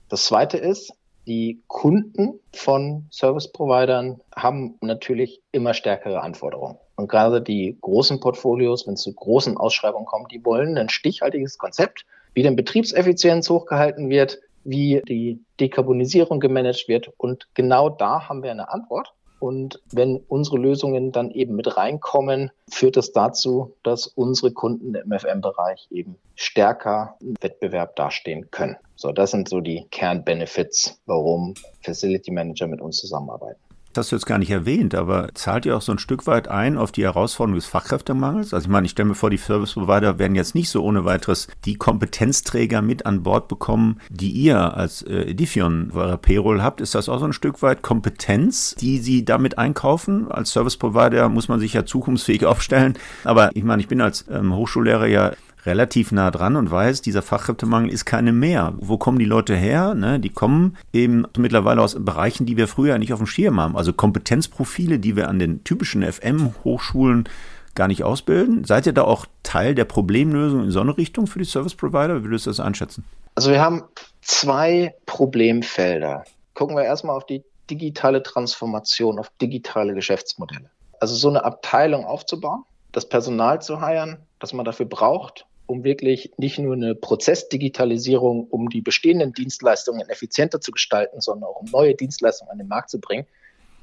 Das 0.08 0.24
zweite 0.24 0.56
ist, 0.56 0.94
die 1.26 1.60
Kunden 1.66 2.40
von 2.52 3.06
Service-Providern 3.10 4.20
haben 4.34 4.76
natürlich 4.80 5.42
immer 5.52 5.74
stärkere 5.74 6.20
Anforderungen. 6.20 6.78
Und 6.96 7.08
gerade 7.08 7.42
die 7.42 7.76
großen 7.80 8.20
Portfolios, 8.20 8.86
wenn 8.86 8.94
es 8.94 9.02
zu 9.02 9.12
großen 9.12 9.56
Ausschreibungen 9.56 10.06
kommt, 10.06 10.32
die 10.32 10.44
wollen 10.44 10.78
ein 10.78 10.88
stichhaltiges 10.88 11.58
Konzept, 11.58 12.06
wie 12.34 12.42
denn 12.42 12.56
Betriebseffizienz 12.56 13.50
hochgehalten 13.50 14.08
wird, 14.08 14.38
wie 14.64 15.02
die 15.08 15.40
Dekarbonisierung 15.60 16.40
gemanagt 16.40 16.88
wird. 16.88 17.12
Und 17.16 17.48
genau 17.54 17.88
da 17.88 18.28
haben 18.28 18.42
wir 18.42 18.50
eine 18.50 18.70
Antwort. 18.70 19.12
Und 19.38 19.80
wenn 19.92 20.16
unsere 20.28 20.58
Lösungen 20.58 21.12
dann 21.12 21.30
eben 21.30 21.54
mit 21.54 21.76
reinkommen, 21.76 22.50
führt 22.70 22.96
das 22.96 23.12
dazu, 23.12 23.74
dass 23.82 24.06
unsere 24.06 24.52
Kunden 24.52 24.94
im 24.94 25.12
FM-Bereich 25.12 25.88
eben 25.90 26.16
stärker 26.34 27.16
im 27.20 27.34
Wettbewerb 27.40 27.96
dastehen 27.96 28.50
können. 28.50 28.76
So, 28.96 29.12
das 29.12 29.30
sind 29.30 29.48
so 29.48 29.60
die 29.60 29.86
Kernbenefits, 29.90 31.00
warum 31.06 31.54
Facility 31.82 32.30
Manager 32.30 32.66
mit 32.66 32.80
uns 32.80 32.96
zusammenarbeiten 32.96 33.60
hast 33.96 34.12
du 34.12 34.16
jetzt 34.16 34.26
gar 34.26 34.38
nicht 34.38 34.50
erwähnt, 34.50 34.94
aber 34.94 35.28
zahlt 35.34 35.66
ihr 35.66 35.76
auch 35.76 35.82
so 35.82 35.92
ein 35.92 35.98
Stück 35.98 36.26
weit 36.26 36.48
ein 36.48 36.78
auf 36.78 36.92
die 36.92 37.04
Herausforderung 37.04 37.56
des 37.56 37.66
Fachkräftemangels? 37.66 38.54
Also 38.54 38.66
ich 38.66 38.70
meine, 38.70 38.86
ich 38.86 38.92
stelle 38.92 39.08
mir 39.08 39.14
vor, 39.14 39.30
die 39.30 39.36
Service 39.36 39.74
Provider 39.74 40.18
werden 40.18 40.34
jetzt 40.34 40.54
nicht 40.54 40.70
so 40.70 40.82
ohne 40.82 41.04
weiteres 41.04 41.48
die 41.64 41.76
Kompetenzträger 41.76 42.82
mit 42.82 43.06
an 43.06 43.22
Bord 43.22 43.48
bekommen, 43.48 44.00
die 44.08 44.30
ihr 44.30 44.74
als 44.74 45.02
äh, 45.02 45.30
Edifion 45.30 45.90
eurer 45.94 46.16
Payroll 46.16 46.62
habt. 46.62 46.80
Ist 46.80 46.94
das 46.94 47.08
auch 47.08 47.18
so 47.18 47.24
ein 47.26 47.32
Stück 47.32 47.62
weit 47.62 47.82
Kompetenz, 47.82 48.74
die 48.74 48.98
sie 48.98 49.24
damit 49.24 49.58
einkaufen? 49.58 50.30
Als 50.30 50.50
Service 50.50 50.76
Provider 50.76 51.28
muss 51.28 51.48
man 51.48 51.60
sich 51.60 51.72
ja 51.72 51.84
zukunftsfähig 51.84 52.44
aufstellen. 52.46 52.94
Aber 53.24 53.50
ich 53.54 53.64
meine, 53.64 53.80
ich 53.80 53.88
bin 53.88 54.00
als 54.00 54.24
ähm, 54.30 54.54
Hochschullehrer 54.54 55.06
ja 55.06 55.32
relativ 55.66 56.12
nah 56.12 56.30
dran 56.30 56.56
und 56.56 56.70
weiß, 56.70 57.02
dieser 57.02 57.22
Fachkräftemangel 57.22 57.90
ist 57.90 58.04
keine 58.04 58.32
mehr. 58.32 58.74
Wo 58.78 58.96
kommen 58.96 59.18
die 59.18 59.24
Leute 59.24 59.54
her? 59.54 59.94
Ne? 59.94 60.20
Die 60.20 60.30
kommen 60.30 60.76
eben 60.92 61.26
mittlerweile 61.36 61.82
aus 61.82 61.96
Bereichen, 61.98 62.46
die 62.46 62.56
wir 62.56 62.68
früher 62.68 62.98
nicht 62.98 63.12
auf 63.12 63.18
dem 63.18 63.26
Schirm 63.26 63.60
haben. 63.60 63.76
Also 63.76 63.92
Kompetenzprofile, 63.92 64.98
die 64.98 65.16
wir 65.16 65.28
an 65.28 65.38
den 65.38 65.64
typischen 65.64 66.02
FM-Hochschulen 66.02 67.28
gar 67.74 67.88
nicht 67.88 68.04
ausbilden. 68.04 68.64
Seid 68.64 68.86
ihr 68.86 68.92
da 68.92 69.02
auch 69.02 69.26
Teil 69.42 69.74
der 69.74 69.84
Problemlösung 69.84 70.64
in 70.64 70.70
so 70.70 70.80
eine 70.80 70.96
Richtung 70.96 71.26
für 71.26 71.38
die 71.38 71.44
Service 71.44 71.74
Provider? 71.74 72.20
Wie 72.20 72.24
würdest 72.24 72.46
du 72.46 72.50
das 72.50 72.60
einschätzen? 72.60 73.04
Also 73.34 73.50
wir 73.50 73.60
haben 73.60 73.84
zwei 74.22 74.94
Problemfelder. 75.04 76.24
Gucken 76.54 76.74
wir 76.74 76.84
erstmal 76.84 77.16
auf 77.16 77.26
die 77.26 77.44
digitale 77.70 78.22
Transformation, 78.22 79.18
auf 79.18 79.30
digitale 79.40 79.94
Geschäftsmodelle. 79.94 80.70
Also 81.00 81.14
so 81.14 81.28
eine 81.28 81.44
Abteilung 81.44 82.04
aufzubauen, 82.06 82.64
das 82.92 83.08
Personal 83.08 83.60
zu 83.60 83.80
heiren, 83.80 84.18
das 84.38 84.52
man 84.52 84.64
dafür 84.64 84.86
braucht, 84.86 85.46
um 85.66 85.84
wirklich 85.84 86.32
nicht 86.36 86.58
nur 86.58 86.74
eine 86.74 86.94
Prozessdigitalisierung, 86.94 88.46
um 88.48 88.68
die 88.68 88.80
bestehenden 88.80 89.32
Dienstleistungen 89.32 90.08
effizienter 90.08 90.60
zu 90.60 90.70
gestalten, 90.70 91.20
sondern 91.20 91.50
auch 91.50 91.60
um 91.60 91.66
neue 91.70 91.94
Dienstleistungen 91.94 92.50
an 92.50 92.58
den 92.58 92.68
Markt 92.68 92.90
zu 92.90 93.00
bringen, 93.00 93.26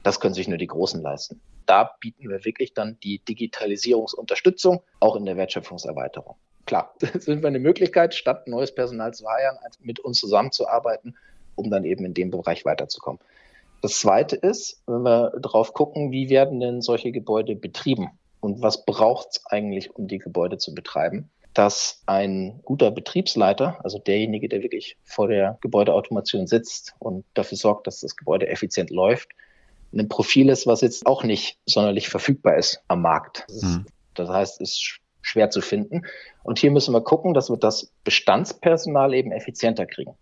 das 0.04 0.20
können 0.20 0.34
sich 0.34 0.48
nur 0.48 0.58
die 0.58 0.68
Großen 0.68 1.02
leisten. 1.02 1.42
Da 1.66 1.96
bieten 2.00 2.30
wir 2.30 2.44
wirklich 2.44 2.74
dann 2.74 2.98
die 3.04 3.20
Digitalisierungsunterstützung, 3.20 4.82
auch 5.00 5.16
in 5.16 5.26
der 5.26 5.38
Wertschöpfungserweiterung. 5.38 6.36
Klar, 6.66 6.94
sind 7.20 7.42
wir 7.42 7.48
eine 7.48 7.60
Möglichkeit, 7.60 8.14
statt 8.14 8.48
neues 8.48 8.74
Personal 8.74 9.14
zu 9.14 9.28
heiren, 9.28 9.58
mit 9.82 10.00
uns 10.00 10.20
zusammenzuarbeiten, 10.20 11.18
um 11.56 11.70
dann 11.70 11.86
eben 11.86 12.06
in 12.06 12.14
dem 12.14 12.32
Bereich 12.32 12.66
weiterzukommen. 12.66 13.20
Das 13.82 14.00
Zweite 14.00 14.38
ist, 14.38 14.82
wenn 14.88 15.04
wir 15.04 15.32
drauf 15.42 15.74
gucken, 15.74 16.12
wie 16.12 16.30
werden 16.30 16.62
denn 16.62 16.82
solche 16.82 17.12
Gebäude 17.12 17.56
betrieben 17.56 18.12
und 18.40 18.62
was 18.62 18.86
braucht 18.86 19.28
es 19.32 19.46
eigentlich, 19.46 19.94
um 19.96 20.08
die 20.08 20.20
Gebäude 20.20 20.58
zu 20.58 20.74
betreiben, 20.74 21.30
dass 21.54 22.02
ein 22.06 22.62
guter 22.64 22.92
Betriebsleiter, 22.92 23.80
also 23.84 24.00
derjenige, 24.00 24.50
der 24.50 24.64
wirklich 24.64 24.98
vor 25.04 25.28
der 25.28 25.58
Gebäudeautomation 25.62 26.48
sitzt 26.48 26.96
und 27.00 27.26
dafür 27.34 27.58
sorgt, 27.58 27.88
dass 27.88 28.00
das 28.00 28.16
Gebäude 28.16 28.48
effizient 28.48 28.90
läuft, 28.90 29.30
ein 29.94 30.10
Profil 30.10 30.50
ist, 30.50 30.66
was 30.66 30.82
jetzt 30.82 31.06
auch 31.06 31.24
nicht 31.24 31.60
sonderlich 31.66 32.10
verfügbar 32.10 32.58
ist 32.58 32.82
am 32.88 33.02
Markt. 33.02 33.46
Das, 33.48 33.58
ist, 33.58 33.64
mhm. 33.64 33.86
das 34.16 34.30
heißt, 34.30 34.62
es 34.62 34.72
ist 34.72 35.00
schwer 35.22 35.50
zu 35.50 35.62
finden. 35.62 36.02
Und 36.44 36.60
hier 36.60 36.72
müssen 36.72 36.94
wir 36.94 37.02
gucken, 37.02 37.34
dass 37.34 37.50
wir 37.50 37.58
das 37.58 37.92
Bestandspersonal 38.04 39.14
eben 39.14 39.32
effizienter 39.32 39.86
kriegen. 39.86 40.16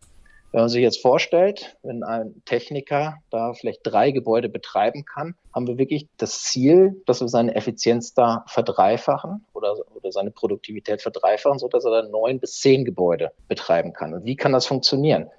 Wenn 0.52 0.62
man 0.62 0.70
sich 0.70 0.82
jetzt 0.82 1.02
vorstellt, 1.02 1.78
wenn 1.82 2.04
ein 2.04 2.44
Techniker 2.44 3.18
da 3.30 3.54
vielleicht 3.54 3.80
drei 3.84 4.12
Gebäude 4.12 4.50
betreiben 4.50 5.06
kann, 5.06 5.36
haben 5.56 5.66
wir 5.66 5.78
wirklich 5.78 6.10
das 6.18 6.44
Ziel, 6.44 7.02
dass 7.06 7.22
wir 7.22 7.30
seine 7.30 7.56
Effizienz 7.56 8.14
da 8.14 8.44
verdreifachen 8.48 9.46
oder, 9.54 9.78
oder 9.96 10.12
seine 10.12 10.32
Produktivität 10.32 11.02
verdreifachen, 11.02 11.58
sodass 11.58 11.86
er 11.86 11.92
dann 11.92 12.12
neun 12.12 12.42
bis 12.42 12.60
zehn 12.60 12.84
Gebäude 12.84 13.32
betreiben 13.48 13.94
kann. 13.94 14.14
Und 14.14 14.26
wie 14.26 14.36
kann 14.36 14.52
das 14.52 14.66
funktionieren? 14.66 15.30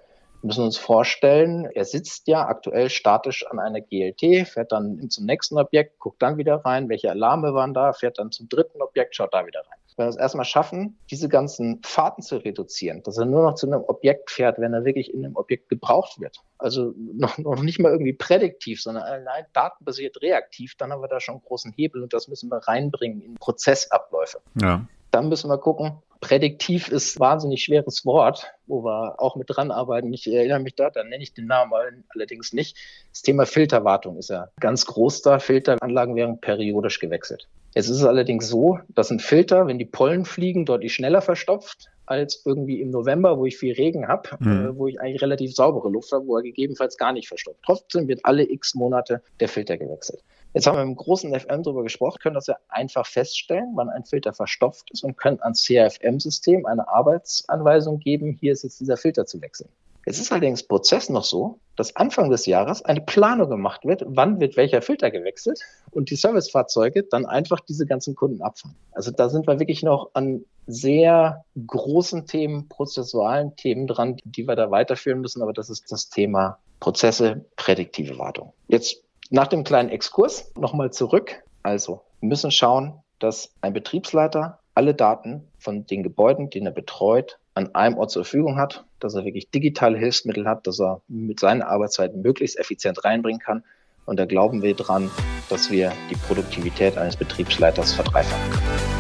Wir 0.41 0.47
müssen 0.47 0.65
uns 0.65 0.79
vorstellen, 0.79 1.67
er 1.67 1.85
sitzt 1.85 2.27
ja 2.27 2.47
aktuell 2.47 2.89
statisch 2.89 3.47
an 3.47 3.59
einer 3.59 3.83
GLT, 3.83 4.49
fährt 4.49 4.73
dann 4.73 5.11
zum 5.11 5.27
nächsten 5.27 5.59
Objekt, 5.59 5.99
guckt 5.99 6.23
dann 6.23 6.39
wieder 6.39 6.57
rein, 6.65 6.89
welche 6.89 7.11
Alarme 7.11 7.53
waren 7.53 7.75
da, 7.75 7.93
fährt 7.93 8.19
dann 8.19 8.33
zum 8.33 8.49
dritten 8.49 8.81
Objekt, 8.81 9.15
schaut 9.15 9.35
da 9.35 9.47
wieder 9.47 9.61
rein 9.61 9.82
wenn 9.97 10.07
wir 10.07 10.11
es 10.11 10.17
erstmal 10.17 10.45
schaffen, 10.45 10.99
diese 11.11 11.29
ganzen 11.29 11.81
Fahrten 11.83 12.23
zu 12.23 12.37
reduzieren, 12.37 13.03
dass 13.03 13.19
er 13.19 13.25
nur 13.25 13.43
noch 13.43 13.55
zu 13.55 13.67
einem 13.67 13.83
Objekt 13.87 14.31
fährt, 14.31 14.59
wenn 14.59 14.75
er 14.75 14.85
wirklich 14.85 15.13
in 15.13 15.25
einem 15.25 15.37
Objekt 15.37 15.69
gebraucht 15.69 16.21
wird. 16.21 16.39
Also 16.59 16.95
noch, 16.97 17.39
noch 17.39 17.63
nicht 17.63 17.79
mal 17.79 17.93
irgendwie 17.93 18.13
prädiktiv, 18.13 18.83
sondern 18.83 19.05
allein 19.05 19.45
datenbasiert 19.53 20.21
reaktiv, 20.23 20.75
dann 20.77 20.93
haben 20.93 21.03
wir 21.03 21.09
da 21.09 21.21
schon 21.21 21.37
einen 21.37 21.45
großen 21.45 21.73
Hebel 21.73 22.03
und 22.03 22.13
das 22.13 22.29
müssen 22.29 22.51
wir 22.51 22.59
reinbringen 22.59 23.21
in 23.21 23.35
Prozessabläufe. 23.35 24.41
Ja. 24.61 24.87
Dann 25.11 25.29
müssen 25.29 25.51
wir 25.51 25.59
gucken, 25.59 25.99
prädiktiv 26.23 26.89
ist 26.89 27.17
ein 27.17 27.21
wahnsinnig 27.21 27.65
schweres 27.65 28.07
Wort, 28.07 28.51
wo 28.67 28.83
wir 28.83 29.21
auch 29.21 29.37
mit 29.37 29.51
dran 29.51 29.71
arbeiten. 29.71 30.11
Ich 30.15 30.33
erinnere 30.33 30.61
mich 30.61 30.75
da, 30.75 30.89
dann 30.89 31.11
nenne 31.11 31.23
ich 31.23 31.35
den 31.35 31.47
Namen 31.47 31.73
allerdings 32.15 32.55
nicht. 32.55 32.79
Das 33.11 33.21
Thema 33.21 33.45
Filterwartung 33.45 34.17
ist 34.17 34.31
ja 34.31 34.49
ganz 34.59 34.87
groß 34.87 35.21
da. 35.21 35.39
Filteranlagen 35.39 36.17
werden 36.17 36.41
periodisch 36.41 36.99
gewechselt. 36.99 37.49
Es 37.75 37.89
ist 37.89 38.05
allerdings 38.05 38.49
so, 38.49 38.79
dass 38.89 39.11
ein 39.11 39.19
Filter, 39.19 39.67
wenn 39.67 39.79
die 39.79 39.87
Pollen 39.87 40.25
fliegen, 40.25 40.67
deutlich 40.67 40.95
schneller 40.95 41.23
verstopft 41.23 41.89
als 42.05 42.43
irgendwie 42.45 42.81
im 42.81 42.91
November, 42.91 43.39
wo 43.39 43.47
ich 43.47 43.57
viel 43.57 43.73
Regen 43.75 44.09
habe, 44.09 44.31
mhm. 44.41 44.67
äh, 44.67 44.77
wo 44.77 44.89
ich 44.89 45.01
eigentlich 45.01 45.23
relativ 45.23 45.55
saubere 45.55 45.89
Luft 45.89 46.13
habe, 46.13 46.27
wo 46.27 46.37
er 46.37 46.43
gegebenenfalls 46.43 46.99
gar 46.99 47.13
nicht 47.13 47.29
verstopft. 47.29 47.61
Trotzdem 47.65 48.09
wird 48.09 48.21
alle 48.25 48.49
x 48.51 48.75
Monate 48.75 49.23
der 49.41 49.49
Filter 49.49 49.79
gewechselt. 49.79 50.23
Jetzt 50.53 50.67
haben 50.67 50.77
wir 50.77 50.83
im 50.83 50.97
großen 50.97 51.33
FM 51.39 51.63
darüber 51.63 51.83
gesprochen, 51.83 52.19
können 52.21 52.35
das 52.35 52.47
ja 52.47 52.57
einfach 52.69 53.07
feststellen, 53.07 53.73
wann 53.75 53.89
ein 53.89 54.05
Filter 54.05 54.35
verstopft 54.35 54.91
ist 54.91 55.03
und 55.03 55.17
können 55.17 55.41
ans 55.41 55.65
CRFM-System 55.65 56.67
eine 56.67 56.89
Arbeitsanweisung 56.89 58.01
geben, 58.01 58.37
hier 58.39 58.53
ist 58.53 58.65
jetzt 58.65 58.81
dieser 58.81 58.99
Filter 58.99 59.25
zu 59.25 59.41
wechseln. 59.41 59.71
Es 60.05 60.19
ist 60.19 60.33
allerdings 60.33 60.65
Prozess 60.65 61.09
noch 61.09 61.25
so, 61.25 61.59
dass 61.77 61.95
Anfang 61.95 62.31
des 62.31 62.47
Jahres 62.47 62.85
eine 62.85 63.01
Planung 63.01 63.49
gemacht 63.49 63.85
wird, 63.85 64.03
wann 64.07 64.41
wird 64.41 64.57
welcher 64.57 64.83
Filter 64.83 65.11
gewechselt 65.11 65.61
und 65.93 66.11
die 66.11 66.17
Servicefahrzeuge 66.17 67.05
dann 67.05 67.25
einfach 67.25 67.61
diese 67.61 67.87
ganzen 67.87 68.15
Kunden 68.15 68.43
abfahren. 68.43 68.75
Also 68.93 69.11
da 69.13 69.29
sind 69.29 69.47
wir 69.47 69.61
wirklich 69.61 69.83
noch 69.83 70.11
an 70.15 70.45
sehr 70.67 71.45
großen 71.67 72.27
Themen, 72.27 72.69
prozessualen 72.69 73.57
Themen 73.57 73.87
dran, 73.87 74.17
die 74.25 74.47
wir 74.47 74.57
da 74.57 74.71
weiterführen 74.71 75.21
müssen, 75.21 75.43
aber 75.43 75.53
das 75.53 75.71
ist 75.71 75.91
das 75.93 76.09
Thema 76.09 76.59
Prozesse, 76.81 77.45
prädiktive 77.57 78.19
Wartung. 78.19 78.53
Jetzt 78.67 79.05
nach 79.31 79.47
dem 79.47 79.65
kleinen 79.65 79.89
Exkurs 79.89 80.53
nochmal 80.57 80.93
zurück. 80.93 81.43
Also, 81.63 82.03
wir 82.21 82.29
müssen 82.29 82.51
schauen, 82.51 82.95
dass 83.19 83.53
ein 83.61 83.73
Betriebsleiter 83.73 84.59
alle 84.75 84.95
Daten 84.95 85.49
von 85.59 85.87
den 85.87 86.03
Gebäuden, 86.03 86.51
die 86.51 86.61
er 86.61 86.71
betreut, 86.71 87.39
an 87.55 87.75
einem 87.75 87.99
Ort 87.99 88.11
zur 88.11 88.25
Verfügung 88.25 88.57
hat, 88.57 88.85
dass 89.01 89.15
er 89.15 89.25
wirklich 89.25 89.51
digitale 89.51 89.99
Hilfsmittel 89.99 90.47
hat, 90.47 90.67
dass 90.67 90.81
er 90.81 91.03
mit 91.09 91.41
seinen 91.41 91.63
Arbeitszeiten 91.63 92.23
möglichst 92.23 92.59
effizient 92.59 93.05
reinbringen 93.05 93.41
kann. 93.41 93.63
Und 94.05 94.19
da 94.19 94.25
glauben 94.25 94.63
wir 94.63 94.75
dran, 94.75 95.11
dass 95.49 95.71
wir 95.71 95.93
die 96.11 96.17
Produktivität 96.17 96.97
eines 96.97 97.17
Betriebsleiters 97.17 97.93
verdreifachen 97.93 98.51
können. 98.51 98.92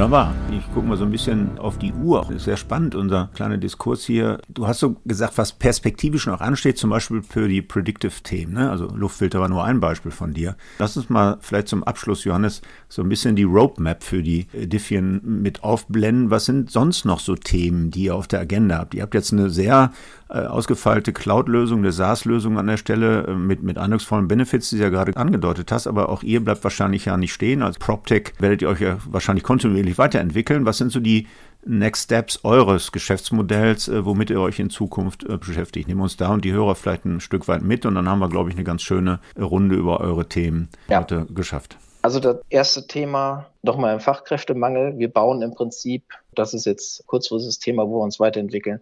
Wunderbar. 0.00 0.34
Ich 0.50 0.64
gucke 0.72 0.86
mal 0.86 0.96
so 0.96 1.04
ein 1.04 1.10
bisschen 1.10 1.58
auf 1.58 1.76
die 1.76 1.92
Uhr. 1.92 2.22
Das 2.22 2.36
ist 2.36 2.44
sehr 2.44 2.56
spannend, 2.56 2.94
unser 2.94 3.28
kleiner 3.34 3.58
Diskurs 3.58 4.02
hier. 4.02 4.40
Du 4.48 4.66
hast 4.66 4.78
so 4.78 4.96
gesagt, 5.04 5.36
was 5.36 5.52
perspektivisch 5.52 6.26
noch 6.26 6.40
ansteht, 6.40 6.78
zum 6.78 6.88
Beispiel 6.88 7.22
für 7.22 7.48
die 7.48 7.60
Predictive-Themen. 7.60 8.54
Ne? 8.54 8.70
Also 8.70 8.86
Luftfilter 8.86 9.40
war 9.40 9.50
nur 9.50 9.62
ein 9.62 9.78
Beispiel 9.78 10.10
von 10.10 10.32
dir. 10.32 10.56
Lass 10.78 10.96
uns 10.96 11.10
mal 11.10 11.36
vielleicht 11.42 11.68
zum 11.68 11.84
Abschluss, 11.84 12.24
Johannes, 12.24 12.62
so 12.88 13.02
ein 13.02 13.10
bisschen 13.10 13.36
die 13.36 13.42
Roadmap 13.42 14.02
für 14.02 14.22
die 14.22 14.46
Diffien 14.54 15.20
mit 15.42 15.62
aufblenden. 15.62 16.30
Was 16.30 16.46
sind 16.46 16.70
sonst 16.70 17.04
noch 17.04 17.20
so 17.20 17.34
Themen, 17.34 17.90
die 17.90 18.04
ihr 18.04 18.14
auf 18.14 18.26
der 18.26 18.40
Agenda 18.40 18.78
habt? 18.78 18.94
Ihr 18.94 19.02
habt 19.02 19.12
jetzt 19.12 19.34
eine 19.34 19.50
sehr 19.50 19.92
äh, 20.32 20.46
ausgefeilte 20.46 21.12
Cloud-Lösung, 21.12 21.80
eine 21.80 21.92
SaaS-Lösung 21.92 22.58
an 22.58 22.66
der 22.68 22.76
Stelle 22.76 23.26
äh, 23.26 23.34
mit, 23.34 23.62
mit 23.62 23.78
eindrucksvollen 23.78 24.28
Benefits, 24.28 24.70
die 24.70 24.76
du 24.76 24.82
ja 24.82 24.88
gerade 24.88 25.16
angedeutet 25.16 25.72
hast, 25.72 25.86
aber 25.86 26.08
auch 26.08 26.22
ihr 26.22 26.44
bleibt 26.44 26.62
wahrscheinlich 26.62 27.06
ja 27.06 27.16
nicht 27.16 27.32
stehen. 27.32 27.62
Als 27.62 27.78
PropTech 27.78 28.34
werdet 28.38 28.62
ihr 28.62 28.68
euch 28.68 28.80
ja 28.80 28.98
wahrscheinlich 29.06 29.42
kontinuierlich 29.44 29.98
weiterentwickeln. 29.98 30.66
Was 30.66 30.78
sind 30.78 30.92
so 30.92 31.00
die 31.00 31.26
Next 31.64 32.04
Steps 32.04 32.40
eures 32.44 32.92
Geschäftsmodells, 32.92 33.88
äh, 33.88 34.04
womit 34.04 34.30
ihr 34.30 34.40
euch 34.40 34.58
in 34.60 34.70
Zukunft 34.70 35.24
äh, 35.24 35.36
beschäftigt? 35.36 35.88
Nehmen 35.88 36.00
wir 36.00 36.04
uns 36.04 36.16
da 36.16 36.28
und 36.32 36.44
die 36.44 36.52
Hörer 36.52 36.74
vielleicht 36.74 37.04
ein 37.04 37.20
Stück 37.20 37.48
weit 37.48 37.62
mit 37.62 37.84
und 37.84 37.96
dann 37.96 38.08
haben 38.08 38.20
wir, 38.20 38.28
glaube 38.28 38.50
ich, 38.50 38.54
eine 38.54 38.64
ganz 38.64 38.82
schöne 38.82 39.20
Runde 39.38 39.74
über 39.74 40.00
eure 40.00 40.28
Themen 40.28 40.68
ja. 40.88 41.00
heute 41.00 41.26
geschafft. 41.30 41.76
Also 42.02 42.18
das 42.18 42.36
erste 42.48 42.86
Thema, 42.86 43.46
nochmal 43.62 43.92
im 43.92 44.00
Fachkräftemangel. 44.00 44.98
Wir 44.98 45.12
bauen 45.12 45.42
im 45.42 45.54
Prinzip, 45.54 46.04
das 46.34 46.54
ist 46.54 46.64
jetzt 46.64 47.06
kurzfristiges 47.06 47.58
Thema, 47.58 47.86
wo 47.86 47.98
wir 47.98 48.04
uns 48.04 48.18
weiterentwickeln, 48.18 48.80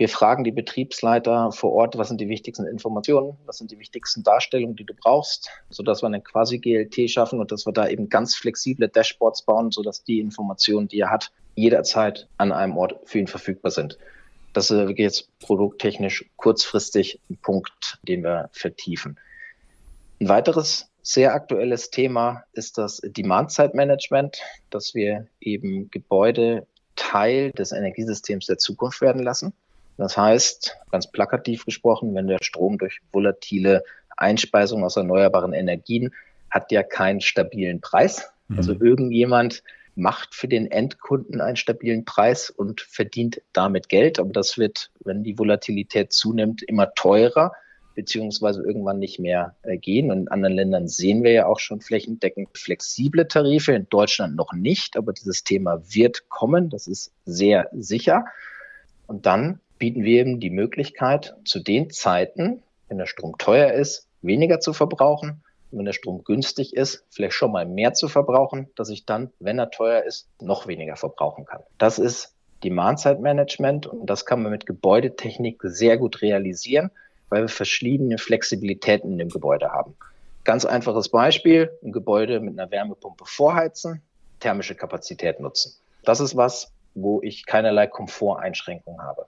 wir 0.00 0.08
fragen 0.08 0.44
die 0.44 0.50
Betriebsleiter 0.50 1.52
vor 1.52 1.72
Ort, 1.74 1.98
was 1.98 2.08
sind 2.08 2.22
die 2.22 2.30
wichtigsten 2.30 2.66
Informationen, 2.66 3.36
was 3.44 3.58
sind 3.58 3.70
die 3.70 3.78
wichtigsten 3.78 4.22
Darstellungen, 4.22 4.74
die 4.74 4.86
du 4.86 4.94
brauchst, 4.94 5.50
sodass 5.68 6.02
wir 6.02 6.06
eine 6.06 6.22
quasi 6.22 6.58
GLT 6.58 7.10
schaffen 7.10 7.38
und 7.38 7.52
dass 7.52 7.66
wir 7.66 7.74
da 7.74 7.86
eben 7.86 8.08
ganz 8.08 8.34
flexible 8.34 8.88
Dashboards 8.88 9.42
bauen, 9.42 9.70
sodass 9.70 10.02
die 10.02 10.20
Informationen, 10.20 10.88
die 10.88 11.00
er 11.00 11.10
hat, 11.10 11.32
jederzeit 11.54 12.28
an 12.38 12.50
einem 12.50 12.78
Ort 12.78 12.98
für 13.04 13.18
ihn 13.18 13.26
verfügbar 13.26 13.72
sind. 13.72 13.98
Das 14.54 14.70
ist 14.70 14.98
jetzt 14.98 15.28
produkttechnisch 15.40 16.24
kurzfristig 16.36 17.20
ein 17.28 17.36
Punkt, 17.36 17.98
den 18.08 18.24
wir 18.24 18.48
vertiefen. 18.52 19.20
Ein 20.18 20.30
weiteres 20.30 20.90
sehr 21.02 21.34
aktuelles 21.34 21.90
Thema 21.90 22.44
ist 22.54 22.78
das 22.78 23.02
Demand-Side-Management, 23.04 24.40
dass 24.70 24.94
wir 24.94 25.26
eben 25.42 25.90
Gebäude 25.90 26.66
Teil 26.96 27.50
des 27.52 27.72
Energiesystems 27.72 28.46
der 28.46 28.56
Zukunft 28.56 29.02
werden 29.02 29.22
lassen. 29.22 29.52
Das 30.00 30.16
heißt, 30.16 30.78
ganz 30.90 31.10
plakativ 31.10 31.66
gesprochen, 31.66 32.14
wenn 32.14 32.26
der 32.26 32.38
Strom 32.40 32.78
durch 32.78 33.00
volatile 33.12 33.84
Einspeisung 34.16 34.82
aus 34.82 34.96
erneuerbaren 34.96 35.52
Energien 35.52 36.14
hat 36.50 36.72
ja 36.72 36.82
keinen 36.82 37.20
stabilen 37.20 37.82
Preis. 37.82 38.32
Mhm. 38.48 38.56
Also 38.56 38.72
irgendjemand 38.72 39.62
macht 39.96 40.34
für 40.34 40.48
den 40.48 40.70
Endkunden 40.70 41.42
einen 41.42 41.56
stabilen 41.56 42.06
Preis 42.06 42.48
und 42.48 42.80
verdient 42.80 43.42
damit 43.52 43.90
Geld. 43.90 44.18
Aber 44.18 44.32
das 44.32 44.56
wird, 44.56 44.90
wenn 45.04 45.22
die 45.22 45.38
Volatilität 45.38 46.14
zunimmt, 46.14 46.62
immer 46.62 46.94
teurer 46.94 47.52
beziehungsweise 47.94 48.62
irgendwann 48.62 49.00
nicht 49.00 49.18
mehr 49.18 49.54
äh, 49.64 49.76
gehen. 49.76 50.10
Und 50.10 50.20
in 50.20 50.28
anderen 50.28 50.54
Ländern 50.54 50.88
sehen 50.88 51.22
wir 51.22 51.32
ja 51.32 51.44
auch 51.44 51.58
schon 51.58 51.82
flächendeckend 51.82 52.48
flexible 52.56 53.28
Tarife, 53.28 53.72
in 53.72 53.86
Deutschland 53.90 54.34
noch 54.34 54.54
nicht, 54.54 54.96
aber 54.96 55.12
dieses 55.12 55.44
Thema 55.44 55.82
wird 55.92 56.30
kommen, 56.30 56.70
das 56.70 56.86
ist 56.86 57.12
sehr 57.26 57.68
sicher. 57.72 58.24
Und 59.06 59.26
dann 59.26 59.60
bieten 59.80 60.04
wir 60.04 60.20
eben 60.20 60.38
die 60.38 60.50
Möglichkeit, 60.50 61.34
zu 61.44 61.58
den 61.58 61.90
Zeiten, 61.90 62.62
wenn 62.86 62.98
der 62.98 63.06
Strom 63.06 63.36
teuer 63.38 63.72
ist, 63.72 64.06
weniger 64.22 64.60
zu 64.60 64.72
verbrauchen. 64.72 65.42
Und 65.72 65.78
wenn 65.78 65.86
der 65.86 65.92
Strom 65.92 66.22
günstig 66.22 66.76
ist, 66.76 67.04
vielleicht 67.10 67.34
schon 67.34 67.50
mal 67.50 67.66
mehr 67.66 67.94
zu 67.94 68.06
verbrauchen, 68.06 68.68
dass 68.76 68.90
ich 68.90 69.04
dann, 69.06 69.32
wenn 69.40 69.58
er 69.58 69.72
teuer 69.72 70.04
ist, 70.04 70.28
noch 70.40 70.68
weniger 70.68 70.94
verbrauchen 70.94 71.44
kann. 71.46 71.62
Das 71.78 71.98
ist 71.98 72.34
Demand-Side-Management 72.62 73.88
und 73.88 74.06
das 74.06 74.24
kann 74.24 74.42
man 74.42 74.52
mit 74.52 74.66
Gebäudetechnik 74.66 75.58
sehr 75.64 75.98
gut 75.98 76.22
realisieren 76.22 76.92
weil 77.30 77.42
wir 77.42 77.48
verschiedene 77.48 78.18
Flexibilitäten 78.18 79.12
in 79.12 79.18
dem 79.18 79.30
Gebäude 79.30 79.70
haben. 79.70 79.96
Ganz 80.44 80.64
einfaches 80.64 81.08
Beispiel, 81.08 81.70
ein 81.82 81.92
Gebäude 81.92 82.40
mit 82.40 82.58
einer 82.58 82.70
Wärmepumpe 82.70 83.24
vorheizen, 83.24 84.02
thermische 84.40 84.74
Kapazität 84.74 85.40
nutzen. 85.40 85.74
Das 86.04 86.20
ist 86.20 86.36
was, 86.36 86.72
wo 86.94 87.22
ich 87.22 87.46
keinerlei 87.46 87.86
Komforteinschränkungen 87.86 89.00
habe. 89.00 89.26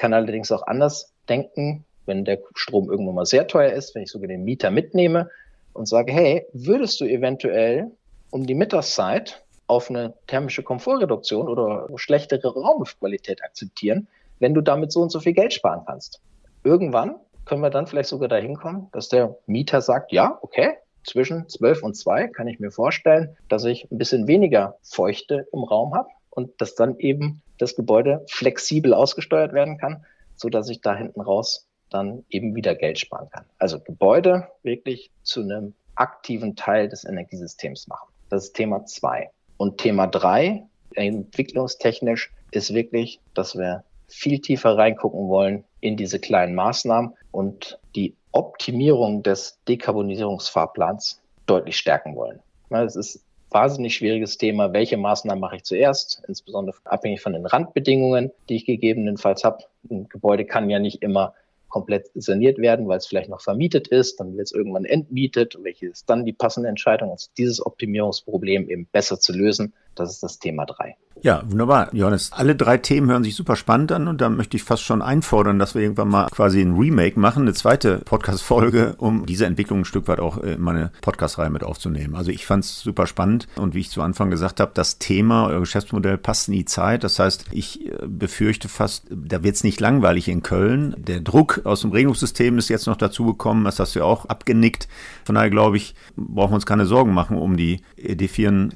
Kann 0.00 0.14
allerdings 0.14 0.50
auch 0.50 0.66
anders 0.66 1.12
denken, 1.28 1.84
wenn 2.06 2.24
der 2.24 2.38
Strom 2.54 2.90
irgendwann 2.90 3.16
mal 3.16 3.26
sehr 3.26 3.46
teuer 3.46 3.72
ist, 3.72 3.94
wenn 3.94 4.02
ich 4.02 4.10
sogar 4.10 4.28
den 4.28 4.44
Mieter 4.44 4.70
mitnehme 4.70 5.28
und 5.74 5.86
sage, 5.86 6.10
hey, 6.10 6.46
würdest 6.54 7.02
du 7.02 7.04
eventuell 7.04 7.90
um 8.30 8.46
die 8.46 8.54
Mittagszeit 8.54 9.44
auf 9.66 9.90
eine 9.90 10.14
thermische 10.26 10.62
Komfortreduktion 10.62 11.48
oder 11.48 11.86
schlechtere 11.96 12.48
Raumluftqualität 12.48 13.44
akzeptieren, 13.44 14.08
wenn 14.38 14.54
du 14.54 14.62
damit 14.62 14.90
so 14.90 15.02
und 15.02 15.12
so 15.12 15.20
viel 15.20 15.34
Geld 15.34 15.52
sparen 15.52 15.82
kannst. 15.86 16.22
Irgendwann 16.64 17.16
können 17.44 17.60
wir 17.60 17.68
dann 17.68 17.86
vielleicht 17.86 18.08
sogar 18.08 18.30
dahin 18.30 18.56
kommen, 18.56 18.88
dass 18.92 19.10
der 19.10 19.36
Mieter 19.44 19.82
sagt, 19.82 20.12
ja, 20.12 20.38
okay, 20.40 20.78
zwischen 21.04 21.46
12 21.46 21.82
und 21.82 21.94
2 21.94 22.28
kann 22.28 22.48
ich 22.48 22.58
mir 22.58 22.70
vorstellen, 22.70 23.36
dass 23.50 23.64
ich 23.64 23.86
ein 23.92 23.98
bisschen 23.98 24.26
weniger 24.26 24.78
Feuchte 24.82 25.46
im 25.52 25.62
Raum 25.62 25.94
habe 25.94 26.08
und 26.30 26.58
dass 26.62 26.74
dann 26.74 26.98
eben 26.98 27.42
das 27.60 27.76
Gebäude 27.76 28.24
flexibel 28.28 28.94
ausgesteuert 28.94 29.52
werden 29.52 29.76
kann, 29.78 30.04
so 30.36 30.48
dass 30.48 30.68
ich 30.68 30.80
da 30.80 30.96
hinten 30.96 31.20
raus 31.20 31.66
dann 31.90 32.24
eben 32.30 32.54
wieder 32.54 32.74
Geld 32.74 32.98
sparen 32.98 33.28
kann. 33.30 33.44
Also 33.58 33.80
Gebäude 33.80 34.48
wirklich 34.62 35.10
zu 35.22 35.42
einem 35.42 35.74
aktiven 35.96 36.56
Teil 36.56 36.88
des 36.88 37.04
Energiesystems 37.04 37.88
machen. 37.88 38.08
Das 38.30 38.44
ist 38.44 38.54
Thema 38.54 38.86
2. 38.86 39.30
Und 39.56 39.78
Thema 39.78 40.06
3, 40.06 40.62
entwicklungstechnisch, 40.94 42.32
ist 42.52 42.72
wirklich, 42.72 43.20
dass 43.34 43.56
wir 43.56 43.84
viel 44.08 44.40
tiefer 44.40 44.78
reingucken 44.78 45.28
wollen 45.28 45.64
in 45.80 45.96
diese 45.96 46.18
kleinen 46.18 46.54
Maßnahmen 46.54 47.14
und 47.30 47.78
die 47.94 48.16
Optimierung 48.32 49.22
des 49.22 49.58
Dekarbonisierungsfahrplans 49.68 51.20
deutlich 51.46 51.76
stärken 51.76 52.16
wollen. 52.16 52.40
Es 52.70 52.96
ist 52.96 53.24
wahnsinnig 53.50 53.94
schwieriges 53.94 54.38
Thema. 54.38 54.72
Welche 54.72 54.96
Maßnahmen 54.96 55.40
mache 55.40 55.56
ich 55.56 55.64
zuerst? 55.64 56.22
Insbesondere 56.28 56.76
abhängig 56.84 57.20
von 57.20 57.32
den 57.32 57.46
Randbedingungen, 57.46 58.30
die 58.48 58.56
ich 58.56 58.66
gegebenenfalls 58.66 59.44
habe. 59.44 59.64
Ein 59.90 60.08
Gebäude 60.08 60.44
kann 60.44 60.70
ja 60.70 60.78
nicht 60.78 61.02
immer 61.02 61.34
komplett 61.68 62.10
saniert 62.14 62.58
werden, 62.58 62.88
weil 62.88 62.98
es 62.98 63.06
vielleicht 63.06 63.30
noch 63.30 63.40
vermietet 63.40 63.88
ist, 63.88 64.20
dann 64.20 64.36
wird 64.36 64.46
es 64.48 64.52
irgendwann 64.52 64.84
entmietet. 64.84 65.56
Welche 65.62 65.86
ist 65.86 66.10
dann 66.10 66.26
die 66.26 66.32
passende 66.32 66.68
Entscheidung? 66.68 67.10
Also 67.10 67.28
dieses 67.38 67.64
Optimierungsproblem 67.64 68.68
eben 68.68 68.86
besser 68.92 69.18
zu 69.18 69.32
lösen, 69.32 69.72
das 69.94 70.12
ist 70.12 70.22
das 70.22 70.38
Thema 70.38 70.64
drei. 70.66 70.96
Ja, 71.22 71.42
wunderbar. 71.46 71.94
Johannes, 71.94 72.32
alle 72.32 72.56
drei 72.56 72.78
Themen 72.78 73.10
hören 73.10 73.24
sich 73.24 73.36
super 73.36 73.54
spannend 73.54 73.92
an 73.92 74.08
und 74.08 74.22
da 74.22 74.30
möchte 74.30 74.56
ich 74.56 74.62
fast 74.62 74.82
schon 74.82 75.02
einfordern, 75.02 75.58
dass 75.58 75.74
wir 75.74 75.82
irgendwann 75.82 76.08
mal 76.08 76.28
quasi 76.28 76.62
ein 76.62 76.78
Remake 76.78 77.20
machen, 77.20 77.42
eine 77.42 77.52
zweite 77.52 77.98
Podcast-Folge, 77.98 78.94
um 78.96 79.26
diese 79.26 79.44
Entwicklung 79.44 79.80
ein 79.80 79.84
Stück 79.84 80.08
weit 80.08 80.18
auch 80.18 80.38
in 80.38 80.60
meine 80.62 80.92
Podcast-Reihe 81.02 81.50
mit 81.50 81.62
aufzunehmen. 81.62 82.14
Also 82.14 82.30
ich 82.30 82.46
fand 82.46 82.64
es 82.64 82.80
super 82.80 83.06
spannend 83.06 83.48
und 83.56 83.74
wie 83.74 83.80
ich 83.80 83.90
zu 83.90 84.00
Anfang 84.00 84.30
gesagt 84.30 84.60
habe, 84.60 84.70
das 84.72 84.98
Thema, 84.98 85.48
euer 85.48 85.60
Geschäftsmodell 85.60 86.16
passt 86.16 86.48
in 86.48 86.54
die 86.54 86.64
Zeit. 86.64 87.04
Das 87.04 87.18
heißt, 87.18 87.46
ich 87.50 87.86
äh, 87.86 88.06
befürchte 88.06 88.68
fast, 88.68 89.04
da 89.10 89.42
wird 89.42 89.56
es 89.56 89.64
nicht 89.64 89.80
langweilig 89.80 90.26
in 90.28 90.42
Köln. 90.42 90.94
Der 90.96 91.20
Druck 91.20 91.60
aus 91.64 91.82
dem 91.82 91.90
Regelungssystem 91.90 92.56
ist 92.56 92.70
jetzt 92.70 92.86
noch 92.86 92.96
dazu 92.96 93.26
gekommen, 93.26 93.64
das 93.64 93.78
hast 93.78 93.94
du 93.94 93.98
ja 93.98 94.04
auch 94.06 94.24
abgenickt. 94.24 94.88
Von 95.24 95.34
daher 95.34 95.50
glaube 95.50 95.76
ich, 95.76 95.94
brauchen 96.16 96.52
wir 96.52 96.54
uns 96.54 96.66
keine 96.66 96.86
Sorgen 96.86 97.12
machen 97.12 97.36
um 97.36 97.58
die 97.58 97.82
Edifieren. 97.96 98.74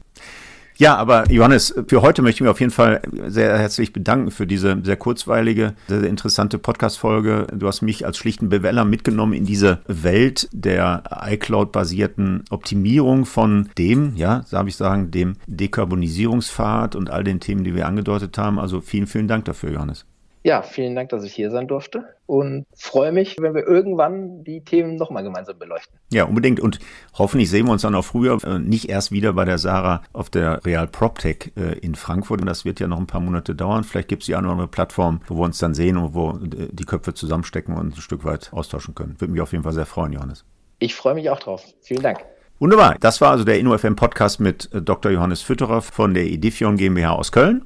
Ja, 0.76 0.96
aber 0.96 1.30
Johannes, 1.30 1.72
für 1.86 2.02
heute 2.02 2.20
möchte 2.22 2.38
ich 2.38 2.40
mich 2.42 2.50
auf 2.50 2.60
jeden 2.60 2.72
Fall 2.72 3.00
sehr 3.26 3.56
herzlich 3.58 3.92
bedanken 3.92 4.32
für 4.32 4.46
diese 4.46 4.76
sehr 4.82 4.96
kurzweilige, 4.96 5.74
sehr 5.86 6.02
interessante 6.02 6.58
Podcast-Folge. 6.58 7.46
Du 7.54 7.68
hast 7.68 7.82
mich 7.82 8.04
als 8.04 8.18
schlichten 8.18 8.48
Beweller 8.48 8.84
mitgenommen 8.84 9.34
in 9.34 9.44
diese 9.44 9.78
Welt 9.86 10.48
der 10.52 11.04
iCloud-basierten 11.26 12.44
Optimierung 12.50 13.24
von 13.24 13.70
dem, 13.78 14.16
ja, 14.16 14.44
darf 14.50 14.66
ich 14.66 14.74
sagen, 14.74 15.12
dem 15.12 15.34
Dekarbonisierungspfad 15.46 16.96
und 16.96 17.08
all 17.08 17.22
den 17.22 17.38
Themen, 17.38 17.62
die 17.62 17.76
wir 17.76 17.86
angedeutet 17.86 18.36
haben. 18.36 18.58
Also 18.58 18.80
vielen, 18.80 19.06
vielen 19.06 19.28
Dank 19.28 19.44
dafür, 19.44 19.70
Johannes. 19.70 20.06
Ja, 20.46 20.60
vielen 20.60 20.94
Dank, 20.94 21.08
dass 21.08 21.24
ich 21.24 21.32
hier 21.32 21.50
sein 21.50 21.68
durfte 21.68 22.04
und 22.26 22.66
freue 22.76 23.12
mich, 23.12 23.36
wenn 23.40 23.54
wir 23.54 23.66
irgendwann 23.66 24.44
die 24.44 24.60
Themen 24.60 24.96
nochmal 24.96 25.22
gemeinsam 25.22 25.58
beleuchten. 25.58 25.98
Ja, 26.12 26.24
unbedingt 26.24 26.60
und 26.60 26.80
hoffentlich 27.14 27.48
sehen 27.48 27.64
wir 27.64 27.72
uns 27.72 27.80
dann 27.80 27.94
auch 27.94 28.04
früher, 28.04 28.36
äh, 28.44 28.58
nicht 28.58 28.90
erst 28.90 29.10
wieder 29.10 29.32
bei 29.32 29.46
der 29.46 29.56
Sarah 29.56 30.02
auf 30.12 30.28
der 30.28 30.62
Real 30.66 30.86
PropTech 30.86 31.52
äh, 31.56 31.78
in 31.78 31.94
Frankfurt. 31.94 32.42
Und 32.42 32.46
das 32.46 32.66
wird 32.66 32.78
ja 32.78 32.86
noch 32.88 32.98
ein 32.98 33.06
paar 33.06 33.22
Monate 33.22 33.54
dauern. 33.54 33.84
Vielleicht 33.84 34.08
gibt 34.08 34.22
es 34.24 34.28
ja 34.28 34.36
eine 34.36 34.48
oder 34.48 34.52
andere 34.52 34.68
Plattform, 34.68 35.22
wo 35.28 35.36
wir 35.36 35.44
uns 35.44 35.56
dann 35.56 35.72
sehen 35.72 35.96
und 35.96 36.12
wo 36.12 36.32
äh, 36.32 36.68
die 36.70 36.84
Köpfe 36.84 37.14
zusammenstecken 37.14 37.74
und 37.74 37.96
ein 37.96 38.00
Stück 38.02 38.26
weit 38.26 38.52
austauschen 38.52 38.94
können. 38.94 39.18
Würde 39.18 39.32
mich 39.32 39.40
auf 39.40 39.52
jeden 39.52 39.64
Fall 39.64 39.72
sehr 39.72 39.86
freuen, 39.86 40.12
Johannes. 40.12 40.44
Ich 40.78 40.94
freue 40.94 41.14
mich 41.14 41.30
auch 41.30 41.38
drauf. 41.38 41.64
Vielen 41.80 42.02
Dank. 42.02 42.18
Wunderbar. 42.58 42.96
Das 43.00 43.22
war 43.22 43.30
also 43.30 43.44
der 43.44 43.58
InnoFM 43.58 43.96
Podcast 43.96 44.40
mit 44.40 44.68
Dr. 44.72 45.10
Johannes 45.10 45.40
Fütterer 45.40 45.80
von 45.80 46.12
der 46.12 46.26
Edifion 46.26 46.76
GmbH 46.76 47.12
aus 47.12 47.32
Köln. 47.32 47.64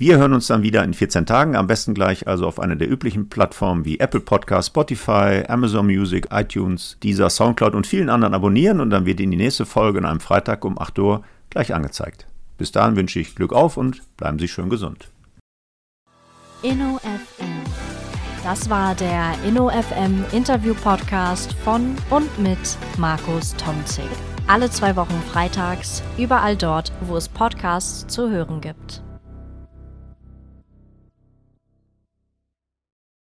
Wir 0.00 0.16
hören 0.16 0.32
uns 0.32 0.46
dann 0.46 0.62
wieder 0.62 0.84
in 0.84 0.94
14 0.94 1.26
Tagen, 1.26 1.56
am 1.56 1.66
besten 1.66 1.92
gleich 1.92 2.28
also 2.28 2.46
auf 2.46 2.60
einer 2.60 2.76
der 2.76 2.88
üblichen 2.88 3.28
Plattformen 3.28 3.84
wie 3.84 3.98
Apple 3.98 4.20
Podcast, 4.20 4.68
Spotify, 4.68 5.42
Amazon 5.48 5.86
Music, 5.86 6.28
iTunes, 6.30 6.96
Deezer, 7.02 7.28
Soundcloud 7.28 7.74
und 7.74 7.84
vielen 7.84 8.08
anderen 8.08 8.32
abonnieren 8.32 8.80
und 8.80 8.90
dann 8.90 9.06
wird 9.06 9.18
Ihnen 9.18 9.32
die 9.32 9.38
nächste 9.38 9.66
Folge 9.66 9.98
an 9.98 10.04
einem 10.04 10.20
Freitag 10.20 10.64
um 10.64 10.78
8 10.78 11.00
Uhr 11.00 11.24
gleich 11.50 11.74
angezeigt. 11.74 12.28
Bis 12.58 12.70
dahin 12.70 12.94
wünsche 12.94 13.18
ich 13.18 13.34
Glück 13.34 13.52
auf 13.52 13.76
und 13.76 14.02
bleiben 14.16 14.38
Sie 14.38 14.46
schön 14.46 14.70
gesund. 14.70 15.08
InnoFM. 16.62 17.64
Das 18.44 18.70
war 18.70 18.94
der 18.94 19.34
InnoFM 19.44 20.24
Interview 20.30 20.74
Podcast 20.74 21.54
von 21.64 21.96
und 22.10 22.38
mit 22.38 22.78
Markus 22.98 23.52
Tomzig. 23.56 24.04
Alle 24.46 24.70
zwei 24.70 24.94
Wochen 24.94 25.20
freitags, 25.32 26.04
überall 26.16 26.56
dort, 26.56 26.92
wo 27.00 27.16
es 27.16 27.28
Podcasts 27.28 28.06
zu 28.06 28.30
hören 28.30 28.60
gibt. 28.60 29.02